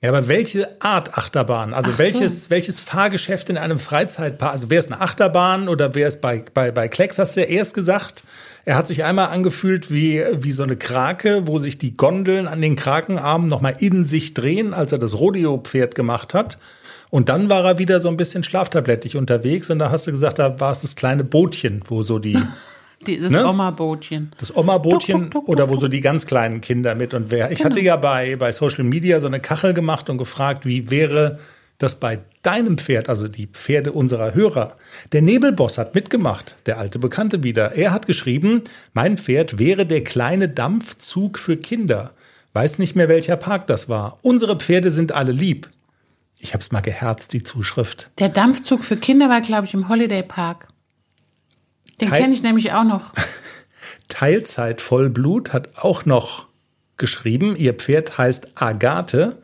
Ja, 0.02 0.10
aber 0.10 0.28
welche 0.28 0.80
Art 0.80 1.18
Achterbahn? 1.18 1.74
Also 1.74 1.92
Ach 1.94 1.98
welches, 1.98 2.46
so. 2.46 2.50
welches 2.52 2.80
Fahrgeschäft 2.80 3.50
in 3.50 3.58
einem 3.58 3.80
Freizeitpark? 3.80 4.52
Also 4.52 4.70
wäre 4.70 4.80
es 4.80 4.92
eine 4.92 5.02
Achterbahn 5.02 5.70
oder 5.70 5.96
wäre 5.96 6.08
es 6.08 6.22
bei, 6.22 6.44
bei, 6.54 6.72
bei 6.72 6.88
Klecks, 6.88 7.18
hast 7.18 7.36
du 7.36 7.42
ja 7.42 7.48
erst 7.48 7.74
gesagt. 7.74 8.24
Er 8.64 8.76
hat 8.76 8.88
sich 8.88 9.06
einmal 9.06 9.30
angefühlt 9.30 9.92
wie, 9.92 10.24
wie 10.34 10.52
so 10.52 10.62
eine 10.62 10.76
Krake, 10.76 11.48
wo 11.48 11.58
sich 11.58 11.78
die 11.78 11.98
Gondeln 11.98 12.48
an 12.48 12.62
den 12.62 12.76
Krakenarmen 12.76 13.48
nochmal 13.48 13.78
in 13.80 14.06
sich 14.06 14.34
drehen, 14.34 14.74
als 14.74 14.92
er 14.92 15.00
das 15.00 15.18
Rodeo-Pferd 15.18 15.96
gemacht 15.96 16.34
hat. 16.34 16.60
Und 17.10 17.30
dann 17.30 17.50
war 17.50 17.64
er 17.66 17.78
wieder 17.80 18.02
so 18.02 18.10
ein 18.10 18.18
bisschen 18.18 18.44
schlaftablettig 18.44 19.16
unterwegs 19.16 19.70
und 19.70 19.80
da 19.80 19.90
hast 19.90 20.06
du 20.06 20.12
gesagt, 20.12 20.40
da 20.40 20.60
war 20.60 20.74
es 20.74 20.80
das 20.80 20.96
kleine 20.96 21.24
Bootchen, 21.24 21.82
wo 21.88 22.04
so 22.04 22.20
die 22.20 22.38
Die, 23.06 23.20
das 23.20 23.32
ne? 23.32 23.48
Oma-Bootchen. 23.48 24.32
Das 24.40 24.56
Oma-Bootchen 24.56 25.30
oder 25.46 25.70
wo 25.70 25.78
so 25.78 25.88
die 25.88 26.02
ganz 26.02 26.26
kleinen 26.26 26.62
Kinder 26.62 26.96
mit 26.96 27.14
und 27.14 27.30
wer. 27.30 27.52
Ich 27.52 27.60
genau. 27.60 27.70
hatte 27.70 27.82
ja 27.82 27.96
bei, 27.96 28.36
bei 28.36 28.52
Social 28.52 28.84
Media 28.84 29.22
so 29.22 29.28
eine 29.28 29.40
Kachel 29.40 29.74
gemacht 29.74 30.10
und 30.10 30.18
gefragt, 30.18 30.66
wie 30.66 30.90
wäre 30.90 31.40
das 31.78 32.00
bei 32.00 32.20
deinem 32.42 32.78
Pferd, 32.78 33.08
also 33.08 33.28
die 33.28 33.48
Pferde 33.48 33.92
unserer 33.92 34.34
Hörer. 34.34 34.78
Der 35.12 35.22
Nebelboss 35.22 35.78
hat 35.78 35.94
mitgemacht, 35.94 36.56
der 36.66 36.80
alte 36.80 36.98
Bekannte 36.98 37.44
wieder. 37.44 37.74
Er 37.74 37.92
hat 37.92 38.08
geschrieben, 38.08 38.64
mein 38.94 39.18
Pferd 39.18 39.60
wäre 39.60 39.86
der 39.86 40.04
kleine 40.04 40.50
Dampfzug 40.50 41.38
für 41.38 41.58
Kinder. 41.58 42.12
Weiß 42.54 42.80
nicht 42.80 42.96
mehr, 42.96 43.10
welcher 43.10 43.36
Park 43.36 43.68
das 43.68 43.90
war. 43.90 44.18
Unsere 44.24 44.58
Pferde 44.58 44.90
sind 44.90 45.12
alle 45.12 45.32
lieb. 45.32 45.70
Ich 46.40 46.54
hab's 46.54 46.72
mal 46.72 46.82
geherzt, 46.82 47.34
die 47.34 47.44
Zuschrift. 47.44 48.10
Der 48.20 48.30
Dampfzug 48.30 48.84
für 48.84 48.98
Kinder 48.98 49.30
war, 49.30 49.42
glaube 49.42 49.66
ich, 49.66 49.74
im 49.74 49.90
Holiday 49.90 50.24
Park. 50.24 50.68
Den 52.02 52.12
kenne 52.12 52.34
ich 52.34 52.44
nämlich 52.44 52.74
auch 52.74 52.84
noch. 52.84 53.14
Teilzeit 54.08 54.82
Vollblut 54.82 55.54
hat 55.54 55.78
auch 55.78 56.06
noch 56.06 56.48
geschrieben, 56.98 57.56
ihr 57.56 57.74
Pferd 57.74 58.18
heißt 58.18 58.52
Agathe. 58.56 59.38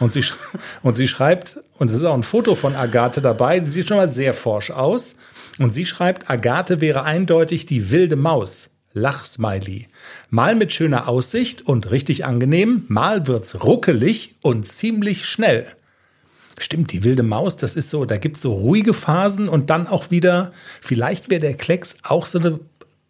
Und 0.00 0.12
sie, 0.12 0.24
und 0.82 0.96
sie 0.96 1.08
schreibt, 1.08 1.60
und 1.78 1.90
es 1.90 1.98
ist 1.98 2.04
auch 2.04 2.14
ein 2.14 2.22
Foto 2.22 2.54
von 2.54 2.74
Agathe 2.74 3.20
dabei, 3.20 3.60
die 3.60 3.70
sieht 3.70 3.88
schon 3.88 3.98
mal 3.98 4.08
sehr 4.08 4.34
forsch 4.34 4.70
aus. 4.70 5.16
Und 5.58 5.72
sie 5.72 5.86
schreibt, 5.86 6.30
Agathe 6.30 6.80
wäre 6.80 7.04
eindeutig 7.04 7.66
die 7.66 7.90
wilde 7.90 8.16
Maus. 8.16 8.70
Lachsmiley. 8.92 9.88
Mal 10.30 10.54
mit 10.54 10.72
schöner 10.72 11.06
Aussicht 11.06 11.60
und 11.62 11.90
richtig 11.90 12.24
angenehm, 12.24 12.86
mal 12.88 13.26
wird's 13.26 13.62
ruckelig 13.62 14.36
und 14.42 14.66
ziemlich 14.66 15.26
schnell. 15.26 15.66
Stimmt, 16.58 16.92
die 16.92 17.04
wilde 17.04 17.22
Maus, 17.22 17.56
das 17.56 17.74
ist 17.74 17.90
so, 17.90 18.04
da 18.04 18.16
gibt's 18.16 18.42
so 18.42 18.54
ruhige 18.54 18.94
Phasen 18.94 19.48
und 19.48 19.68
dann 19.68 19.86
auch 19.86 20.10
wieder, 20.10 20.52
vielleicht 20.80 21.30
wäre 21.30 21.40
der 21.40 21.54
Klecks 21.54 21.96
auch 22.02 22.24
so 22.24 22.38
eine 22.38 22.60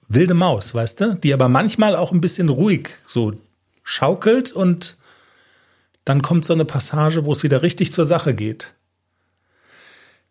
wilde 0.09 0.35
Maus, 0.35 0.75
weißt 0.75 1.01
du? 1.01 1.15
Die 1.15 1.33
aber 1.33 1.49
manchmal 1.49 1.95
auch 1.95 2.13
ein 2.13 2.21
bisschen 2.21 2.49
ruhig 2.49 2.91
so 3.07 3.35
schaukelt 3.83 4.53
und 4.53 4.97
dann 6.05 6.23
kommt 6.23 6.45
so 6.45 6.55
eine 6.55 6.65
Passage, 6.65 7.25
wo 7.25 7.33
es 7.33 7.43
wieder 7.43 7.63
richtig 7.63 7.93
zur 7.93 8.07
Sache 8.07 8.35
geht. 8.35 8.75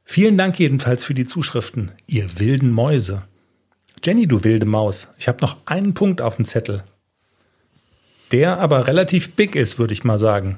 Vielen 0.03 0.37
Dank 0.37 0.59
jedenfalls 0.59 1.03
für 1.03 1.13
die 1.13 1.25
Zuschriften, 1.25 1.91
ihr 2.07 2.39
wilden 2.39 2.71
Mäuse. 2.71 3.23
Jenny, 4.03 4.27
du 4.27 4.43
wilde 4.43 4.65
Maus, 4.65 5.07
ich 5.17 5.27
habe 5.27 5.41
noch 5.41 5.57
einen 5.65 5.93
Punkt 5.93 6.21
auf 6.21 6.35
dem 6.35 6.45
Zettel. 6.45 6.83
Der 8.31 8.59
aber 8.59 8.87
relativ 8.87 9.33
big 9.35 9.55
ist, 9.55 9.79
würde 9.79 9.93
ich 9.93 10.03
mal 10.03 10.19
sagen. 10.19 10.57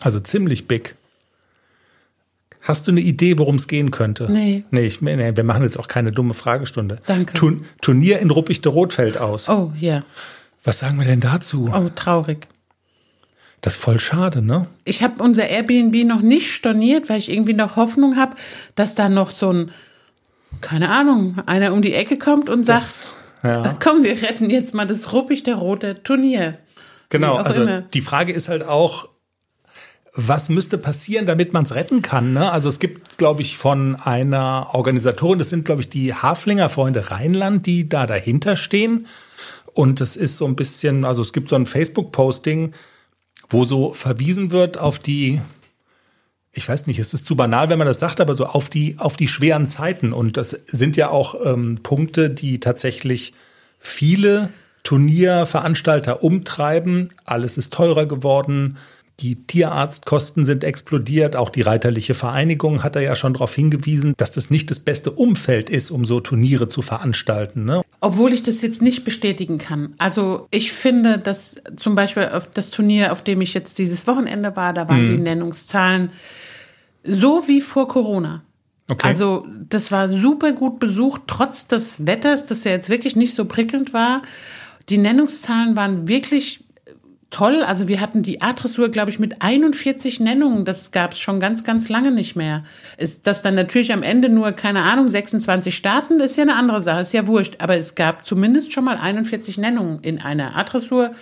Also 0.00 0.20
ziemlich 0.20 0.68
big. 0.68 0.96
Hast 2.62 2.86
du 2.86 2.92
eine 2.92 3.00
Idee, 3.00 3.38
worum 3.38 3.56
es 3.56 3.66
gehen 3.66 3.90
könnte? 3.90 4.30
Nee. 4.30 4.64
Nee, 4.70 4.82
ich, 4.86 5.00
nee, 5.02 5.32
wir 5.34 5.44
machen 5.44 5.64
jetzt 5.64 5.78
auch 5.78 5.88
keine 5.88 6.12
dumme 6.12 6.32
Fragestunde. 6.34 6.98
Danke. 7.06 7.34
Turn, 7.34 7.64
Turnier 7.80 8.20
in 8.20 8.30
Ruppichte 8.30 8.68
Rot 8.68 8.92
fällt 8.92 9.18
aus. 9.18 9.48
Oh, 9.48 9.72
ja. 9.78 10.04
Was 10.62 10.78
sagen 10.78 10.98
wir 10.98 11.04
denn 11.04 11.18
dazu? 11.20 11.68
Oh, 11.74 11.88
traurig. 11.94 12.46
Das 13.62 13.74
ist 13.74 13.80
voll 13.82 13.98
schade, 13.98 14.42
ne? 14.42 14.66
Ich 14.84 15.02
habe 15.02 15.22
unser 15.22 15.48
Airbnb 15.48 16.04
noch 16.04 16.20
nicht 16.20 16.52
storniert, 16.52 17.08
weil 17.08 17.18
ich 17.18 17.30
irgendwie 17.30 17.52
noch 17.54 17.76
Hoffnung 17.76 18.16
habe, 18.16 18.34
dass 18.76 18.94
da 18.94 19.08
noch 19.08 19.30
so 19.32 19.52
ein, 19.52 19.70
keine 20.60 20.90
Ahnung, 20.90 21.36
einer 21.46 21.72
um 21.72 21.82
die 21.82 21.94
Ecke 21.94 22.16
kommt 22.18 22.48
und 22.48 22.64
sagt, 22.64 22.80
Das- 22.82 23.06
ja. 23.44 23.76
komm, 23.80 24.04
wir 24.04 24.20
retten 24.22 24.50
jetzt 24.50 24.72
mal 24.74 24.86
das 24.86 25.12
ruppig 25.12 25.42
der 25.42 25.56
rote 25.56 26.02
Turnier. 26.04 26.58
Genau, 27.08 27.36
also 27.36 27.62
immer. 27.62 27.82
die 27.82 28.00
Frage 28.00 28.32
ist 28.32 28.48
halt 28.48 28.64
auch, 28.64 29.08
was 30.14 30.50
müsste 30.50 30.76
passieren, 30.76 31.24
damit 31.24 31.52
man 31.52 31.64
es 31.64 31.74
retten 31.74 32.02
kann? 32.02 32.34
Ne? 32.34 32.52
Also 32.52 32.68
es 32.68 32.78
gibt, 32.78 33.16
glaube 33.16 33.40
ich, 33.40 33.56
von 33.56 33.96
einer 33.96 34.68
Organisatorin, 34.72 35.38
das 35.38 35.48
sind, 35.48 35.64
glaube 35.64 35.80
ich, 35.80 35.88
die 35.88 36.14
Haflinger 36.14 36.68
Freunde 36.68 37.10
Rheinland, 37.10 37.64
die 37.64 37.88
da 37.88 38.06
dahinter 38.06 38.56
stehen. 38.56 39.06
Und 39.72 40.02
es 40.02 40.16
ist 40.16 40.36
so 40.36 40.46
ein 40.46 40.54
bisschen, 40.54 41.06
also 41.06 41.22
es 41.22 41.32
gibt 41.32 41.48
so 41.48 41.56
ein 41.56 41.64
Facebook-Posting, 41.64 42.74
wo 43.48 43.64
so 43.64 43.92
verwiesen 43.92 44.50
wird 44.50 44.76
auf 44.76 44.98
die, 44.98 45.40
ich 46.52 46.68
weiß 46.68 46.86
nicht, 46.86 46.98
es 46.98 47.14
ist 47.14 47.24
zu 47.24 47.34
banal, 47.34 47.70
wenn 47.70 47.78
man 47.78 47.86
das 47.86 47.98
sagt, 47.98 48.20
aber 48.20 48.34
so 48.34 48.44
auf 48.44 48.68
die, 48.68 48.96
auf 48.98 49.16
die 49.16 49.28
schweren 49.28 49.66
Zeiten. 49.66 50.12
Und 50.12 50.36
das 50.36 50.50
sind 50.66 50.98
ja 50.98 51.08
auch 51.08 51.34
ähm, 51.42 51.78
Punkte, 51.82 52.28
die 52.28 52.60
tatsächlich 52.60 53.32
viele 53.78 54.50
Turnierveranstalter 54.82 56.22
umtreiben. 56.22 57.08
Alles 57.24 57.56
ist 57.56 57.72
teurer 57.72 58.04
geworden. 58.04 58.76
Die 59.20 59.46
Tierarztkosten 59.46 60.44
sind 60.44 60.64
explodiert. 60.64 61.36
Auch 61.36 61.50
die 61.50 61.60
Reiterliche 61.60 62.14
Vereinigung 62.14 62.82
hat 62.82 62.96
da 62.96 63.00
ja 63.00 63.14
schon 63.14 63.34
darauf 63.34 63.54
hingewiesen, 63.54 64.14
dass 64.16 64.32
das 64.32 64.50
nicht 64.50 64.70
das 64.70 64.80
beste 64.80 65.12
Umfeld 65.12 65.70
ist, 65.70 65.90
um 65.90 66.04
so 66.04 66.20
Turniere 66.20 66.68
zu 66.68 66.82
veranstalten. 66.82 67.64
Ne? 67.64 67.82
Obwohl 68.00 68.32
ich 68.32 68.42
das 68.42 68.62
jetzt 68.62 68.82
nicht 68.82 69.04
bestätigen 69.04 69.58
kann. 69.58 69.94
Also 69.98 70.48
ich 70.50 70.72
finde, 70.72 71.18
dass 71.18 71.56
zum 71.76 71.94
Beispiel 71.94 72.30
auf 72.32 72.48
das 72.50 72.70
Turnier, 72.70 73.12
auf 73.12 73.22
dem 73.22 73.40
ich 73.42 73.54
jetzt 73.54 73.78
dieses 73.78 74.06
Wochenende 74.06 74.56
war, 74.56 74.72
da 74.72 74.88
waren 74.88 75.04
die 75.04 75.18
Nennungszahlen 75.18 76.10
so 77.04 77.46
wie 77.48 77.60
vor 77.60 77.88
Corona. 77.88 78.42
Okay. 78.90 79.08
Also 79.08 79.46
das 79.68 79.92
war 79.92 80.08
super 80.08 80.52
gut 80.52 80.78
besucht, 80.78 81.22
trotz 81.26 81.66
des 81.66 82.06
Wetters, 82.06 82.46
das 82.46 82.64
ja 82.64 82.72
jetzt 82.72 82.88
wirklich 82.88 83.16
nicht 83.16 83.34
so 83.34 83.44
prickelnd 83.44 83.92
war. 83.92 84.22
Die 84.88 84.98
Nennungszahlen 84.98 85.76
waren 85.76 86.08
wirklich 86.08 86.64
toll. 87.32 87.62
Also 87.62 87.88
wir 87.88 88.00
hatten 88.00 88.22
die 88.22 88.40
A-Dressur, 88.40 88.88
glaube 88.90 89.10
ich, 89.10 89.18
mit 89.18 89.42
41 89.42 90.20
Nennungen. 90.20 90.64
Das 90.64 90.92
gab 90.92 91.14
es 91.14 91.18
schon 91.18 91.40
ganz, 91.40 91.64
ganz 91.64 91.88
lange 91.88 92.12
nicht 92.12 92.36
mehr. 92.36 92.62
Ist 92.98 93.26
das 93.26 93.42
dann 93.42 93.56
natürlich 93.56 93.92
am 93.92 94.04
Ende 94.04 94.28
nur, 94.28 94.52
keine 94.52 94.82
Ahnung, 94.82 95.08
26 95.08 95.74
starten, 95.76 96.20
ist 96.20 96.36
ja 96.36 96.42
eine 96.42 96.54
andere 96.54 96.82
Sache, 96.82 97.02
ist 97.02 97.12
ja 97.12 97.26
wurscht. 97.26 97.56
Aber 97.58 97.76
es 97.76 97.96
gab 97.96 98.24
zumindest 98.24 98.72
schon 98.72 98.84
mal 98.84 98.96
41 98.96 99.58
Nennungen 99.58 99.98
in 100.02 100.20
einer 100.20 100.56
A-Dressur. 100.56 101.12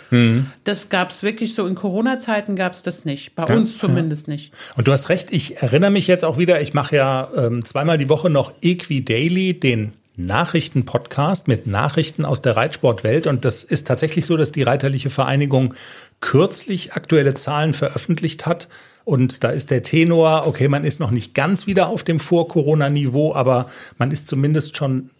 Das 0.64 0.88
gab 0.90 1.10
es 1.10 1.22
wirklich 1.22 1.54
so 1.54 1.66
in 1.66 1.74
Corona-Zeiten 1.74 2.56
gab 2.56 2.74
es 2.74 2.82
das 2.82 3.04
nicht. 3.06 3.34
Bei 3.34 3.46
Ja, 3.46 3.54
uns 3.54 3.78
zumindest 3.78 4.28
nicht. 4.28 4.52
Und 4.76 4.86
du 4.88 4.92
hast 4.92 5.08
recht, 5.08 5.32
ich 5.32 5.62
erinnere 5.62 5.90
mich 5.90 6.06
jetzt 6.06 6.24
auch 6.24 6.36
wieder, 6.36 6.60
ich 6.60 6.74
mache 6.74 6.96
ja 6.96 7.28
ähm, 7.36 7.64
zweimal 7.64 7.96
die 7.96 8.08
Woche 8.08 8.28
noch 8.28 8.52
Equi 8.60 9.04
Daily, 9.04 9.58
den 9.58 9.92
Nachrichten-Podcast 10.26 11.48
mit 11.48 11.66
Nachrichten 11.66 12.24
aus 12.24 12.42
der 12.42 12.56
Reitsportwelt. 12.56 13.26
Und 13.26 13.44
das 13.44 13.64
ist 13.64 13.86
tatsächlich 13.86 14.26
so, 14.26 14.36
dass 14.36 14.52
die 14.52 14.62
Reiterliche 14.62 15.10
Vereinigung 15.10 15.74
kürzlich 16.20 16.94
aktuelle 16.94 17.34
Zahlen 17.34 17.72
veröffentlicht 17.72 18.46
hat. 18.46 18.68
Und 19.04 19.42
da 19.44 19.48
ist 19.50 19.70
der 19.70 19.82
Tenor, 19.82 20.46
okay, 20.46 20.68
man 20.68 20.84
ist 20.84 21.00
noch 21.00 21.10
nicht 21.10 21.34
ganz 21.34 21.66
wieder 21.66 21.88
auf 21.88 22.04
dem 22.04 22.20
Vor-Corona-Niveau, 22.20 23.34
aber 23.34 23.70
man 23.98 24.10
ist 24.10 24.26
zumindest 24.26 24.76
schon 24.76 25.10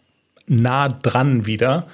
nah 0.47 0.89
dran 0.89 1.47
wieder. 1.47 1.87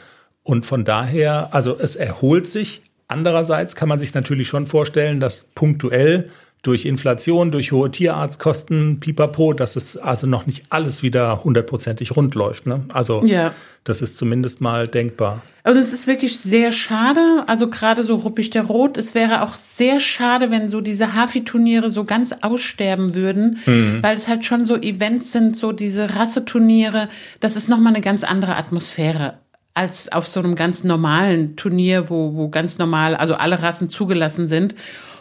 Und 0.42 0.66
von 0.66 0.85
daher, 0.85 1.55
also 1.55 1.77
es 1.79 1.97
erholt 1.97 2.47
sich. 2.47 2.83
Andererseits 3.09 3.77
kann 3.77 3.88
man 3.88 3.99
sich 3.99 4.14
natürlich 4.14 4.49
schon 4.49 4.66
vorstellen, 4.66 5.21
dass 5.21 5.45
punktuell 5.55 6.27
durch 6.62 6.85
Inflation, 6.85 7.51
durch 7.53 7.71
hohe 7.73 7.90
Tierarztkosten, 7.90 8.99
pipapo, 9.01 9.53
dass 9.53 9.77
es 9.77 9.97
also 9.97 10.27
noch 10.27 10.47
nicht 10.47 10.64
alles 10.71 11.03
wieder 11.03 11.45
hundertprozentig 11.45 12.16
rund 12.16 12.35
läuft. 12.35 12.66
Ne? 12.66 12.85
Also 12.92 13.25
Ja. 13.25 13.53
das 13.85 14.03
ist 14.03 14.16
zumindest 14.16 14.61
mal 14.61 14.87
denkbar. 14.87 15.42
Aber 15.62 15.79
es 15.79 15.92
ist 15.92 16.07
wirklich 16.07 16.38
sehr 16.38 16.71
schade, 16.73 17.42
also 17.47 17.69
gerade 17.69 18.03
so 18.05 18.16
ruppig 18.16 18.51
der 18.51 18.62
Rot. 18.62 18.97
Es 18.97 19.14
wäre 19.14 19.42
auch 19.42 19.55
sehr 19.57 19.99
schade, 19.99 20.51
wenn 20.53 20.69
so 20.69 20.81
diese 20.81 21.14
Hafi-Turniere 21.14 21.90
so 21.90 22.05
ganz 22.05 22.33
aussterben 22.40 23.14
würden, 23.16 23.59
weil 24.01 24.16
es 24.16 24.29
halt 24.29 24.45
schon 24.45 24.64
so 24.64 24.77
Events 24.77 25.33
sind, 25.33 25.57
so 25.57 25.73
diese 25.73 26.14
Rasseturniere. 26.14 27.09
Das 27.40 27.57
ist 27.57 27.69
nochmal 27.69 27.95
eine 27.95 28.03
ganz 28.03 28.23
andere 28.23 28.57
Atmosphäre 28.57 29.38
als 29.75 30.11
auf 30.11 30.27
so 30.27 30.40
einem 30.40 30.55
ganz 30.55 30.85
normalen 30.85 31.57
Turnier, 31.57 32.09
wo, 32.11 32.35
wo 32.35 32.49
ganz 32.49 32.79
normal, 32.79 33.14
also 33.14 33.35
alle 33.35 33.61
Rassen 33.62 33.90
zugelassen 33.90 34.47
sind. 34.47 34.75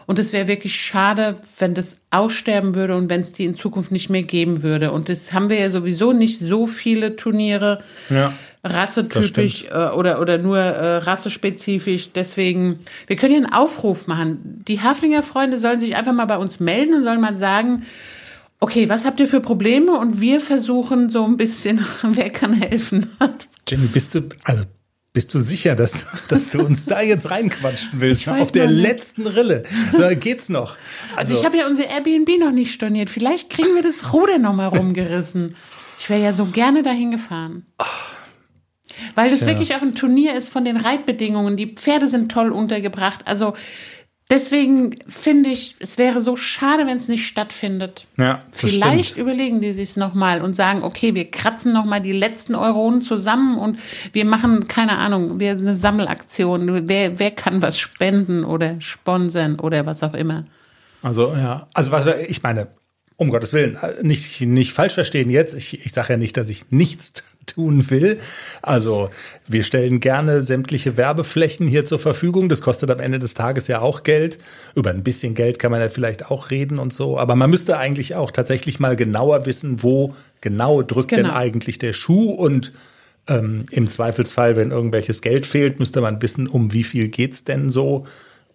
Und 0.07 0.19
es 0.19 0.33
wäre 0.33 0.47
wirklich 0.47 0.75
schade, 0.79 1.37
wenn 1.57 1.73
das 1.73 1.97
aussterben 2.11 2.75
würde 2.75 2.95
und 2.95 3.09
wenn 3.09 3.21
es 3.21 3.33
die 3.33 3.45
in 3.45 3.55
Zukunft 3.55 3.91
nicht 3.91 4.09
mehr 4.09 4.23
geben 4.23 4.61
würde. 4.63 4.91
Und 4.91 5.09
das 5.09 5.33
haben 5.33 5.49
wir 5.49 5.59
ja 5.59 5.71
sowieso 5.71 6.13
nicht 6.13 6.39
so 6.39 6.67
viele 6.67 7.15
Turniere 7.15 7.81
Ja. 8.09 8.33
rassetypisch 8.63 9.65
äh, 9.65 9.89
oder, 9.89 10.19
oder 10.21 10.37
nur 10.37 10.59
äh, 10.59 10.97
rassespezifisch. 10.97 12.11
Deswegen, 12.13 12.79
wir 13.07 13.15
können 13.15 13.33
hier 13.33 13.43
einen 13.43 13.53
Aufruf 13.53 14.07
machen. 14.07 14.63
Die 14.67 14.81
Haflinger 14.81 15.23
Freunde 15.23 15.57
sollen 15.57 15.79
sich 15.79 15.95
einfach 15.95 16.13
mal 16.13 16.25
bei 16.25 16.37
uns 16.37 16.59
melden 16.59 16.93
und 16.95 17.03
sollen 17.03 17.21
mal 17.21 17.37
sagen, 17.37 17.83
okay, 18.59 18.89
was 18.89 19.05
habt 19.05 19.19
ihr 19.19 19.27
für 19.27 19.41
Probleme? 19.41 19.91
Und 19.97 20.21
wir 20.21 20.39
versuchen 20.39 21.09
so 21.09 21.23
ein 21.25 21.37
bisschen, 21.37 21.83
wer 22.03 22.29
kann 22.29 22.53
helfen? 22.53 23.09
Jenny, 23.67 23.87
bist 23.87 24.13
du, 24.15 24.21
also 24.43 24.63
bist 25.15 25.33
du 25.33 25.39
sicher, 25.39 25.73
dass, 25.75 25.93
du- 25.93 25.97
dass 26.29 26.49
du 26.49 26.63
uns 26.63 26.85
da 26.85 27.01
jetzt 27.01 27.31
reinquatschen 27.31 27.99
willst? 28.01 28.27
Weiß 28.27 28.39
auf 28.41 28.51
der 28.51 28.67
nicht. 28.67 28.81
letzten 28.83 29.25
Rille. 29.25 29.63
So, 29.97 30.03
geht's 30.15 30.49
noch? 30.49 30.75
Also 31.15 31.33
ich 31.33 31.43
habe 31.43 31.57
ja 31.57 31.65
unser 31.65 31.89
Airbnb 31.89 32.29
noch 32.39 32.51
nicht 32.51 32.71
storniert. 32.71 33.09
Vielleicht 33.09 33.49
kriegen 33.49 33.73
wir 33.73 33.81
das 33.81 34.13
Ruder 34.13 34.37
noch 34.37 34.53
mal 34.53 34.67
rumgerissen. 34.67 35.55
Ich 35.99 36.09
wäre 36.09 36.21
ja 36.21 36.33
so 36.33 36.45
gerne 36.45 36.83
dahin 36.83 37.09
gefahren. 37.09 37.65
Weil 39.15 39.29
das 39.29 39.39
Tja. 39.39 39.47
wirklich 39.47 39.73
auch 39.75 39.81
ein 39.81 39.95
Turnier 39.95 40.35
ist 40.35 40.49
von 40.49 40.63
den 40.65 40.77
Reitbedingungen. 40.77 41.57
Die 41.57 41.73
Pferde 41.73 42.07
sind 42.07 42.31
toll 42.31 42.51
untergebracht. 42.51 43.21
Also 43.25 43.55
deswegen 44.29 44.95
finde 45.07 45.49
ich, 45.49 45.75
es 45.79 45.97
wäre 45.97 46.21
so 46.21 46.35
schade, 46.35 46.85
wenn 46.87 46.97
es 46.97 47.07
nicht 47.07 47.27
stattfindet. 47.27 48.07
Ja, 48.17 48.41
Vielleicht 48.51 49.11
stimmt. 49.11 49.21
überlegen 49.21 49.61
die 49.61 49.73
sich 49.73 49.95
noch 49.95 50.13
mal 50.13 50.41
und 50.41 50.53
sagen, 50.55 50.83
okay, 50.83 51.15
wir 51.15 51.29
kratzen 51.29 51.73
noch 51.73 51.85
mal 51.85 52.01
die 52.01 52.11
letzten 52.11 52.55
Euronen 52.55 53.01
zusammen 53.01 53.57
und 53.57 53.79
wir 54.13 54.25
machen 54.25 54.67
keine 54.67 54.97
Ahnung, 54.97 55.39
wir 55.39 55.51
eine 55.51 55.75
Sammelaktion. 55.75 56.87
Wer, 56.87 57.19
wer 57.19 57.31
kann 57.31 57.61
was 57.61 57.77
spenden 57.77 58.43
oder 58.43 58.81
sponsern 58.81 59.59
oder 59.59 59.85
was 59.85 60.03
auch 60.03 60.13
immer. 60.13 60.45
Also, 61.01 61.33
ja. 61.35 61.67
Also, 61.73 61.91
was 61.91 62.05
ich 62.27 62.41
meine, 62.41 62.67
um 63.17 63.29
Gottes 63.29 63.53
Willen, 63.53 63.77
äh, 63.81 64.03
nicht, 64.03 64.41
nicht 64.41 64.73
falsch 64.73 64.95
verstehen 64.95 65.29
jetzt. 65.29 65.53
Ich, 65.53 65.85
ich 65.85 65.93
sage 65.93 66.13
ja 66.13 66.17
nicht, 66.17 66.35
dass 66.37 66.49
ich 66.49 66.69
nichts 66.71 67.13
tun 67.45 67.89
will. 67.89 68.19
Also, 68.61 69.09
wir 69.47 69.63
stellen 69.63 69.99
gerne 69.99 70.41
sämtliche 70.43 70.97
Werbeflächen 70.97 71.67
hier 71.67 71.85
zur 71.85 71.99
Verfügung. 71.99 72.49
Das 72.49 72.61
kostet 72.61 72.89
am 72.89 72.99
Ende 72.99 73.19
des 73.19 73.33
Tages 73.35 73.67
ja 73.67 73.79
auch 73.81 74.03
Geld. 74.03 74.39
Über 74.73 74.89
ein 74.89 75.03
bisschen 75.03 75.35
Geld 75.35 75.59
kann 75.59 75.71
man 75.71 75.79
ja 75.79 75.89
vielleicht 75.89 76.29
auch 76.31 76.49
reden 76.49 76.79
und 76.79 76.93
so. 76.93 77.17
Aber 77.19 77.35
man 77.35 77.49
müsste 77.49 77.77
eigentlich 77.77 78.15
auch 78.15 78.31
tatsächlich 78.31 78.79
mal 78.79 78.95
genauer 78.95 79.45
wissen, 79.45 79.83
wo 79.83 80.15
genau 80.41 80.81
drückt 80.81 81.11
denn 81.11 81.23
Genau. 81.25 81.35
eigentlich 81.35 81.77
der 81.77 81.93
Schuh 81.93 82.31
und 82.31 82.73
ähm, 83.27 83.65
im 83.71 83.89
Zweifelsfall, 83.89 84.55
wenn 84.55 84.71
irgendwelches 84.71 85.21
Geld 85.21 85.45
fehlt, 85.45 85.79
müsste 85.79 86.01
man 86.01 86.21
wissen, 86.21 86.47
um 86.47 86.73
wie 86.73 86.83
viel 86.83 87.09
geht's 87.09 87.43
denn 87.43 87.69
so. 87.69 88.05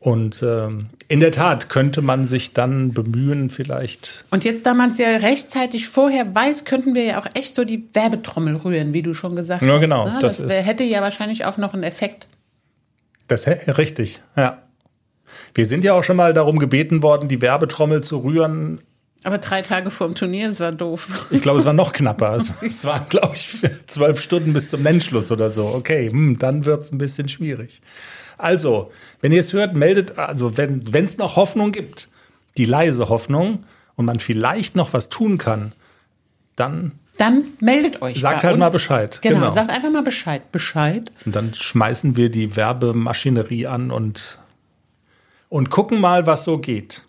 Und 0.00 0.42
ähm, 0.42 0.86
in 1.08 1.20
der 1.20 1.30
Tat 1.30 1.68
könnte 1.68 2.00
man 2.00 2.26
sich 2.26 2.54
dann 2.54 2.94
bemühen, 2.94 3.50
vielleicht. 3.50 4.24
Und 4.30 4.44
jetzt, 4.44 4.64
da 4.64 4.72
man 4.72 4.90
es 4.90 4.96
ja 4.98 5.08
rechtzeitig 5.16 5.88
vorher 5.88 6.34
weiß, 6.34 6.64
könnten 6.64 6.94
wir 6.94 7.04
ja 7.04 7.20
auch 7.20 7.26
echt 7.34 7.54
so 7.54 7.64
die 7.64 7.86
Werbetrommel 7.92 8.56
rühren, 8.56 8.94
wie 8.94 9.02
du 9.02 9.12
schon 9.12 9.36
gesagt 9.36 9.60
Ja, 9.62 9.74
hast. 9.74 9.80
genau, 9.80 10.06
ne? 10.06 10.18
das 10.22 10.38
Das, 10.38 10.48
wär, 10.48 10.62
hätte 10.62 10.84
ja 10.84 11.02
wahrscheinlich 11.02 11.44
auch 11.44 11.58
noch 11.58 11.74
einen 11.74 11.82
Effekt. 11.82 12.28
Das 13.28 13.46
hä- 13.46 13.70
richtig, 13.72 14.22
ja. 14.36 14.62
Wir 15.54 15.66
sind 15.66 15.84
ja 15.84 15.92
auch 15.92 16.02
schon 16.02 16.16
mal 16.16 16.32
darum 16.32 16.58
gebeten 16.58 17.02
worden, 17.02 17.28
die 17.28 17.42
Werbetrommel 17.42 18.02
zu 18.02 18.18
rühren. 18.18 18.80
Aber 19.24 19.38
drei 19.38 19.60
Tage 19.60 19.90
vor 19.90 20.06
dem 20.06 20.14
Turnier, 20.14 20.48
das 20.48 20.60
war 20.60 20.72
doof. 20.72 21.26
Ich 21.30 21.42
glaube, 21.42 21.58
es 21.60 21.66
war 21.66 21.74
noch 21.74 21.92
knapper. 21.92 22.32
Es, 22.36 22.50
es 22.62 22.84
waren, 22.86 23.06
glaube 23.08 23.34
ich, 23.36 23.60
zwölf 23.86 24.20
Stunden 24.20 24.52
bis 24.54 24.70
zum 24.70 24.82
Nennschluss 24.82 25.30
oder 25.30 25.50
so. 25.50 25.66
Okay, 25.66 26.10
hm, 26.10 26.38
dann 26.38 26.64
wird's 26.64 26.90
ein 26.90 26.98
bisschen 26.98 27.28
schwierig. 27.28 27.82
Also, 28.38 28.90
wenn 29.20 29.32
ihr 29.32 29.40
es 29.40 29.52
hört, 29.52 29.74
meldet, 29.74 30.18
also 30.18 30.56
wenn 30.56 30.82
es 31.04 31.18
noch 31.18 31.36
Hoffnung 31.36 31.72
gibt, 31.72 32.08
die 32.56 32.64
leise 32.64 33.10
Hoffnung 33.10 33.64
und 33.96 34.06
man 34.06 34.18
vielleicht 34.20 34.74
noch 34.76 34.94
was 34.94 35.10
tun 35.10 35.36
kann, 35.36 35.72
dann 36.56 36.92
Dann 37.18 37.44
meldet 37.60 38.00
euch. 38.00 38.18
Sagt 38.18 38.42
halt 38.44 38.54
uns. 38.54 38.60
mal 38.60 38.70
Bescheid, 38.70 39.18
Genau, 39.20 39.40
genau. 39.40 39.50
sagt 39.50 39.68
einfach 39.68 39.90
mal 39.90 40.02
Bescheid. 40.02 40.50
Bescheid. 40.50 41.12
Und 41.26 41.36
dann 41.36 41.52
schmeißen 41.52 42.16
wir 42.16 42.30
die 42.30 42.56
Werbemaschinerie 42.56 43.66
an 43.66 43.90
und, 43.90 44.38
und 45.50 45.68
gucken 45.68 46.00
mal, 46.00 46.26
was 46.26 46.44
so 46.44 46.56
geht. 46.58 47.04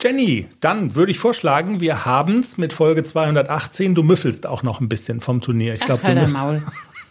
Jenny, 0.00 0.46
dann 0.60 0.94
würde 0.94 1.10
ich 1.10 1.18
vorschlagen, 1.18 1.80
wir 1.80 2.04
haben's 2.04 2.56
mit 2.56 2.72
Folge 2.72 3.02
218. 3.02 3.94
Du 3.94 4.02
müffelst 4.02 4.46
auch 4.46 4.62
noch 4.62 4.80
ein 4.80 4.88
bisschen 4.88 5.20
vom 5.20 5.40
Turnier. 5.40 5.74
Ich 5.74 5.80
glaube, 5.80 6.04
halt 6.04 6.28
du, 6.28 6.32
Maul. 6.32 6.62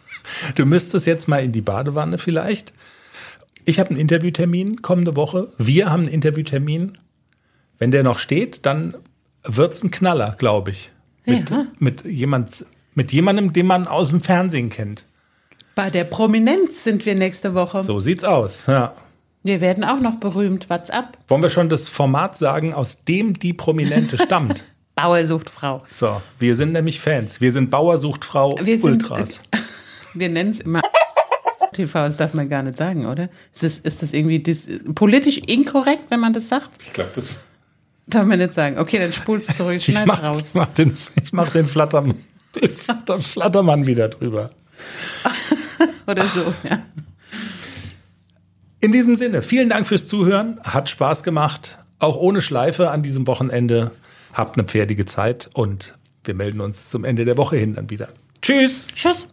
du 0.56 0.66
müsstest 0.66 1.06
jetzt 1.06 1.28
mal 1.28 1.44
in 1.44 1.52
die 1.52 1.62
Badewanne 1.62 2.18
vielleicht. 2.18 2.74
Ich 3.66 3.80
habe 3.80 3.90
einen 3.90 4.00
Interviewtermin 4.00 4.82
kommende 4.82 5.18
Woche. 5.18 5.52
Wir 5.58 5.92
haben 5.92 6.04
einen 6.04 6.12
Interviewtermin. 6.14 6.98
Wenn 7.78 7.92
der 7.92 8.04
noch 8.04 8.20
steht, 8.20 8.66
dann 8.66 8.96
wird's 9.44 9.84
ein 9.84 9.92
Knaller, 9.92 10.36
glaube 10.38 10.72
ich. 10.72 10.92
Mit, 11.26 11.50
Ja. 11.50 11.68
mit, 11.78 12.06
jemand, 12.06 12.66
mit 12.96 13.12
jemandem, 13.12 13.52
den 13.52 13.66
man 13.66 13.88
aus 13.88 14.10
dem 14.10 14.22
Fernsehen 14.22 14.70
kennt. 14.70 15.06
Bei 15.76 15.90
der 15.90 16.06
Prominenz 16.06 16.86
sind 16.86 17.06
wir 17.06 17.14
nächste 17.16 17.54
Woche. 17.54 17.84
So 17.84 18.00
sieht's 18.00 18.24
aus. 18.24 18.66
Ja. 18.66 18.96
Wir 19.44 19.62
werden 19.62 19.84
auch 19.84 20.00
noch 20.00 20.16
berühmt. 20.16 20.70
What's 20.70 20.90
up? 20.90 21.18
Wollen 21.28 21.42
wir 21.42 21.50
schon 21.50 21.70
das 21.70 21.88
Format 21.88 22.38
sagen, 22.38 22.74
aus 22.74 23.04
dem 23.04 23.38
die 23.40 23.54
Prominente 23.54 24.18
stammt? 24.22 24.64
Bauer 24.96 25.26
sucht 25.28 25.50
Frau. 25.50 25.84
So, 25.88 26.22
wir 26.40 26.56
sind 26.56 26.72
nämlich 26.74 27.00
Fans. 27.00 27.40
Wir 27.40 27.52
sind 27.52 27.70
Bauer 27.70 27.98
sucht 27.98 28.26
Frau 28.26 28.56
Wir 28.62 28.80
sind, 28.80 29.04
Ultras. 29.04 29.42
Wir 30.14 30.30
nennen 30.30 30.50
es 30.52 30.60
immer 30.62 30.82
TV, 31.74 32.08
das 32.08 32.18
darf 32.18 32.34
man 32.34 32.50
gar 32.50 32.64
nicht 32.64 32.76
sagen, 32.76 33.06
oder? 33.06 33.30
Ist 33.54 33.62
das, 33.62 33.78
ist 33.78 34.02
das 34.02 34.14
irgendwie 34.14 34.40
dis 34.40 34.66
politisch 34.96 35.38
inkorrekt, 35.38 36.06
wenn 36.10 36.20
man 36.20 36.34
das 36.34 36.50
sagt? 36.50 36.82
Ich 36.82 36.92
glaube, 36.94 37.12
das. 37.14 37.30
Darf 38.08 38.26
man 38.26 38.40
nicht 38.40 38.54
sagen. 38.54 38.80
Okay, 38.80 38.98
dann 38.98 39.14
spulst 39.14 39.56
zurück, 39.56 39.76
Ich 39.76 39.86
schneid's 39.86 40.08
mach, 40.08 40.24
raus. 40.24 40.42
ich 40.48 40.54
mach 40.56 40.74
den, 40.74 40.98
ich 41.24 41.32
mach 41.34 41.52
den, 41.52 41.68
Flattermann, 41.68 42.16
den 42.60 42.70
Flatter, 42.72 43.20
Flattermann 43.20 43.86
wieder 43.86 44.08
drüber. 44.10 44.50
Oder 46.08 46.26
so, 46.26 46.54
ja. 46.68 46.82
In 48.88 48.94
diesem 48.94 49.18
Sinne, 49.18 49.42
vielen 49.42 49.68
Dank 49.68 49.86
fürs 49.86 50.08
Zuhören. 50.08 50.62
Hat 50.64 50.90
Spaß 50.90 51.24
gemacht. 51.24 51.78
Auch 52.00 52.16
ohne 52.16 52.40
Schleife 52.40 52.90
an 52.90 53.04
diesem 53.04 53.28
Wochenende. 53.28 53.92
Habt 54.32 54.58
eine 54.58 54.66
pferdige 54.66 55.06
Zeit 55.06 55.50
und 55.54 55.98
wir 56.24 56.34
melden 56.34 56.62
uns 56.62 56.88
zum 56.88 57.04
Ende 57.04 57.26
der 57.26 57.36
Woche 57.36 57.58
hin 57.58 57.76
dann 57.76 57.90
wieder. 57.90 58.08
Tschüss! 58.42 58.88
Tschüss. 58.96 59.26